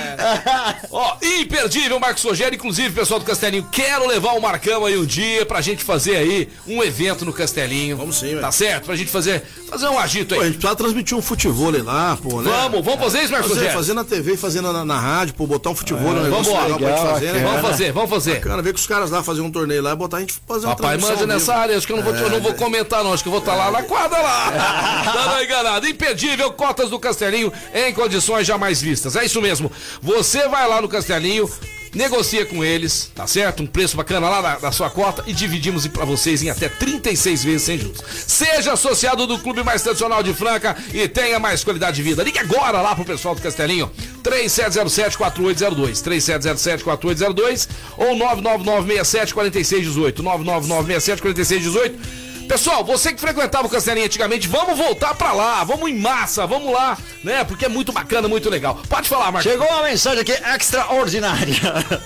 Ó, 0.92 1.16
imperdível 1.22 2.00
Marcos 2.00 2.24
Rogério, 2.24 2.56
inclusive, 2.56 2.90
pessoal 2.94 3.20
do 3.20 3.26
Castelinho, 3.26 3.68
quero 3.72 4.08
levar 4.08 4.34
o 4.34 4.42
Marcão 4.42 4.86
aí 4.86 4.98
um 4.98 5.06
dia 5.06 5.46
pra 5.46 5.62
gente 5.62 5.84
fazer 5.84 6.16
aí 6.16 6.50
um 6.68 6.84
evento 6.84 7.26
no 7.26 7.34
Castelinho. 7.34 7.98
Vamos 7.98 8.18
sim, 8.18 8.28
velho. 8.30 8.42
Tá 8.42 8.52
certo? 8.52 8.86
Pra 8.86 8.96
gente 8.96 9.10
fazer, 9.12 9.44
fazer 9.70 9.88
um 9.88 9.98
agito 10.00 10.34
Pô, 10.36 10.42
a 10.42 10.44
aí. 10.44 10.48
gente 10.50 10.58
precisava 10.58 10.76
transmitir 10.76 11.18
um 11.18 11.22
futebol 11.22 11.72
lá, 11.84 12.18
pô, 12.22 12.42
né? 12.42 12.50
Vamos, 12.52 12.84
vamos 12.84 13.00
fazer 13.00 13.20
isso, 13.22 13.32
Marcos 13.32 13.50
Fazer, 13.50 13.60
Rogério? 13.62 13.78
fazer 13.78 13.94
na 13.94 14.04
TV, 14.04 14.38
fazer 14.38 14.62
na, 14.62 14.84
na 14.86 15.00
rádio, 15.00 15.34
pô, 15.36 15.46
botar 15.48 15.70
um 15.70 15.76
futebol, 15.76 16.14
um 16.22 16.24
negócio 16.24 16.54
vamos 16.54 16.60
lá. 16.60 16.78
legal 16.78 16.80
pra 16.80 16.90
gente 16.90 17.12
fazer, 17.12 17.34
né? 17.34 17.44
Vamos 17.44 17.62
fazer, 17.62 17.92
vamos 17.92 18.10
fazer. 18.10 18.34
Bacana, 18.36 18.62
ver 18.62 18.74
que 18.74 18.80
os 18.80 18.88
caras 18.88 19.12
lá 19.12 19.24
faziam 19.24 19.46
um 19.46 19.52
torneio 19.52 19.82
lá 19.82 19.92
e 19.92 19.96
botar 19.96 20.18
a 20.18 20.20
gente 20.22 20.34
fazer 20.48 20.66
uma 20.66 20.76
Papai 20.76 20.98
manja 20.98 21.26
nessa 21.26 21.54
área, 21.54 21.78
acho 21.78 21.86
que 21.86 21.94
eu 21.94 21.98
não 21.98 22.04
vou, 22.04 22.16
eu 22.16 22.30
não 22.30 22.40
vou 22.40 22.54
comentar 22.54 23.04
não, 23.04 23.14
acho 23.14 23.24
que 23.24 23.30
eu 23.30 23.32
vou 23.32 23.40
estar 23.40 23.56
lá 23.56 23.72
na 23.72 23.84
quadra 23.84 24.20
lá. 24.20 25.04
Dando 25.14 25.44
enganado. 25.44 25.88
Imperdível, 25.88 26.52
cotas 26.52 26.90
do 26.90 27.00
Castelinho 27.00 27.52
em 27.74 27.94
condições 27.94 28.46
jamais 28.48 28.82
vistas. 28.82 29.16
É 29.16 29.26
isso 29.26 29.42
mesmo. 29.42 29.72
Você 30.02 30.48
vai 30.48 30.68
lá 30.68 30.82
no 30.82 30.88
Castelinho, 30.88 31.50
negocia 31.94 32.46
com 32.46 32.64
eles, 32.64 33.12
tá 33.14 33.28
certo? 33.28 33.64
Um 33.64 33.68
preço 33.68 33.98
bacana 33.98 34.30
lá 34.30 34.42
da, 34.42 34.60
da 34.60 34.72
sua 34.72 34.90
cota 34.90 35.24
e 35.28 35.34
dividimos 35.34 35.86
pra 35.88 36.06
vocês 36.06 36.42
em 36.42 36.50
até 36.50 36.70
36 36.70 37.44
vezes 37.44 37.64
sem 37.64 37.78
juros. 37.78 38.02
Seja 38.28 38.72
associado 38.74 39.28
do 39.28 39.38
clube 39.40 39.64
mais 39.64 39.82
tradicional 39.82 40.24
de 40.24 40.34
Franca 40.34 40.78
e 40.94 41.06
tenha 41.08 41.40
mais 41.40 41.64
qualidade 41.64 41.96
de 41.98 42.04
vida. 42.04 42.24
Ligue 42.24 42.40
agora 42.40 42.82
lá 42.82 42.96
pro 42.96 43.06
pessoal 43.06 43.36
do 43.36 43.42
Castelinho. 43.42 43.92
3707-4802. 44.24 46.02
3707-4802 46.02 47.68
ou 47.98 48.16
99967-4618. 48.16 50.22
99967-4618. 50.22 52.31
Pessoal, 52.52 52.84
você 52.84 53.14
que 53.14 53.22
frequentava 53.22 53.66
o 53.66 53.70
Castelinho 53.70 54.06
antigamente, 54.06 54.46
vamos 54.46 54.78
voltar 54.78 55.16
pra 55.16 55.32
lá, 55.32 55.64
vamos 55.64 55.90
em 55.90 55.98
massa, 55.98 56.46
vamos 56.46 56.74
lá, 56.74 56.98
né? 57.24 57.46
Porque 57.46 57.64
é 57.64 57.70
muito 57.70 57.94
bacana, 57.94 58.28
muito 58.28 58.50
legal. 58.50 58.78
Pode 58.90 59.08
falar, 59.08 59.32
Marcos. 59.32 59.50
Chegou 59.50 59.66
uma 59.66 59.84
mensagem 59.84 60.20
aqui 60.20 60.34
extraordinária. 60.34 61.56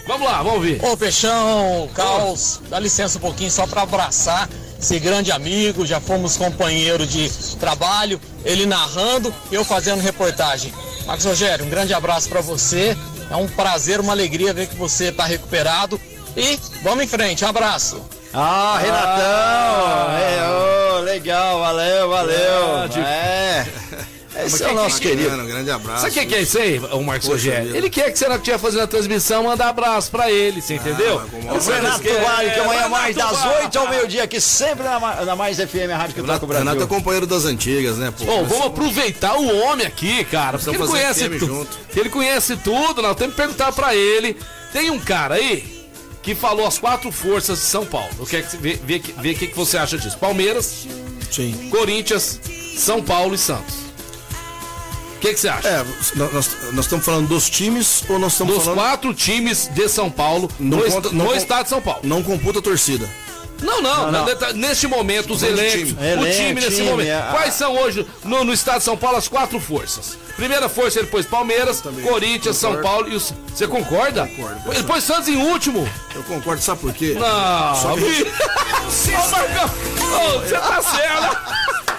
Vamos 0.06 0.28
lá, 0.28 0.44
vamos 0.44 0.62
ver. 0.62 0.86
Ô 0.86 0.96
Peixão, 0.96 1.90
Caos, 1.96 2.62
dá 2.70 2.80
licença 2.80 3.18
um 3.18 3.22
pouquinho 3.22 3.50
só 3.50 3.66
para 3.66 3.82
abraçar 3.82 4.48
esse 4.80 5.00
grande 5.00 5.32
amigo, 5.32 5.84
já 5.84 6.00
fomos 6.00 6.38
companheiro 6.38 7.08
de 7.08 7.28
trabalho, 7.60 8.22
ele 8.44 8.68
narrando, 8.68 9.34
eu 9.52 9.66
fazendo 9.66 10.00
reportagem. 10.00 10.72
Marcos 11.08 11.26
Rogério, 11.26 11.66
um 11.66 11.70
grande 11.72 11.92
abraço 11.92 12.30
para 12.30 12.42
você, 12.42 12.96
é 13.32 13.36
um 13.36 13.48
prazer, 13.48 14.00
uma 14.00 14.14
alegria 14.14 14.54
ver 14.54 14.68
que 14.68 14.76
você 14.76 15.06
está 15.06 15.26
recuperado 15.26 16.00
e 16.38 16.60
vamos 16.84 17.04
em 17.04 17.08
frente, 17.08 17.44
um 17.44 17.48
abraço. 17.48 18.00
Ah, 18.38 18.78
Renatão! 18.82 20.18
É, 20.20 20.98
ô, 20.98 21.00
legal, 21.02 21.60
valeu, 21.62 22.10
valeu. 22.10 22.78
Grande. 22.90 23.00
É. 23.00 23.66
Esse 24.46 24.64
é 24.66 24.68
o 24.68 24.74
nosso 24.76 25.00
que- 25.00 25.08
querido. 25.08 25.34
Um 25.34 25.46
grande 25.48 25.72
abraço. 25.72 26.02
Sabe 26.02 26.12
o 26.12 26.14
que, 26.20 26.26
que 26.26 26.36
é 26.36 26.42
isso 26.42 26.58
aí, 26.60 26.78
o 26.92 27.02
Marcos 27.02 27.30
Rogério? 27.30 27.74
Ele 27.74 27.90
quer 27.90 28.12
que 28.12 28.20
você 28.20 28.28
não 28.28 28.36
estiver 28.36 28.58
fazendo 28.60 28.84
a 28.84 28.88
transmissão, 28.88 29.44
manda 29.44 29.66
abraço 29.66 30.12
pra 30.12 30.30
ele, 30.30 30.62
você 30.62 30.74
entendeu? 30.76 31.22
mas 31.22 31.30
como- 31.32 31.56
O 31.56 31.60
Renato 31.60 32.04
Vale, 32.04 32.52
que 32.52 32.60
amanhã 32.60 32.90
mais 32.90 33.16
das 33.16 33.32
Renato 33.42 33.64
8 33.64 33.80
ao 33.80 33.90
meio-dia 33.90 34.24
aqui, 34.26 34.42
sempre 34.42 34.84
na, 34.84 35.00
na 35.24 35.36
Mais 35.38 35.58
FM, 35.58 35.90
a 35.94 35.98
rádio 35.98 36.16
que 36.16 36.22
toca 36.22 36.24
o 36.24 36.26
Renato, 36.26 36.46
Brasil. 36.48 36.66
Renato 36.68 36.84
é 36.84 36.88
companheiro 36.98 37.26
das 37.26 37.46
antigas, 37.46 37.96
né, 37.98 38.12
pô? 38.18 38.26
Bom, 38.26 38.44
vamos 38.44 38.66
aproveitar 38.68 39.36
o 39.38 39.58
homem 39.64 39.88
aqui, 39.88 40.26
cara, 40.26 40.58
porque 40.58 40.76
ele 40.76 40.86
conhece 40.86 41.30
tudo. 41.40 41.68
Ele 41.96 42.10
conhece 42.10 42.58
tudo, 42.58 43.02
nós 43.02 43.16
temos 43.16 43.36
que 43.36 43.42
perguntar 43.42 43.72
pra 43.72 43.96
ele. 43.96 44.38
Tem 44.74 44.90
um 44.92 45.00
cara 45.00 45.36
aí 45.36 45.75
que 46.26 46.34
falou 46.34 46.66
as 46.66 46.80
quatro 46.80 47.12
forças 47.12 47.60
de 47.60 47.66
São 47.66 47.86
Paulo. 47.86 48.10
Eu 48.18 48.26
quero 48.26 48.46
vê 48.60 48.74
o 48.76 49.36
que, 49.38 49.48
que 49.48 49.56
você 49.56 49.78
acha 49.78 49.96
disso. 49.96 50.18
Palmeiras, 50.18 50.88
Sim. 51.32 51.70
Corinthians, 51.70 52.40
São 52.78 53.02
Paulo 53.02 53.36
e 53.36 53.38
Santos. 53.38 53.76
O 55.16 55.20
que, 55.20 55.34
que 55.34 55.40
você 55.40 55.48
acha? 55.48 55.68
É, 55.68 55.86
nós, 56.16 56.32
nós- 56.74 56.86
estamos 56.86 57.06
falando 57.06 57.28
dos 57.28 57.48
times 57.50 58.04
ou 58.10 58.18
nós 58.20 58.34
estamos 58.34 58.56
Dos 58.56 58.64
falando... 58.64 58.80
quatro 58.80 59.14
times 59.14 59.68
de 59.74 59.88
São 59.88 60.10
Paulo, 60.10 60.50
Não 60.60 60.80
no, 60.80 60.84
conta- 60.92 61.10
não 61.12 61.26
no 61.26 61.36
estado 61.36 61.64
de 61.64 61.70
São 61.70 61.82
Paulo. 61.82 62.02
Não 62.04 62.22
computa 62.24 62.58
a 62.60 62.62
torcida. 62.62 63.08
Não, 63.62 63.82
não, 63.82 64.12
Não, 64.12 64.26
não. 64.26 64.54
neste 64.54 64.86
momento, 64.88 65.34
os 65.34 65.42
elencos, 65.42 65.90
time. 65.90 65.98
o 66.00 66.04
Elenco, 66.04 66.36
time 66.38 66.54
nesse 66.56 66.76
time, 66.78 66.90
momento. 66.90 67.12
a- 67.12 67.32
Quais 67.32 67.54
são 67.54 67.76
hoje 67.78 68.06
no, 68.24 68.44
no 68.44 68.54
estado 68.54 68.80
de 68.80 68.84
São 68.84 68.98
Paulo 68.98 69.18
as 69.18 69.28
quatro 69.28 69.60
forças? 69.60 70.18
Primeira 70.36 70.68
força 70.68 71.00
ele 71.00 71.08
pôs 71.08 71.26
Palmeiras, 71.26 71.82
Corinthians, 72.04 72.58
São. 72.58 72.82
Paulo 72.82 73.08
e 73.10 73.16
os. 73.16 73.34
Você 73.54 73.66
concorda? 73.68 74.28
Concordo. 74.28 74.74
Ele 74.74 74.84
pôs 74.84 75.04
Santos 75.04 75.30
em 75.30 75.38
último. 75.38 75.90
Eu 76.14 76.24
concordo, 76.24 76.62
sabe 76.62 76.82
por 76.82 76.94
quê? 76.94 77.16
Não, 77.18 77.76
Só 77.76 77.96
vi- 77.96 78.24
Ô, 78.24 79.30
Marcão, 79.32 80.40
você 80.42 80.58
tá 80.58 80.82
certo. 80.82 81.38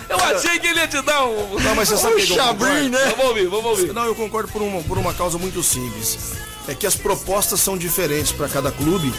Eu 0.09 0.16
achei 0.18 0.59
que 0.61 0.66
ele 0.68 0.80
ia 0.80 0.86
te 0.88 1.00
dar 1.02 1.24
um. 1.24 1.59
Não, 1.59 1.74
mas 1.74 1.88
você 1.88 1.96
sabe 1.96 2.14
um 2.14 2.18
que 2.18 2.26
chabrim, 2.26 2.88
né? 2.90 3.12
Vamos 3.16 3.24
ouvir, 3.26 3.46
vamos 3.48 3.66
ouvir. 3.66 3.92
Não, 3.92 4.04
eu 4.04 4.14
concordo 4.14 4.48
por 4.52 4.62
uma, 4.62 4.82
por 4.82 4.98
uma 4.98 5.12
causa 5.14 5.36
muito 5.38 5.62
simples. 5.62 6.18
É 6.68 6.74
que 6.74 6.86
as 6.86 6.94
propostas 6.94 7.61
são 7.61 7.76
diferentes 7.76 8.32
para 8.32 8.48
cada 8.48 8.70
clube 8.70 9.12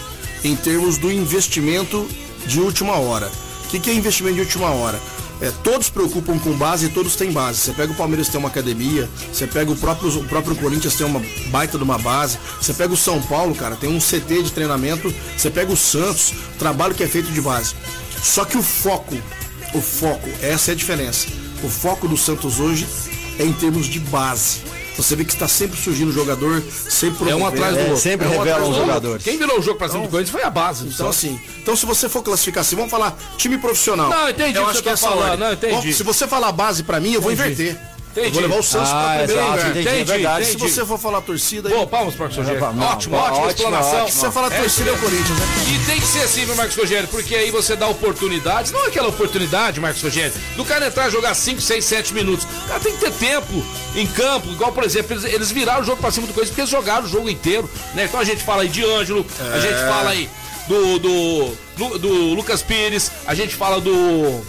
em 0.44 0.56
termos 0.56 0.98
do 0.98 1.12
investimento 1.12 2.08
de 2.48 2.60
última 2.60 2.94
hora. 2.94 3.32
O 3.66 3.70
que, 3.70 3.80
que 3.80 3.90
é 3.90 3.94
investimento 3.94 4.36
de 4.36 4.42
última 4.42 4.70
hora? 4.70 5.00
É, 5.40 5.52
todos 5.64 5.90
preocupam 5.90 6.40
com 6.40 6.54
base 6.54 6.88
e 6.88 6.90
todos 6.90 7.16
têm 7.16 7.32
base. 7.32 7.60
Você 7.60 7.74
pega 7.74 7.92
o 7.92 7.96
Palmeiras 7.96 8.28
tem 8.28 8.40
uma 8.40 8.50
academia, 8.50 9.08
você 9.32 9.46
pega 9.46 9.72
o 9.72 9.76
próprio, 9.76 10.10
o 10.20 10.24
próprio 10.26 10.56
Corinthians 10.56 10.96
tem 10.96 11.06
uma 11.06 11.22
baita 11.52 11.78
de 11.78 11.84
uma 11.84 11.98
base, 11.98 12.40
você 12.60 12.74
pega 12.74 12.94
o 12.94 12.98
São 12.98 13.22
Paulo, 13.22 13.54
cara, 13.54 13.76
tem 13.76 13.90
um 13.90 14.00
CT 14.00 14.44
de 14.44 14.52
treinamento, 14.52 15.14
você 15.36 15.52
pega 15.52 15.72
o 15.72 15.78
Santos, 15.78 16.34
trabalho 16.58 16.96
que 16.96 17.04
é 17.04 17.08
feito 17.08 17.32
de 17.32 17.42
base. 17.42 17.76
Só 18.24 18.46
que 18.46 18.58
o 18.58 18.64
foco, 18.64 19.16
o 19.76 19.82
foco, 19.82 20.28
essa 20.42 20.72
é 20.72 20.74
a 20.74 20.78
diferença. 20.78 21.28
O 21.64 21.70
foco 21.70 22.08
do 22.08 22.18
Santos 22.18 22.60
hoje 22.60 22.88
é 23.38 23.44
em 23.44 23.54
termos 23.54 23.86
de 23.86 24.00
base. 24.00 24.62
Você 24.98 25.16
vê 25.16 25.24
que 25.24 25.32
está 25.34 25.48
sempre 25.48 25.80
surgindo 25.80 26.12
jogador, 26.12 26.62
sempre 26.90 27.30
É 27.30 27.36
um 27.36 27.46
atrás 27.46 27.76
do 27.76 27.80
É, 27.80 27.84
outro. 27.84 27.98
sempre 27.98 28.26
É 28.26 28.30
um 28.30 28.32
revela 28.32 28.50
atrás 28.58 28.68
um 28.68 28.72
do 28.72 28.78
outro. 28.80 28.88
jogador. 28.88 29.20
Quem 29.20 29.38
virou 29.38 29.60
o 29.60 29.62
jogo 29.62 29.78
pra 29.78 29.88
cima 29.88 30.02
do 30.04 30.10
Corinthians 30.10 30.32
foi 30.32 30.44
a 30.44 30.50
base. 30.50 30.88
Então 30.88 31.08
assim, 31.10 31.40
então 31.62 31.76
se 31.76 31.86
você 31.86 32.10
for 32.10 32.24
classificar 32.24 32.62
assim, 32.62 32.76
vamos 32.76 32.90
falar 32.92 33.18
time 33.38 33.58
profissional. 33.60 34.10
Não, 34.10 34.30
entendi 34.30 34.58
o 34.58 34.62
Eu 34.62 34.64
que 34.66 34.70
acho 34.72 34.78
você 34.80 34.84
que 34.84 34.90
essa 34.90 35.08
falando, 35.08 35.22
ordem. 35.30 35.40
não, 35.40 35.54
entendi. 35.54 35.88
Bom, 35.88 35.94
Se 35.94 36.04
você 36.04 36.28
falar 36.28 36.52
base 36.52 36.82
pra 36.84 37.00
mim, 37.00 37.14
eu 37.14 37.22
vou 37.22 37.32
Entendi. 37.32 37.52
inverter. 37.64 37.97
Eu 38.26 38.32
vou 38.32 38.42
levar 38.42 38.56
o 38.58 38.64
Santos 38.64 38.90
Ah, 38.90 38.94
pra 38.94 39.26
primeiro 39.26 39.32
exato, 39.34 39.52
lugar. 39.58 39.70
entendi, 39.70 39.88
é 39.88 40.04
verdade. 40.04 40.46
Se 40.46 40.58
você 40.58 40.86
for 40.86 40.98
falar 41.00 41.22
torcida... 41.22 41.70
Pô, 41.70 41.86
palmas, 41.88 42.16
Marcos 42.16 42.38
Rogério. 42.38 42.60
Não, 42.60 42.86
ótimo, 42.88 43.16
não, 43.16 43.24
ótima 43.24 43.48
explanação. 43.52 44.08
Se 44.08 44.18
você 44.18 44.32
falar 44.32 44.50
torcida, 44.50 44.90
é 44.90 44.94
o 44.94 44.98
Corinthians, 44.98 45.38
né? 45.40 45.46
E 45.74 45.86
tem 45.86 46.00
que 46.02 46.08
ser 46.08 46.22
assim, 46.22 46.46
meu 46.46 46.56
Marcos 46.56 46.76
Rogério, 46.76 47.08
porque 47.10 47.36
aí 47.36 47.52
você 47.52 47.76
dá 47.76 47.88
oportunidades, 47.88 48.72
não 48.72 48.84
é 48.86 48.88
aquela 48.88 49.08
oportunidade, 49.10 49.80
Marcos 49.80 50.02
Rogério, 50.02 50.34
do 50.56 50.66
cara 50.66 50.88
entrar 50.88 51.08
e 51.08 51.12
jogar 51.12 51.34
5, 51.36 51.62
6, 51.62 51.86
7 51.86 52.14
minutos. 52.14 52.46
O 52.46 52.68
cara 52.68 52.80
tem 52.80 52.94
que 52.94 53.00
ter 53.00 53.12
tempo 53.12 53.66
em 53.96 54.08
campo, 54.08 54.50
igual, 54.52 54.72
por 54.72 54.84
exemplo, 54.84 55.14
eles, 55.14 55.24
eles 55.26 55.52
viraram 55.52 55.82
o 55.82 55.86
jogo 55.86 56.02
pra 56.02 56.10
cima 56.12 56.26
do 56.28 56.34
Corinthians 56.34 56.50
porque 56.50 56.62
eles 56.62 56.72
jogaram 56.72 57.06
o 57.06 57.10
jogo 57.10 57.30
inteiro, 57.30 57.70
né? 57.94 58.06
Então 58.06 58.20
a 58.20 58.24
gente 58.24 58.44
fala 58.44 58.64
aí 58.64 58.70
de 58.70 58.84
Ângelo, 58.84 59.26
a 59.40 59.58
É. 59.58 59.62
gente 59.62 59.80
fala 59.88 60.10
aí 60.10 60.30
do, 60.68 61.00
do, 61.00 61.98
do 62.00 62.10
Lucas 62.34 62.62
Pires, 62.62 63.12
a 63.26 63.34
gente 63.36 63.54
fala 63.56 63.80
do. 63.80 64.42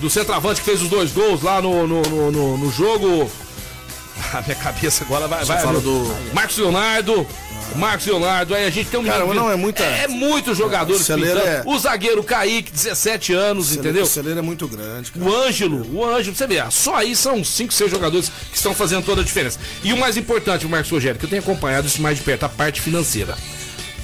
Do 0.00 0.10
centroavante 0.10 0.60
que 0.60 0.66
fez 0.66 0.82
os 0.82 0.88
dois 0.88 1.10
gols 1.12 1.42
lá 1.42 1.60
no, 1.62 1.86
no, 1.86 2.02
no, 2.02 2.30
no- 2.32 2.58
no 2.58 2.72
jogo. 2.72 3.30
A 4.32 4.40
minha 4.42 4.54
cabeça 4.56 5.04
agora 5.04 5.26
vai. 5.28 5.40
Você 5.40 5.46
vai 5.52 5.62
fala 5.62 5.80
do- 5.80 6.14
Marcos 6.32 6.56
Leonardo. 6.58 7.26
Marcos 7.74 8.06
Leonardo, 8.06 8.54
aí 8.54 8.64
a 8.64 8.70
gente 8.70 8.88
tem 8.88 8.98
um 9.00 9.04
Cara, 9.04 9.26
não, 9.26 9.50
é 9.50 9.56
muita- 9.56 9.82
É 9.82 10.06
muito 10.06 10.54
jogador. 10.54 10.94
O 10.94 10.98
celeiro 10.98 11.38
é- 11.40 11.62
O 11.66 11.76
zagueiro 11.78 12.22
Kaique, 12.22 12.70
17 12.70 13.34
anos, 13.34 13.74
entendeu? 13.74 14.04
O 14.04 14.06
celeiro 14.06 14.38
é 14.38 14.42
muito 14.42 14.68
grande, 14.68 15.10
cara. 15.10 15.24
O 15.26 15.34
Ângelo, 15.34 15.84
o 15.94 16.04
Ângelo, 16.04 16.34
você 16.36 16.46
vê, 16.46 16.62
só 16.70 16.94
aí 16.94 17.14
são 17.16 17.42
5, 17.44 17.72
6 17.74 17.90
jogadores 17.90 18.30
que 18.50 18.56
estão 18.56 18.72
fazendo 18.72 19.04
toda 19.04 19.20
a 19.20 19.24
diferença. 19.24 19.58
E 19.82 19.92
o 19.92 19.96
mais 19.98 20.16
importante, 20.16 20.64
o 20.64 20.68
Marcos 20.68 20.90
Rogério, 20.92 21.18
que 21.18 21.26
eu 21.26 21.30
tenho 21.30 21.42
acompanhado 21.42 21.86
isso 21.88 22.00
mais 22.00 22.16
de 22.16 22.22
perto, 22.24 22.44
a 22.44 22.48
parte 22.48 22.80
financeira. 22.80 23.36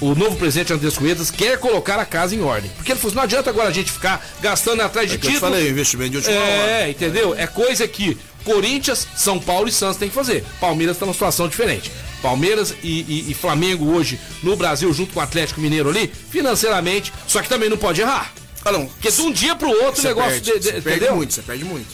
O 0.02 0.14
novo 0.16 0.36
presidente 0.36 0.72
Andrés 0.72 0.98
Coetas 0.98 1.30
quer 1.30 1.58
colocar 1.58 1.98
a 1.98 2.04
casa 2.04 2.34
em 2.34 2.42
ordem. 2.42 2.70
Porque 2.76 2.90
ele 2.90 2.98
falou 2.98 3.10
assim, 3.10 3.16
não 3.16 3.22
adianta 3.22 3.50
agora 3.50 3.68
a 3.68 3.72
gente 3.72 3.90
ficar 3.92 4.20
gastando 4.40 4.80
atrás 4.82 5.08
de 5.08 5.14
É 5.14 5.18
que 5.18 5.26
eu 5.28 5.30
título. 5.32 5.52
falei, 5.52 5.68
investimento 5.70 6.10
de 6.10 6.16
última 6.16 6.34
hora. 6.36 6.70
É, 6.70 6.90
entendeu? 6.90 7.34
É 7.38 7.46
coisa 7.46 7.86
que 7.86 8.18
Corinthians, 8.44 9.06
São 9.16 9.38
Paulo 9.38 9.68
e 9.68 9.72
Santos 9.72 9.98
tem 9.98 10.08
que 10.08 10.14
fazer. 10.14 10.44
Palmeiras 10.60 10.96
está 10.96 11.06
numa 11.06 11.12
situação 11.12 11.46
diferente. 11.46 11.92
Palmeiras 12.20 12.74
e, 12.82 13.02
e- 13.02 13.30
e 13.30 13.34
Flamengo 13.34 13.92
hoje 13.94 14.18
no 14.42 14.56
Brasil, 14.56 14.92
junto 14.92 15.12
com 15.12 15.20
o 15.20 15.22
Atlético 15.22 15.60
Mineiro 15.60 15.88
ali, 15.88 16.10
financeiramente, 16.30 17.12
só 17.28 17.40
que 17.40 17.48
também 17.48 17.68
não 17.70 17.76
pode 17.78 18.00
errar. 18.00 18.32
Ah, 18.64 18.72
não. 18.72 18.86
Porque 18.86 19.10
de 19.10 19.20
um 19.22 19.30
dia 19.32 19.54
pro 19.54 19.70
outro 19.70 20.00
o 20.00 20.04
negócio. 20.04 20.30
perde, 20.42 20.52
de- 20.52 20.58
de- 20.58 20.72
você 20.72 20.80
perde 20.80 21.10
muito, 21.10 21.32
você 21.34 21.42
perde 21.42 21.64
muito. 21.64 21.86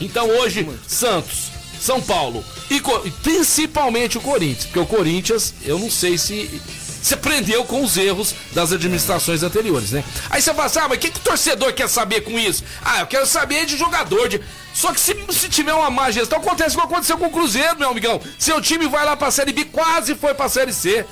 Então 0.00 0.28
hoje, 0.28 0.68
Santos, 0.86 1.50
São 1.80 2.00
Paulo 2.00 2.44
e, 2.70 2.76
e 2.76 3.10
principalmente 3.22 4.18
o 4.18 4.20
Corinthians, 4.20 4.64
porque 4.66 4.78
o 4.78 4.86
Corinthians, 4.86 5.52
eu 5.64 5.78
não 5.78 5.90
sei 5.90 6.16
se 6.18 6.60
se 7.06 7.14
aprendeu 7.14 7.64
com 7.64 7.84
os 7.84 7.96
erros 7.96 8.34
das 8.52 8.72
administrações 8.72 9.44
anteriores, 9.44 9.92
né? 9.92 10.02
Aí 10.28 10.42
você 10.42 10.52
fala 10.52 10.66
assim, 10.66 10.80
ah, 10.80 10.88
mas 10.88 10.98
o 10.98 11.00
que, 11.00 11.10
que 11.12 11.18
o 11.18 11.22
torcedor 11.22 11.72
quer 11.72 11.88
saber 11.88 12.22
com 12.22 12.36
isso? 12.36 12.64
Ah, 12.84 12.98
eu 12.98 13.06
quero 13.06 13.24
saber 13.24 13.64
de 13.64 13.76
jogador, 13.76 14.28
de... 14.28 14.40
Só 14.74 14.92
que 14.92 14.98
se, 14.98 15.14
se 15.30 15.48
tiver 15.48 15.72
uma 15.72 15.88
má 15.88 16.10
gestão, 16.10 16.40
acontece 16.40 16.74
o 16.74 16.80
que 16.80 16.84
aconteceu 16.84 17.16
com 17.16 17.26
o 17.26 17.30
Cruzeiro, 17.30 17.78
meu 17.78 17.90
amigão. 17.90 18.20
Seu 18.36 18.60
time 18.60 18.88
vai 18.88 19.04
lá 19.04 19.16
pra 19.16 19.30
Série 19.30 19.52
B, 19.52 19.66
quase 19.66 20.16
foi 20.16 20.34
pra 20.34 20.48
Série 20.48 20.72
C. 20.72 21.06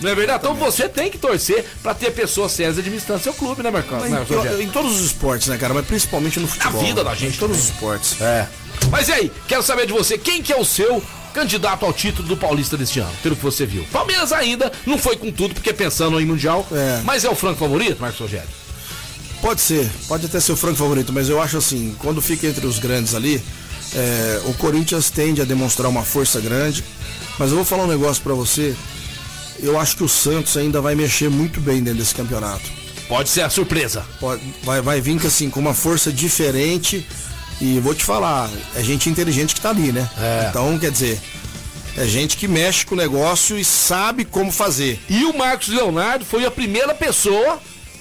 Não 0.00 0.10
é 0.10 0.16
verdade? 0.16 0.40
Então 0.40 0.56
você 0.56 0.88
tem 0.88 1.12
que 1.12 1.16
torcer 1.16 1.64
pra 1.80 1.94
ter 1.94 2.10
pessoas 2.10 2.50
sérias 2.50 2.78
administrando 2.78 3.22
seu 3.22 3.32
clube, 3.32 3.62
né, 3.62 3.70
Marcão? 3.70 4.00
Em, 4.04 4.64
em 4.64 4.68
todos 4.68 4.96
os 4.96 5.06
esportes, 5.06 5.46
né, 5.46 5.56
cara? 5.56 5.72
Mas 5.72 5.86
principalmente 5.86 6.40
no 6.40 6.48
futebol. 6.48 6.82
vida 6.82 7.04
né? 7.04 7.10
da 7.10 7.14
gente 7.14 7.36
Em 7.36 7.38
todos 7.38 7.56
os 7.56 7.64
esportes. 7.66 8.20
É. 8.20 8.48
Mas 8.90 9.08
e 9.08 9.12
aí, 9.12 9.32
quero 9.46 9.62
saber 9.62 9.86
de 9.86 9.92
você, 9.92 10.18
quem 10.18 10.42
que 10.42 10.52
é 10.52 10.56
o 10.56 10.64
seu 10.64 11.00
candidato 11.40 11.84
ao 11.84 11.92
título 11.92 12.26
do 12.26 12.36
Paulista 12.36 12.78
deste 12.78 12.98
ano, 12.98 13.12
pelo 13.22 13.36
que 13.36 13.42
você 13.42 13.66
viu? 13.66 13.84
Palmeiras 13.92 14.32
ainda 14.32 14.72
não 14.86 14.96
foi 14.96 15.16
com 15.18 15.30
tudo, 15.30 15.52
porque 15.54 15.70
pensando 15.72 16.18
em 16.18 16.24
Mundial, 16.24 16.66
É. 16.72 17.02
mas 17.04 17.24
é 17.24 17.28
o 17.28 17.34
franco 17.34 17.58
favorito, 17.58 18.00
Marcos 18.00 18.18
Rogério? 18.20 18.48
Pode 19.42 19.60
ser, 19.60 19.86
pode 20.08 20.24
até 20.24 20.40
ser 20.40 20.52
o 20.52 20.56
franco 20.56 20.76
favorito, 20.76 21.12
mas 21.12 21.28
eu 21.28 21.40
acho 21.40 21.58
assim, 21.58 21.94
quando 21.98 22.22
fica 22.22 22.46
entre 22.46 22.66
os 22.66 22.78
grandes 22.78 23.14
ali, 23.14 23.42
é, 23.94 24.40
o 24.46 24.54
Corinthians 24.54 25.10
tende 25.10 25.42
a 25.42 25.44
demonstrar 25.44 25.90
uma 25.90 26.02
força 26.02 26.40
grande, 26.40 26.82
mas 27.38 27.50
eu 27.50 27.56
vou 27.56 27.64
falar 27.66 27.84
um 27.84 27.88
negócio 27.88 28.22
pra 28.22 28.32
você, 28.32 28.74
eu 29.60 29.78
acho 29.78 29.94
que 29.98 30.04
o 30.04 30.08
Santos 30.08 30.56
ainda 30.56 30.80
vai 30.80 30.94
mexer 30.94 31.28
muito 31.28 31.60
bem 31.60 31.82
dentro 31.82 31.98
desse 32.00 32.14
campeonato. 32.14 32.64
Pode 33.08 33.28
ser 33.28 33.42
a 33.42 33.50
surpresa. 33.50 34.04
Pode- 34.18 34.42
vai, 34.64 34.80
vai 34.80 35.00
vir 35.02 35.24
assim, 35.26 35.50
com 35.50 35.60
uma 35.60 35.74
força 35.74 36.10
diferente 36.10 37.06
e 37.60 37.80
vou 37.80 37.94
te 37.94 38.04
falar, 38.04 38.50
é 38.74 38.82
gente 38.82 39.08
inteligente 39.08 39.54
que 39.54 39.60
tá 39.60 39.70
ali, 39.70 39.92
né? 39.92 40.08
É. 40.18 40.46
Então, 40.48 40.78
quer 40.78 40.90
dizer, 40.90 41.20
é 41.96 42.04
gente 42.04 42.36
que 42.36 42.46
mexe 42.46 42.84
com 42.84 42.94
o 42.94 42.98
negócio 42.98 43.58
e 43.58 43.64
sabe 43.64 44.24
como 44.24 44.52
fazer. 44.52 45.00
E 45.08 45.24
o 45.24 45.36
Marcos 45.36 45.68
Leonardo 45.68 46.24
foi 46.24 46.44
a 46.44 46.50
primeira 46.50 46.94
pessoa, 46.94 47.58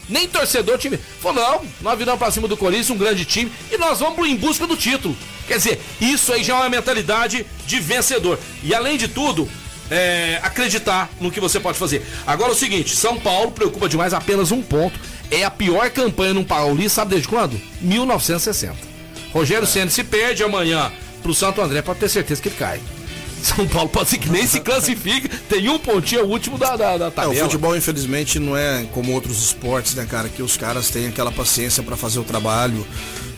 nem 0.09 0.27
torcedor 0.27 0.77
time, 0.77 0.99
falou: 1.21 1.41
não, 1.41 1.65
nós 1.81 1.97
viramos 1.97 2.19
pra 2.19 2.29
cima 2.29 2.47
do 2.47 2.57
Corinthians, 2.57 2.89
um 2.89 2.97
grande 2.97 3.23
time, 3.23 3.51
e 3.71 3.77
nós 3.77 3.99
vamos 3.99 4.27
em 4.27 4.35
busca 4.35 4.67
do 4.67 4.75
título. 4.75 5.15
Quer 5.47 5.57
dizer, 5.57 5.81
isso 6.01 6.33
aí 6.33 6.43
já 6.43 6.53
é 6.53 6.57
uma 6.57 6.69
mentalidade 6.69 7.45
de 7.65 7.79
vencedor. 7.79 8.37
E 8.61 8.73
além 8.75 8.97
de 8.97 9.07
tudo, 9.07 9.49
é, 9.89 10.39
acreditar 10.43 11.09
no 11.21 11.31
que 11.31 11.39
você 11.39 11.59
pode 11.59 11.77
fazer. 11.77 12.05
Agora 12.27 12.49
é 12.49 12.53
o 12.53 12.57
seguinte: 12.57 12.95
São 12.95 13.17
Paulo 13.17 13.51
preocupa 13.51 13.87
demais 13.87 14.13
apenas 14.13 14.51
um 14.51 14.61
ponto. 14.61 14.99
É 15.31 15.43
a 15.43 15.49
pior 15.49 15.89
campanha 15.89 16.33
no 16.33 16.43
Paulista, 16.43 17.01
sabe 17.01 17.11
desde 17.11 17.27
quando? 17.27 17.59
1960. 17.81 18.94
Rogério 19.36 19.67
Senna 19.67 19.91
se 19.91 20.01
perde 20.01 20.43
amanhã 20.43 20.91
pro 21.21 21.33
Santo 21.33 21.61
André, 21.61 21.81
pode 21.81 21.99
ter 21.99 22.07
certeza 22.07 22.41
que 22.41 22.47
ele 22.47 22.55
cai. 22.55 22.79
São 23.43 23.67
Paulo 23.67 23.89
pode 23.89 24.09
ser 24.09 24.17
que 24.17 24.29
nem 24.29 24.47
se 24.47 24.59
classifique, 24.61 25.27
tem 25.27 25.69
um 25.69 25.77
pontinho, 25.77 26.21
é 26.21 26.23
o 26.23 26.27
último 26.27 26.57
da, 26.57 26.75
da, 26.75 26.97
da 26.97 27.05
É, 27.05 27.07
o 27.09 27.11
tabela. 27.11 27.43
futebol, 27.43 27.75
infelizmente, 27.75 28.39
não 28.39 28.55
é 28.57 28.86
como 28.93 29.11
outros 29.11 29.43
esportes, 29.43 29.93
né, 29.93 30.07
cara? 30.09 30.29
Que 30.29 30.41
os 30.41 30.55
caras 30.57 30.89
têm 30.89 31.07
aquela 31.07 31.31
paciência 31.31 31.83
pra 31.83 31.95
fazer 31.97 32.17
o 32.19 32.23
trabalho, 32.23 32.88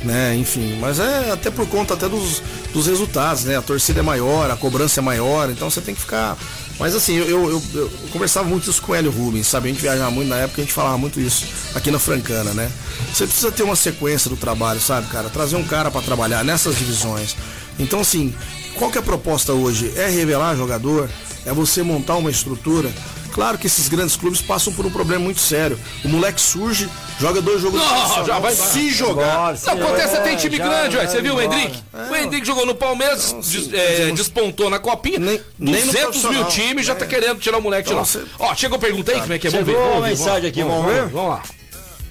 né? 0.06 0.34
Enfim, 0.36 0.78
mas 0.80 1.00
é 1.00 1.32
até 1.32 1.50
por 1.50 1.68
conta 1.68 1.96
até 1.96 2.08
dos, 2.08 2.42
dos 2.72 2.86
resultados, 2.88 3.44
né? 3.44 3.58
A 3.58 3.62
torcida 3.62 4.00
é 4.00 4.04
maior, 4.04 4.50
a 4.52 4.56
cobrança 4.56 5.02
é 5.02 5.04
maior, 5.04 5.50
então 5.50 5.70
você 5.70 5.82
tem 5.82 5.96
que 5.96 6.02
ficar. 6.02 6.38
Mas 6.80 6.94
assim, 6.96 7.16
eu, 7.16 7.28
eu, 7.28 7.62
eu- 7.74 7.90
conversava 8.12 8.48
muito 8.48 8.70
isso 8.70 8.82
com 8.82 8.92
o 8.92 8.96
Hélio 8.96 9.10
Rubens, 9.12 9.48
sabe? 9.48 9.68
A 9.70 9.72
gente 9.72 9.82
viajava 9.82 10.12
muito 10.12 10.30
na 10.30 10.38
época, 10.38 10.62
a 10.62 10.64
gente 10.64 10.74
falava 10.74 10.98
muito 10.98 11.20
isso 11.20 11.46
aqui 11.74 11.90
na 11.90 11.98
Francana, 12.00 12.54
né? 12.54 12.72
Você 13.12 13.26
precisa 13.26 13.52
ter 13.52 13.64
uma 13.64 13.76
sequência 13.76 14.30
do 14.30 14.38
trabalho, 14.38 14.80
sabe, 14.80 15.08
cara? 15.08 15.30
Trazer 15.30 15.56
um 15.56 15.64
cara 15.64 15.90
pra 15.90 16.02
trabalhar 16.02 16.44
nessas 16.44 16.76
divisões. 16.78 17.36
Então, 17.80 18.00
assim, 18.02 18.34
qual 18.76 18.92
que 18.92 18.98
é 18.98 19.02
a 19.02 19.04
proposta 19.04 19.54
hoje? 19.54 19.92
É 19.96 20.08
revelar 20.10 20.56
jogador? 20.56 21.10
É 21.46 21.52
você 21.54 21.82
montar 21.82 22.16
uma 22.16 22.30
estrutura? 22.30 22.92
Claro 23.38 23.56
que 23.60 23.68
esses 23.68 23.88
grandes 23.88 24.16
clubes 24.16 24.42
passam 24.42 24.74
por 24.74 24.84
um 24.84 24.90
problema 24.90 25.24
muito 25.24 25.40
sério. 25.40 25.80
O 26.04 26.08
moleque 26.10 26.42
surge, 26.42 26.90
joga 27.20 27.40
dois 27.40 27.62
jogos 27.62 27.80
Não, 27.80 28.26
já 28.26 28.40
vai 28.40 28.56
se 28.56 28.90
jogar. 28.90 29.54
Não, 29.64 29.74
acontece 29.74 30.16
É, 30.16 30.18
até 30.18 30.34
em 30.34 30.38
time 30.38 30.58
já 30.58 30.64
grande, 30.68 30.98
ué. 30.98 31.06
vai 31.06 31.08
Você 31.16 31.22
viu 31.22 31.36
o 31.36 31.42
embora. 31.44 31.60
Hendrick? 31.60 31.84
O 32.10 32.16
Hendrick 32.16 32.48
jogou 32.48 32.66
no 32.66 32.74
Palmeiras, 32.74 33.36
des- 33.44 33.72
é, 33.72 34.12
despontou 34.12 34.72
na 34.72 34.80
copinha. 34.80 35.20
nem- 35.20 35.40
nem 35.60 35.86
no 35.86 35.92
200 35.92 36.24
mil 36.24 36.32
profissional. 36.44 36.50
times 36.50 36.86
já 36.88 36.96
tá 36.96 37.06
É. 37.06 37.08
querendo 37.08 37.40
tirar 37.40 37.60
o 37.60 37.62
moleque 37.62 37.92
Então, 37.92 38.02
de 38.02 38.10
você- 38.10 38.18
lá. 38.18 38.26
Ó, 38.40 38.56
chegou 38.56 38.80
pergunta 38.80 39.12
aí, 39.12 39.20
como 39.22 39.34
é 39.34 39.38
que 39.38 39.46
é? 39.46 39.50
Vamos 39.52 39.68
ver. 39.68 39.74
Vamos 39.76 39.92
uma 39.92 40.02
ver, 40.02 40.08
mensagem 40.10 40.50
aqui, 40.50 40.64
vamos 40.64 40.86
ver? 40.92 41.06
Vamos 41.10 41.30
lá. 41.30 41.44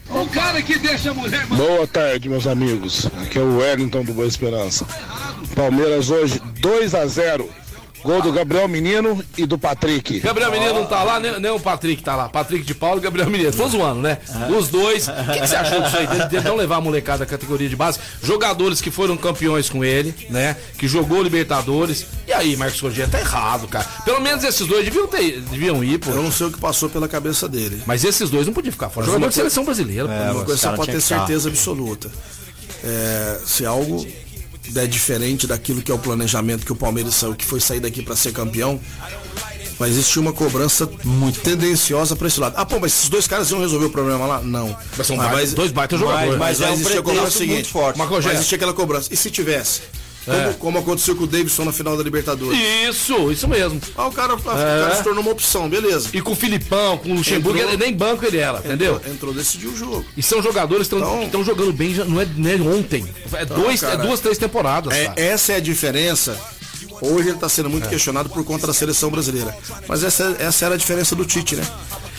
O 0.08 0.26
cara 0.28 0.62
que 0.62 0.78
deixa 0.78 1.10
a 1.10 1.14
mulher. 1.14 1.44
Boa 1.46 1.88
tarde, 1.88 2.28
meus 2.28 2.46
amigos. 2.46 3.06
Aqui 3.20 3.36
é 3.36 3.42
o 3.42 3.58
Wellington 3.58 4.04
do 4.04 4.12
Boa 4.12 4.28
Esperança. 4.28 4.86
Palmeiras 5.56 6.08
hoje 6.08 6.40
2 6.60 6.94
a 6.94 7.04
0. 7.04 7.50
Gol 8.06 8.22
do 8.22 8.30
Gabriel 8.30 8.68
Menino 8.68 9.20
e 9.36 9.44
do 9.44 9.58
Patrick. 9.58 10.20
Gabriel 10.20 10.52
Menino 10.52 10.74
não 10.74 10.86
tá 10.86 11.02
lá, 11.02 11.18
nem, 11.18 11.40
nem 11.40 11.50
o 11.50 11.58
Patrick 11.58 12.00
tá 12.04 12.14
lá. 12.14 12.28
Patrick 12.28 12.64
de 12.64 12.72
Paulo 12.72 13.00
e 13.00 13.02
Gabriel 13.02 13.28
Menino. 13.28 13.52
Tô 13.52 13.68
zoando, 13.68 14.00
né? 14.00 14.18
Os 14.56 14.68
dois. 14.68 15.08
O 15.08 15.32
que, 15.32 15.40
que 15.40 15.48
você 15.48 15.56
achou 15.56 15.82
disso 15.82 15.96
aí? 15.96 16.06
Dele, 16.06 16.24
dele 16.26 16.44
não 16.44 16.54
levar 16.54 16.76
a 16.76 16.80
molecada 16.80 17.18
da 17.18 17.26
categoria 17.26 17.68
de 17.68 17.74
base. 17.74 17.98
Jogadores 18.22 18.80
que 18.80 18.92
foram 18.92 19.16
campeões 19.16 19.68
com 19.68 19.84
ele, 19.84 20.14
né? 20.30 20.56
Que 20.78 20.86
jogou 20.86 21.20
Libertadores. 21.20 22.06
E 22.28 22.32
aí, 22.32 22.56
Marcos 22.56 22.78
Rogério, 22.78 23.10
tá 23.10 23.18
errado, 23.18 23.66
cara. 23.66 23.84
Pelo 24.04 24.20
menos 24.20 24.44
esses 24.44 24.66
dois 24.68 24.84
deviam, 24.84 25.08
ter, 25.08 25.40
deviam 25.40 25.82
ir, 25.82 25.98
pô. 25.98 26.10
Eu 26.10 26.22
não 26.22 26.30
sei 26.30 26.46
o 26.46 26.52
que 26.52 26.60
passou 26.60 26.88
pela 26.88 27.08
cabeça 27.08 27.48
dele. 27.48 27.82
Mas 27.86 28.04
esses 28.04 28.30
dois 28.30 28.46
não 28.46 28.54
podiam 28.54 28.70
ficar 28.70 28.88
fora. 28.88 29.04
Mas 29.04 29.06
Jogador 29.06 29.24
uma 29.24 29.30
de 29.30 29.34
seleção 29.34 29.64
brasileira. 29.64 30.08
É, 30.12 30.30
uma 30.30 30.40
os 30.40 30.44
coisa 30.44 30.60
você 30.60 30.64
caras 30.64 30.78
pode 30.78 30.92
ter 30.92 31.00
certeza 31.00 31.48
absoluta. 31.48 32.08
É, 32.84 33.40
se 33.44 33.66
algo 33.66 34.06
der 34.76 34.86
diferente 34.86 35.46
daquilo 35.46 35.80
que 35.82 35.90
é 35.90 35.94
o 35.94 35.98
planejamento 35.98 36.64
que 36.66 36.72
o 36.72 36.76
Palmeiras 36.76 37.14
saiu, 37.14 37.34
que 37.34 37.44
foi 37.44 37.60
sair 37.60 37.80
daqui 37.80 38.02
para 38.02 38.14
ser 38.14 38.32
campeão, 38.32 38.78
vai 39.78 39.88
existir 39.88 40.18
uma 40.18 40.32
cobrança 40.32 40.88
muito 41.04 41.40
tendenciosa 41.40 42.14
para 42.14 42.28
esse 42.28 42.38
lado. 42.38 42.54
Ah, 42.58 42.64
pô, 42.66 42.78
mas 42.78 42.92
esses 42.92 43.08
dois 43.08 43.26
caras 43.26 43.50
iam 43.50 43.60
resolver 43.60 43.86
o 43.86 43.90
problema 43.90 44.26
lá? 44.26 44.40
Não. 44.42 44.76
Mas 44.96 45.06
são 45.06 45.16
Mas 45.16 45.26
baita- 45.26 45.46
vai- 45.46 45.54
dois 45.54 45.72
baita 45.72 45.96
jogadores. 45.98 46.28
Mas, 46.30 46.38
Mas 46.38 46.58
vai 46.58 46.68
é 46.68 46.70
um 46.70 46.74
existir 46.74 46.98
a 46.98 47.02
cobrança 47.02 47.30
seguinte. 47.38 47.52
muito 47.54 47.68
forte. 47.68 47.96
Mas 47.98 48.24
vai 48.24 48.34
existir 48.34 48.54
aquela 48.56 48.74
cobrança. 48.74 49.08
E 49.10 49.16
se 49.16 49.30
tivesse? 49.30 49.80
Como, 50.26 50.36
É. 50.38 50.52
como 50.58 50.78
aconteceu 50.78 51.14
com 51.16 51.22
o 51.24 51.26
Davidson 51.26 51.64
na 51.64 51.72
final 51.72 51.96
da 51.96 52.02
Libertadores. 52.02 52.58
Isso, 52.88 53.30
isso 53.30 53.46
mesmo. 53.46 53.80
Ah, 53.96 54.08
o 54.08 54.12
cara, 54.12 54.34
o 54.34 54.42
cara 54.42 54.90
É. 54.92 54.96
se 54.96 55.04
tornou 55.04 55.22
uma 55.22 55.30
opção, 55.32 55.68
beleza. 55.68 56.08
E 56.12 56.20
com 56.20 56.32
o 56.32 56.36
Filipão, 56.36 56.98
com 56.98 57.10
o 57.10 57.14
Luxemburgo, 57.14 57.56
Entrou- 57.58 57.72
ele- 57.74 57.82
nem 57.84 57.94
banco 57.96 58.24
ele 58.26 58.38
era, 58.38 58.58
entendeu? 58.58 59.00
Entrou, 59.06 59.32
decidiu 59.32 59.70
o 59.70 59.76
jogo. 59.76 60.04
E 60.16 60.22
são 60.22 60.42
jogadores 60.42 60.88
que 60.88 60.96
Então- 60.96 61.22
estão 61.22 61.44
jogando 61.44 61.72
bem, 61.72 61.94
não 61.94 62.20
é, 62.20 62.26
não 62.36 62.50
é 62.50 62.76
ontem. 62.76 63.06
É, 63.32 63.44
dois, 63.44 63.82
é 63.82 63.86
cara, 63.86 63.98
duas, 64.02 64.18
três 64.18 64.36
temporadas. 64.36 64.92
É, 64.92 65.12
essa 65.16 65.52
é 65.52 65.56
a 65.56 65.60
diferença. 65.60 66.36
Hoje 67.00 67.28
ele 67.28 67.36
está 67.36 67.48
sendo 67.48 67.70
muito 67.70 67.88
questionado 67.88 68.28
por 68.28 68.42
conta 68.44 68.66
da 68.66 68.74
seleção 68.74 69.10
brasileira. 69.10 69.54
Mas 69.86 70.02
essa, 70.02 70.34
essa 70.40 70.64
era 70.64 70.74
a 70.74 70.78
diferença 70.78 71.14
do 71.14 71.24
Tite, 71.24 71.54
né? 71.54 71.64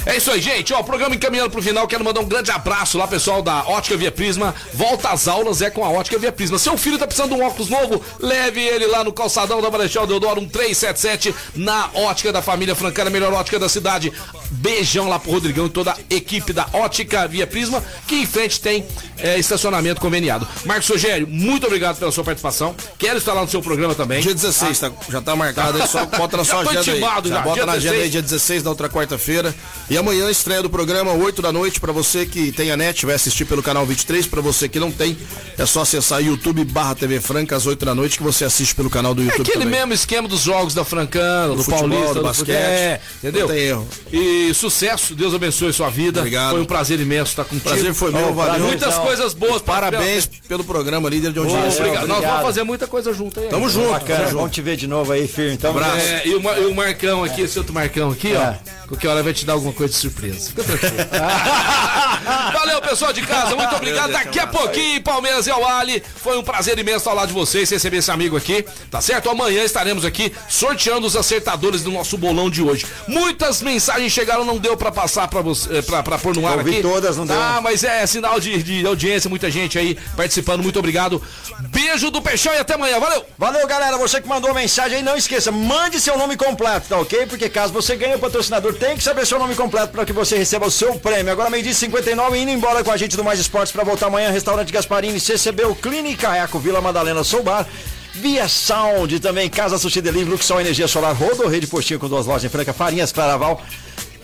É 0.07 0.15
isso 0.15 0.31
aí, 0.31 0.39
gente. 0.39 0.73
Ó, 0.73 0.79
o 0.79 0.83
programa 0.85 1.13
encaminhando 1.13 1.49
pro 1.49 1.61
final. 1.61 1.85
Quero 1.85 2.01
mandar 2.01 2.21
um 2.21 2.25
grande 2.25 2.49
abraço 2.49 2.97
lá, 2.97 3.05
pessoal 3.05 3.41
da 3.41 3.67
Ótica 3.67 3.97
Via 3.97 4.09
Prisma. 4.09 4.55
Volta 4.73 5.09
às 5.09 5.27
aulas 5.27 5.61
é 5.61 5.69
com 5.69 5.83
a 5.83 5.89
Ótica 5.89 6.17
Via 6.17 6.31
Prisma. 6.31 6.57
Seu 6.57 6.77
filho 6.77 6.97
tá 6.97 7.05
precisando 7.05 7.35
de 7.35 7.41
um 7.41 7.45
óculos 7.45 7.67
novo? 7.69 8.01
Leve 8.17 8.61
ele 8.61 8.87
lá 8.87 9.03
no 9.03 9.11
calçadão 9.11 9.61
da 9.61 9.69
Marechal 9.69 10.07
Deodoro 10.07 10.39
1377 10.39 11.35
na 11.55 11.89
Ótica 11.93 12.31
da 12.31 12.41
Família 12.41 12.73
Francana, 12.73 13.09
melhor 13.09 13.33
ótica 13.33 13.59
da 13.59 13.67
cidade. 13.67 14.13
Beijão 14.49 15.09
lá 15.09 15.19
pro 15.19 15.29
Rodrigão 15.29 15.65
e 15.65 15.69
toda 15.69 15.91
a 15.91 15.97
equipe 16.09 16.53
da 16.53 16.65
Ótica 16.71 17.27
Via 17.27 17.45
Prisma, 17.45 17.83
que 18.07 18.15
em 18.15 18.25
frente 18.25 18.61
tem 18.61 18.85
é, 19.17 19.37
estacionamento 19.37 19.99
conveniado. 19.99 20.47
Marcos 20.63 20.87
Rogério, 20.87 21.27
muito 21.27 21.67
obrigado 21.67 21.97
pela 21.97 22.13
sua 22.13 22.23
participação. 22.23 22.73
Quero 22.97 23.17
estar 23.17 23.33
lá 23.33 23.41
no 23.41 23.49
seu 23.49 23.61
programa 23.61 23.93
também. 23.93 24.21
Dia 24.21 24.33
16, 24.33 24.79
tá, 24.79 24.91
já 25.09 25.21
tá 25.21 25.35
marcado 25.35 25.81
aí, 25.81 25.85
só 25.85 26.05
bota 26.05 26.37
na 26.37 26.45
sua 26.45 26.61
agenda 26.61 26.79
aí. 26.79 27.01
Já 27.01 27.21
já, 27.25 27.41
bota 27.41 27.55
dia 27.55 27.65
na 27.65 27.73
agenda 27.73 27.95
16. 27.95 28.03
aí, 28.03 28.09
dia 28.09 28.21
16 28.21 28.63
da 28.63 28.69
outra 28.69 28.87
quarta-feira. 28.87 29.53
E 29.89 29.96
amanhã 29.97 30.29
estreia 30.29 30.61
do 30.61 30.69
programa, 30.69 31.11
8 31.13 31.41
da 31.41 31.51
noite, 31.51 31.79
pra 31.79 31.91
você 31.91 32.25
que 32.25 32.51
tem 32.51 32.71
a 32.71 32.77
net, 32.77 33.05
vai 33.05 33.15
assistir 33.15 33.45
pelo 33.45 33.61
canal 33.63 33.85
23, 33.85 34.25
pra 34.27 34.41
você 34.41 34.67
que 34.69 34.79
não 34.79 34.91
tem, 34.91 35.17
é 35.57 35.65
só 35.65 35.81
acessar 35.81 36.23
YouTube 36.23 36.63
barra 36.65 36.95
TV 36.95 37.19
Franca 37.19 37.55
às 37.55 37.65
8 37.65 37.85
da 37.85 37.95
noite 37.95 38.17
que 38.17 38.23
você 38.23 38.45
assiste 38.45 38.73
pelo 38.75 38.89
canal 38.89 39.13
do 39.13 39.21
É 39.21 39.25
YouTube 39.25 39.41
aquele 39.49 39.63
também. 39.65 39.79
mesmo 39.79 39.93
esquema 39.93 40.27
dos 40.27 40.41
jogos 40.41 40.73
da 40.73 40.83
Francana, 40.85 41.55
do, 41.55 41.63
futebol, 41.63 41.89
Paulista, 41.89 42.13
do 42.13 42.19
do 42.19 42.23
basquete. 42.23 42.49
É, 42.55 42.99
entendeu? 43.17 43.47
Não 43.47 43.53
tem 43.55 43.63
erro. 43.63 43.87
E 44.11 44.53
sucesso, 44.53 45.15
Deus 45.15 45.33
abençoe 45.33 45.71
sua 45.73 45.89
vida. 45.89 46.19
Obrigado. 46.19 46.51
Foi 46.51 46.61
um 46.61 46.65
prazer 46.65 46.99
imenso 46.99 47.31
estar 47.31 47.43
contigo. 47.45 47.69
Prazer 47.69 47.93
foi 47.93 48.11
meu, 48.11 48.33
valeu. 48.33 48.65
Muitas 48.65 48.95
coisas 48.97 49.33
boas. 49.33 49.61
pra- 49.61 49.75
Parabéns 49.77 50.25
pelo 50.47 50.63
programa 50.63 51.09
Líder 51.09 51.31
de 51.31 51.39
Audiência. 51.39 51.79
obrigado. 51.81 52.07
Nós 52.07 52.23
vamos 52.23 52.41
fazer 52.41 52.63
muita 52.63 52.87
coisa 52.87 53.13
junto 53.13 53.39
aí. 53.39 53.47
Tamo 53.47 53.69
junto. 53.69 53.89
Bacana, 53.91 54.15
Tamo 54.19 54.23
junto. 54.29 54.35
vamos 54.37 54.51
te 54.51 54.61
ver 54.61 54.75
de 54.75 54.87
novo 54.87 55.11
aí, 55.11 55.27
firme. 55.27 55.53
Então, 55.53 55.75
É, 55.79 56.27
e, 56.27 56.35
o, 56.35 56.41
e 56.41 56.65
o 56.65 56.75
Marcão 56.75 57.23
aqui, 57.23 57.41
esse 57.41 57.57
outro 57.57 57.73
Marcão 57.73 58.09
aqui, 58.11 58.33
ó. 58.35 58.53
Qualquer 58.87 59.07
hora 59.09 59.21
vai 59.23 59.33
te 59.33 59.45
dar 59.45 59.53
alguma 59.53 59.73
coisa 59.77 59.93
de 59.93 59.99
surpresa. 59.99 60.49
Fica 60.49 60.63
tranquilo. 60.63 60.95
Valeu, 62.51 62.81
pessoal 62.81 63.13
de 63.13 63.21
casa. 63.21 63.55
Muito 63.55 63.75
obrigado. 63.75 64.11
Daqui 64.11 64.39
a 64.39 64.47
pouquinho, 64.47 65.01
Palmeiras 65.03 65.45
e 65.45 65.51
Ali. 65.51 66.03
Foi 66.15 66.37
um 66.37 66.43
prazer 66.43 66.77
imenso 66.79 66.97
estar 66.97 67.11
ao 67.11 67.15
lado 67.15 67.27
de 67.27 67.33
vocês, 67.33 67.69
receber 67.69 67.97
esse 67.97 68.09
amigo 68.09 68.35
aqui. 68.35 68.65
Tá 68.89 68.99
certo? 68.99 69.29
Amanhã 69.29 69.63
estaremos 69.63 70.03
aqui 70.03 70.33
sorteando 70.49 71.05
os 71.05 71.15
acertadores 71.15 71.83
do 71.83 71.91
nosso 71.91 72.17
bolão 72.17 72.49
de 72.49 72.61
hoje. 72.61 72.85
Muitas 73.07 73.61
mensagens 73.61 74.11
chegaram, 74.11 74.43
não 74.43 74.57
deu 74.57 74.75
pra 74.75 74.91
passar 74.91 75.27
pra, 75.27 75.41
você, 75.41 75.81
pra, 75.83 76.01
pra 76.01 76.17
pôr 76.17 76.35
no 76.35 76.47
ar 76.47 76.57
Ouvi 76.57 76.71
aqui. 76.71 76.81
todas, 76.81 77.15
não 77.15 77.25
deu. 77.25 77.39
Ah, 77.39 77.59
mas 77.61 77.83
é 77.83 78.05
sinal 78.07 78.39
de, 78.39 78.63
de 78.63 78.85
audiência, 78.85 79.29
muita 79.29 79.51
gente 79.51 79.77
aí 79.77 79.95
participando. 80.15 80.63
Muito 80.63 80.79
obrigado. 80.79 81.21
Beijo 81.69 82.09
do 82.09 82.21
Peixão 82.21 82.53
e 82.53 82.57
até 82.57 82.73
amanhã. 82.73 82.99
Valeu! 82.99 83.23
Valeu, 83.37 83.67
galera. 83.67 83.97
Você 83.97 84.19
que 84.19 84.27
mandou 84.27 84.49
a 84.49 84.53
mensagem 84.53 84.97
aí, 84.97 85.03
não 85.03 85.15
esqueça, 85.15 85.51
mande 85.51 85.99
seu 85.99 86.17
nome 86.17 86.35
completo, 86.35 86.87
tá 86.89 86.97
ok? 86.97 87.27
Porque 87.27 87.47
caso 87.49 87.71
você 87.71 87.95
ganhe 87.95 88.15
o 88.15 88.19
patrocinador, 88.19 88.73
tem 88.73 88.97
que 88.97 89.03
saber 89.03 89.25
seu 89.25 89.37
nome 89.37 89.53
completo 89.53 89.66
para 89.69 90.05
que 90.05 90.13
você 90.13 90.37
receba 90.37 90.65
o 90.67 90.71
seu 90.71 90.95
prêmio. 90.99 91.31
Agora, 91.31 91.49
meio-dia 91.49 91.71
e 91.71 91.75
59, 91.75 92.37
indo 92.37 92.51
embora 92.51 92.83
com 92.83 92.91
a 92.91 92.97
gente 92.97 93.15
do 93.17 93.23
Mais 93.23 93.39
Esportes 93.39 93.71
para 93.71 93.83
voltar 93.83 94.07
amanhã. 94.07 94.29
Restaurante 94.31 94.71
Gasparini, 94.71 95.19
CCB, 95.19 95.63
Clínica 95.81 96.35
Eco, 96.35 96.59
Vila 96.59 96.81
Madalena, 96.81 97.23
Soubar. 97.23 97.67
Via 98.13 98.47
Sound, 98.47 99.19
também 99.19 99.47
Casa 99.47 99.77
Sushi 99.77 100.01
Delivery, 100.01 100.31
Luxol 100.31 100.59
Energia 100.61 100.87
Solar, 100.87 101.13
Rodo, 101.15 101.47
Rede 101.47 101.67
Postinho 101.67 101.99
com 101.99 102.09
duas 102.09 102.25
lojas 102.25 102.45
em 102.45 102.49
Franca, 102.49 102.73
Farinhas, 102.73 103.11
Claraval. 103.11 103.61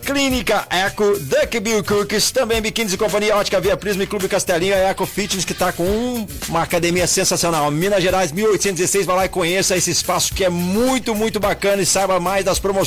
Clínica 0.04 0.66
Eco, 0.68 1.16
Duck 1.18 1.58
Bill 1.60 1.82
Cookies, 1.82 2.30
também 2.30 2.60
Biquínis 2.60 2.92
e 2.92 2.98
Companhia 2.98 3.36
Ótica 3.36 3.58
Via 3.58 3.74
Prisma 3.74 4.02
e 4.02 4.06
Clube 4.06 4.28
Castelinho, 4.28 4.74
a 4.74 4.78
Eco 4.78 5.06
Fitness 5.06 5.46
que 5.46 5.54
tá 5.54 5.72
com 5.72 5.82
um- 5.84 6.26
uma 6.50 6.62
academia 6.62 7.06
sensacional. 7.06 7.70
Minas 7.70 8.02
Gerais 8.02 8.30
1816, 8.30 9.06
vai 9.06 9.16
lá 9.16 9.24
e 9.24 9.28
conheça 9.30 9.74
esse 9.76 9.90
espaço 9.90 10.34
que 10.34 10.44
é 10.44 10.50
muito, 10.50 11.14
muito 11.14 11.40
bacana 11.40 11.80
e 11.80 11.86
saiba 11.86 12.20
mais 12.20 12.44
das 12.44 12.58
promoções. 12.58 12.82